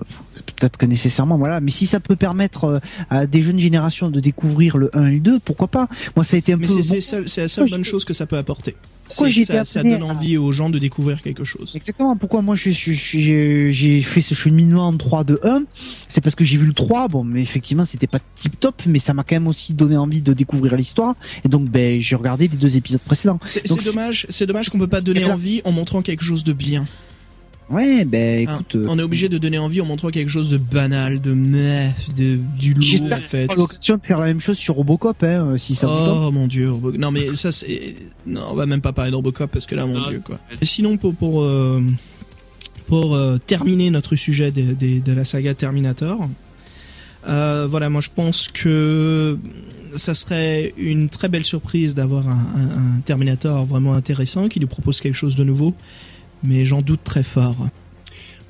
[0.57, 1.61] peut-être que nécessairement, voilà.
[1.61, 2.79] Mais si ça peut permettre euh,
[3.11, 5.89] à des jeunes générations de découvrir le 1 et le 2, pourquoi pas?
[6.15, 6.83] Moi, ça a été un Mais peu.
[6.83, 8.77] c'est bon, la seule bonne chose que ça peut apporter.
[9.07, 11.73] Pourquoi j'ai ça, ça donne envie aux gens de découvrir quelque chose.
[11.75, 12.17] Exactement.
[12.17, 15.63] Pourquoi moi je- je- je- j'ai fait ce cheminement en 3 de 1
[16.09, 17.09] C'est parce que j'ai vu le 3.
[17.09, 20.21] Bon, mais effectivement, c'était pas tip top, mais ça m'a quand même aussi donné envie
[20.23, 21.15] de découvrir l'histoire.
[21.45, 23.39] Et donc, ben, j'ai regardé les deux épisodes précédents.
[23.45, 26.87] C'est dommage, c'est dommage qu'on peut pas donner envie en montrant quelque chose de bien.
[27.69, 28.77] Ouais, ben, Hein, écoute.
[28.77, 31.91] euh, on est obligé de donner envie en montrant quelque chose de banal, de meh,
[32.17, 33.47] de du lourd en J'espère fait.
[33.49, 35.89] qu'on aura l'occasion de faire la même chose sur Robocop, hein, euh, si ça.
[35.91, 39.17] Oh mon dieu, Robo- non mais ça c'est, non on va même pas parler de
[39.17, 40.39] Robocop parce que là mon Ah, dieu quoi.
[40.61, 41.83] Et sinon pour pour euh,
[42.87, 46.29] pour euh, terminer notre sujet de, de, de la saga Terminator,
[47.29, 49.39] euh, voilà moi je pense que
[49.97, 54.69] ça serait une très belle surprise d'avoir un, un- un Terminator vraiment intéressant qui nous
[54.69, 55.75] propose quelque chose de nouveau,
[56.47, 57.57] mais j'en doute très fort.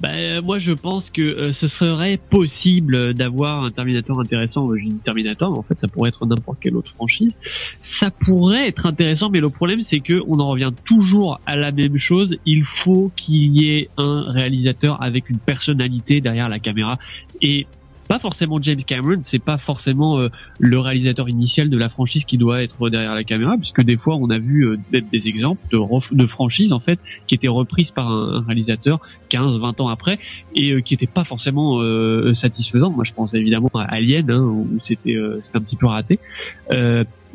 [0.00, 4.68] Bah, euh, moi, je pense que euh, ce serait possible d'avoir un Terminator intéressant.
[4.76, 7.38] Je dis Terminator, mais en fait, ça pourrait être n'importe quelle autre franchise.
[7.78, 11.72] Ça pourrait être intéressant, mais le problème, c'est que on en revient toujours à la
[11.72, 12.36] même chose.
[12.44, 16.98] Il faut qu'il y ait un réalisateur avec une personnalité derrière la caméra.
[17.40, 17.66] Et
[18.06, 20.28] pas forcément James Cameron, c'est pas forcément euh,
[20.58, 24.16] le réalisateur initial de la franchise qui doit être derrière la caméra, puisque des fois
[24.16, 28.44] on a vu euh, des, exemples de, franchises en fait qui étaient reprises par un,
[28.46, 30.18] réalisateur 15, 20 ans après
[30.54, 32.94] et euh, qui n'étaient pas forcément euh, satisfaisantes.
[32.94, 36.18] Moi, je pense évidemment à Alien, hein, où c'était euh, un petit peu raté.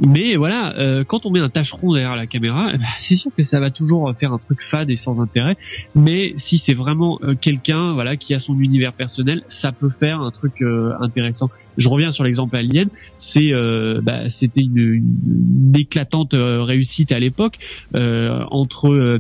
[0.02, 3.32] Euh, mais voilà, euh, quand on met un tâcheron derrière la caméra, ben, c'est sûr
[3.36, 5.56] que ça va toujours faire un truc fade et sans intérêt.
[5.96, 10.22] Mais si c'est vraiment euh, quelqu'un, voilà, qui a son univers personnel, ça peut faire
[10.22, 11.50] un truc euh, intéressant.
[11.78, 17.20] Je reviens sur l'exemple Alien, c'est, euh, bah, c'était une, une éclatante euh, réussite à
[17.20, 17.58] l'époque
[17.96, 19.20] euh, entre euh,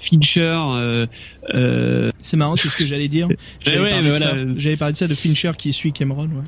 [0.00, 0.58] Fincher.
[0.58, 1.06] Euh,
[1.54, 3.28] euh, C'est marrant, c'est ce que j'allais dire.
[3.60, 4.32] J'allais ouais, ça.
[4.32, 4.44] voilà.
[4.90, 6.24] De ça de Fincher qui suit Cameron.
[6.24, 6.44] Ouais.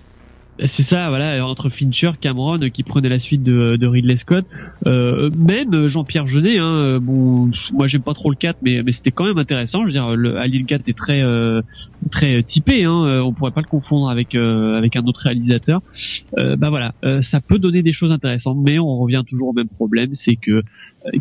[0.64, 4.44] C'est ça, voilà, entre Fincher, Cameron euh, qui prenait la suite de, de Ridley Scott,
[4.86, 6.58] euh, même Jean-Pierre Jeunet.
[6.58, 9.80] Hein, euh, bon, moi j'aime pas trop le 4, mais, mais c'était quand même intéressant.
[9.80, 11.62] Je veux dire, le Alien 4 est très euh,
[12.10, 12.84] très typé.
[12.84, 15.80] Hein, euh, on pourrait pas le confondre avec euh, avec un autre réalisateur.
[16.38, 19.52] Euh, bah voilà, euh, ça peut donner des choses intéressantes, mais on revient toujours au
[19.52, 20.62] même problème, c'est que euh,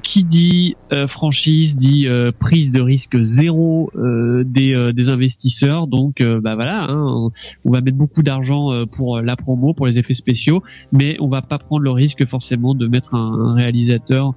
[0.03, 5.87] qui dit euh, franchise dit euh, prise de risque zéro euh, des, euh, des investisseurs.
[5.87, 7.31] Donc euh, bah voilà, hein,
[7.65, 11.27] on, va mettre beaucoup d'argent euh, pour la promo, pour les effets spéciaux, mais on
[11.27, 14.33] va pas prendre le risque forcément de mettre un, un réalisateur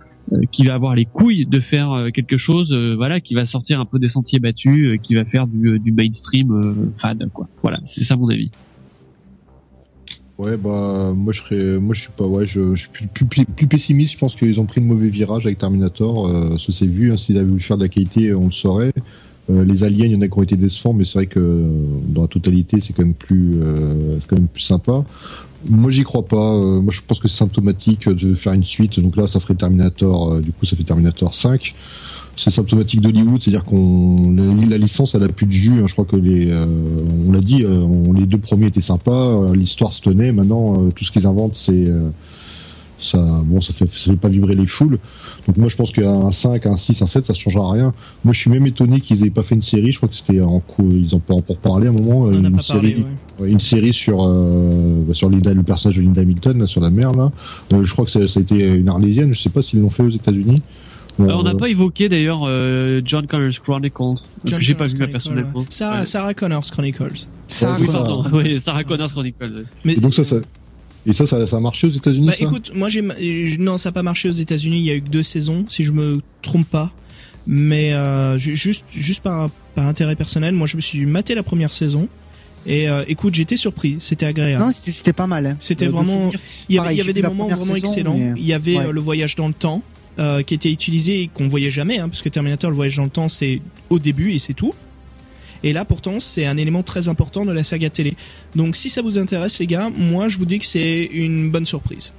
[0.50, 3.98] qui va avoir les couilles de faire quelque chose, voilà, qui va sortir un peu
[3.98, 7.46] des sentiers battus, qui va faire du, du mainstream fade, quoi.
[7.60, 8.50] Voilà, c'est ça mon avis.
[10.36, 13.44] Ouais, bah moi je serais, moi je suis pas, ouais, je, je suis plus, plus,
[13.44, 14.14] plus- pessimiste.
[14.14, 16.26] Je pense qu'ils ont pris le mauvais virage avec Terminator.
[16.26, 17.12] Euh, ça s'est vu.
[17.12, 18.92] Hein, S'ils avaient voulu faire de la qualité, on le saurait.
[19.50, 21.68] Euh, les aliens, il y en a qui ont été décevants, mais c'est vrai que
[22.08, 25.04] dans la totalité, c'est quand même plus, euh, quand même plus sympa.
[25.68, 26.54] Moi, j'y crois pas.
[26.54, 28.98] Euh, moi, je pense que c'est symptomatique de faire une suite.
[28.98, 30.32] Donc là, ça ferait Terminator.
[30.32, 31.74] euh, du coup, ça fait Terminator 5.
[32.36, 35.72] C'est symptomatique d'Hollywood, c'est-à-dire qu'on la, la licence, elle a plus de jus.
[35.82, 35.86] hein.
[35.86, 36.66] Je crois que les, euh,
[37.28, 39.12] on l'a dit, euh, on- les deux premiers étaient sympas.
[39.28, 40.32] euh, L'histoire se tenait.
[40.32, 42.10] Maintenant, euh, tout ce qu'ils inventent, c'est euh,
[43.00, 43.18] ça.
[43.44, 44.98] Bon, ça fait, ça fait pas vibrer les foules.
[45.46, 47.94] Donc moi, je pense qu'un 5, un 6, un 7, ça changera rien.
[48.24, 49.92] Moi, je suis même étonné qu'ils aient pas fait une série.
[49.92, 50.88] Je crois que c'était en cours.
[50.90, 52.32] Ils en ont pour parler à un moment.
[52.32, 52.62] Une parlé.
[52.64, 53.04] série,
[53.40, 53.50] ouais.
[53.50, 56.90] Une série sur euh, bah, sur Linda, le personnage de Linda Hamilton là, sur la
[56.90, 57.30] mer là.
[57.74, 59.32] Euh, je crois que ça, ça a été une arlésienne.
[59.34, 60.60] Je sais pas s'ils l'ont fait aux États-Unis.
[61.20, 64.20] Euh, on n'a pas évoqué d'ailleurs euh, John Connor's Chronicles,
[64.58, 65.60] j'ai pas vu Chronicles, personnellement.
[65.60, 65.66] ouais.
[65.68, 67.26] Sarah, Sarah Connors Chronicles.
[67.46, 68.22] Sarah oui, Connors.
[68.24, 69.64] Pardon, oui, Sarah Connor's Chronicles.
[69.84, 70.36] Mais Et donc ça, ça
[71.06, 72.26] et ça, ça, ça a marché aux États-Unis.
[72.26, 73.02] Bah ça écoute, moi j'ai
[73.58, 74.78] non, ça n'a pas marché aux États-Unis.
[74.78, 76.90] Il y a eu que deux saisons, si je me trompe pas.
[77.46, 81.42] Mais euh, ju- juste juste par par intérêt personnel, moi je me suis maté la
[81.42, 82.08] première saison.
[82.66, 83.98] Et euh, écoute, j'étais surpris.
[84.00, 84.64] C'était agréable.
[84.64, 85.46] Non, c'était c'était pas mal.
[85.46, 85.56] Hein.
[85.58, 86.30] C'était vraiment.
[86.70, 88.16] Il y avait, pareil, il y avait j'ai des moments vraiment saison, excellents.
[88.16, 88.86] mais- Il y avait Ouais.
[88.86, 89.82] euh, le voyage dans le temps
[90.18, 93.04] euh, qui était utilisé et qu'on voyait jamais, hein, parce que Terminator, le voyage dans
[93.04, 93.60] le temps, c'est
[93.90, 94.74] au début et c'est tout.
[95.64, 98.14] Et là, pourtant, c'est un élément très important de la saga télé.
[98.54, 101.66] Donc, si ça vous intéresse, les gars, moi, je vous dis que c'est une bonne
[101.66, 102.12] surprise.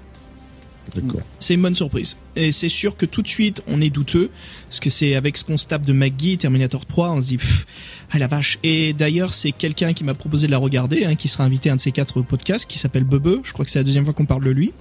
[0.96, 1.22] D'accord.
[1.40, 2.18] C'est une bonne surprise.
[2.36, 4.30] Et c'est sûr que tout de suite, on est douteux,
[4.68, 7.38] parce que c'est avec ce qu'on se tape de McGee, Terminator 3, on se dit,
[7.38, 7.66] pff,
[8.12, 8.60] ah la vache.
[8.64, 11.74] Et d'ailleurs, c'est quelqu'un qui m'a proposé de la regarder, hein, qui sera invité à
[11.74, 13.42] un de ces quatre podcasts, qui s'appelle Bebe.
[13.44, 14.74] Je crois que c'est la deuxième fois qu'on parle de lui.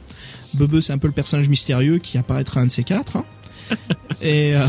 [0.54, 3.16] Bebe, c'est un peu le personnage mystérieux qui apparaîtra un de ces quatre.
[3.16, 3.24] hein.
[4.20, 4.66] Et euh,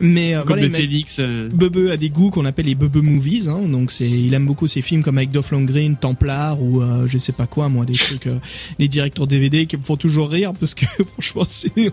[0.00, 1.16] mais euh, Comme voilà, le Phoenix.
[1.18, 4.46] euh, Bebe a des goûts qu'on appelle les Bebe movies, hein, donc c'est, il aime
[4.46, 7.84] beaucoup ces films comme avec Dolph Lundgren, Templar ou euh, je sais pas quoi, moi
[7.84, 8.38] des trucs, euh,
[8.78, 10.86] les directeurs DVD qui me font toujours rire parce que
[11.18, 11.42] franchement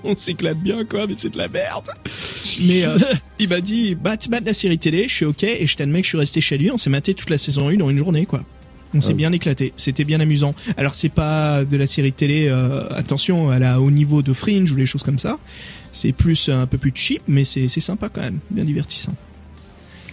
[0.04, 1.88] on s'éclate bien quoi, mais c'est de la merde.
[2.62, 2.98] Mais euh,
[3.40, 6.06] il m'a dit, tu mates la série télé, je suis ok et je t'admets que
[6.06, 8.28] je suis resté chez lui, on s'est maté toute la saison 1 dans une journée
[8.28, 8.44] quoi.
[8.96, 10.56] On s'est Ah bien éclaté, c'était bien amusant.
[10.78, 14.72] Alors c'est pas de la série télé, euh, attention, elle a au niveau de Fringe
[14.72, 15.38] ou les choses comme ça.
[15.92, 19.14] C'est plus un peu plus cheap, mais c'est sympa quand même, bien divertissant.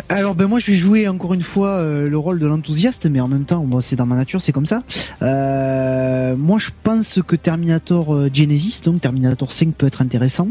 [0.08, 3.20] Alors ben moi je vais jouer encore une fois euh, le rôle de l'enthousiaste, mais
[3.20, 4.82] en même temps bon, c'est dans ma nature, c'est comme ça.
[5.22, 10.48] Euh, moi je pense que Terminator euh, Genesis, donc Terminator 5 peut être intéressant.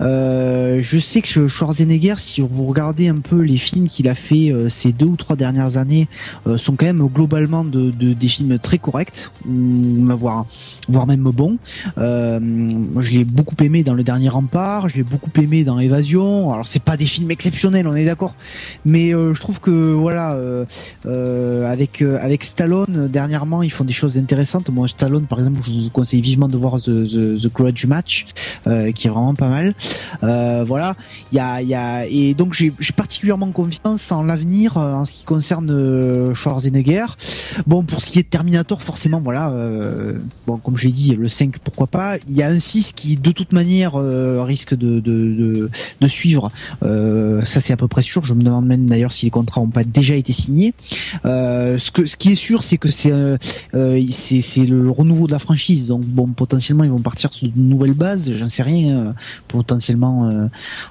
[0.00, 4.50] Euh, je sais que Schwarzenegger, si vous regardez un peu les films qu'il a fait
[4.50, 6.08] euh, ces deux ou trois dernières années,
[6.56, 10.46] sont quand même globalement de, de- des films très corrects, voire
[10.88, 11.58] voire même bons.
[11.96, 16.52] Moi, je l'ai beaucoup aimé dans le dernier Rempart, je l'ai beaucoup aimé dans Évasion.
[16.52, 18.34] Alors c'est pas des films exceptionnels, on est d'accord
[18.84, 20.64] mais euh, je trouve que voilà euh,
[21.06, 24.70] euh, avec avec Stallone dernièrement ils font des choses intéressantes.
[24.70, 28.26] Moi Stallone par exemple je vous conseille vivement de voir The, The, The Grudge Match
[28.94, 29.74] qui est vraiment pas mal.
[30.66, 30.94] Voilà.
[31.32, 35.24] Il y a y a et donc j'ai particulièrement confiance en l'avenir en ce qui
[35.24, 37.06] concerne Schwarzenegger.
[37.66, 41.14] Bon pour ce qui est de Terminator forcément voilà euh, bon comme je l'ai dit
[41.14, 42.16] le 5 pourquoi pas.
[42.28, 46.06] Il y a un 6 qui de toute manière euh, risque de de, de, de
[46.06, 46.50] suivre.
[46.82, 48.24] Euh, ça c'est à peu près sûr.
[48.24, 50.74] Je me demande d'ailleurs si les contrats n'ont pas déjà été signés.
[51.24, 53.36] Euh, ce que ce qui est sûr, c'est que c'est euh,
[53.74, 55.86] euh, c'est c'est le renouveau de la franchise.
[55.86, 58.30] Donc bon, potentiellement ils vont partir sur de nouvelles bases.
[58.32, 59.12] J'en sais rien.
[59.48, 60.48] potentiellement,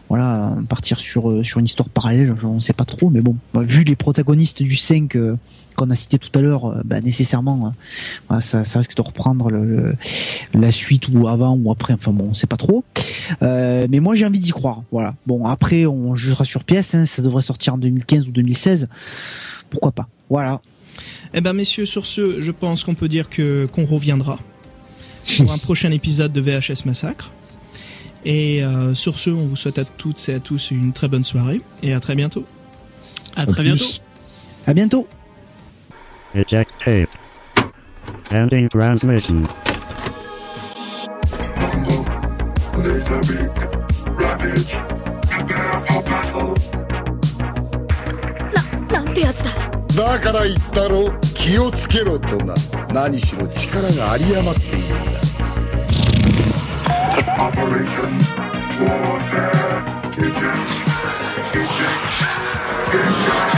[0.09, 2.35] voilà, partir sur sur une histoire parallèle.
[2.43, 5.35] On ne sait pas trop, mais bon, vu les protagonistes du 5 euh,
[5.77, 7.69] qu'on a cité tout à l'heure, euh, bah, nécessairement, euh,
[8.27, 9.95] voilà, ça, ça risque de reprendre le, le-
[10.53, 11.93] la suite ou avant ou après.
[11.93, 12.83] Enfin bon, on sait pas trop.
[13.41, 14.81] Euh, mais moi j'ai envie d'y croire.
[14.91, 15.15] Voilà.
[15.25, 16.93] Bon après on jugera sur pièce.
[16.95, 18.89] Hein, ça devrait sortir en 2015 ou 2016.
[19.69, 20.07] Pourquoi pas.
[20.29, 20.59] Voilà.
[21.33, 24.39] Eh ben messieurs, sur ce, je pense qu'on peut dire que qu'on reviendra
[25.37, 27.31] pour un prochain épisode de VHS Massacre.
[28.25, 31.23] Et euh, sur ce, on vous souhaite à toutes et à tous une très bonne
[31.23, 32.45] soirée et à très bientôt.
[33.35, 33.85] À très bientôt.
[34.65, 35.07] À bientôt.
[36.37, 37.09] Eject tape.
[38.29, 39.47] Ending transmission.
[46.05, 46.53] Battle.
[48.91, 49.43] なんてやつ
[49.95, 52.53] だだから言ったろ気をつけろとな
[52.93, 54.85] 何しろ力が有り余っているんだ
[57.39, 58.11] Operation
[58.79, 59.83] Warfare.
[60.17, 60.69] Eject.
[61.53, 62.09] Eject.
[62.93, 63.56] Eject.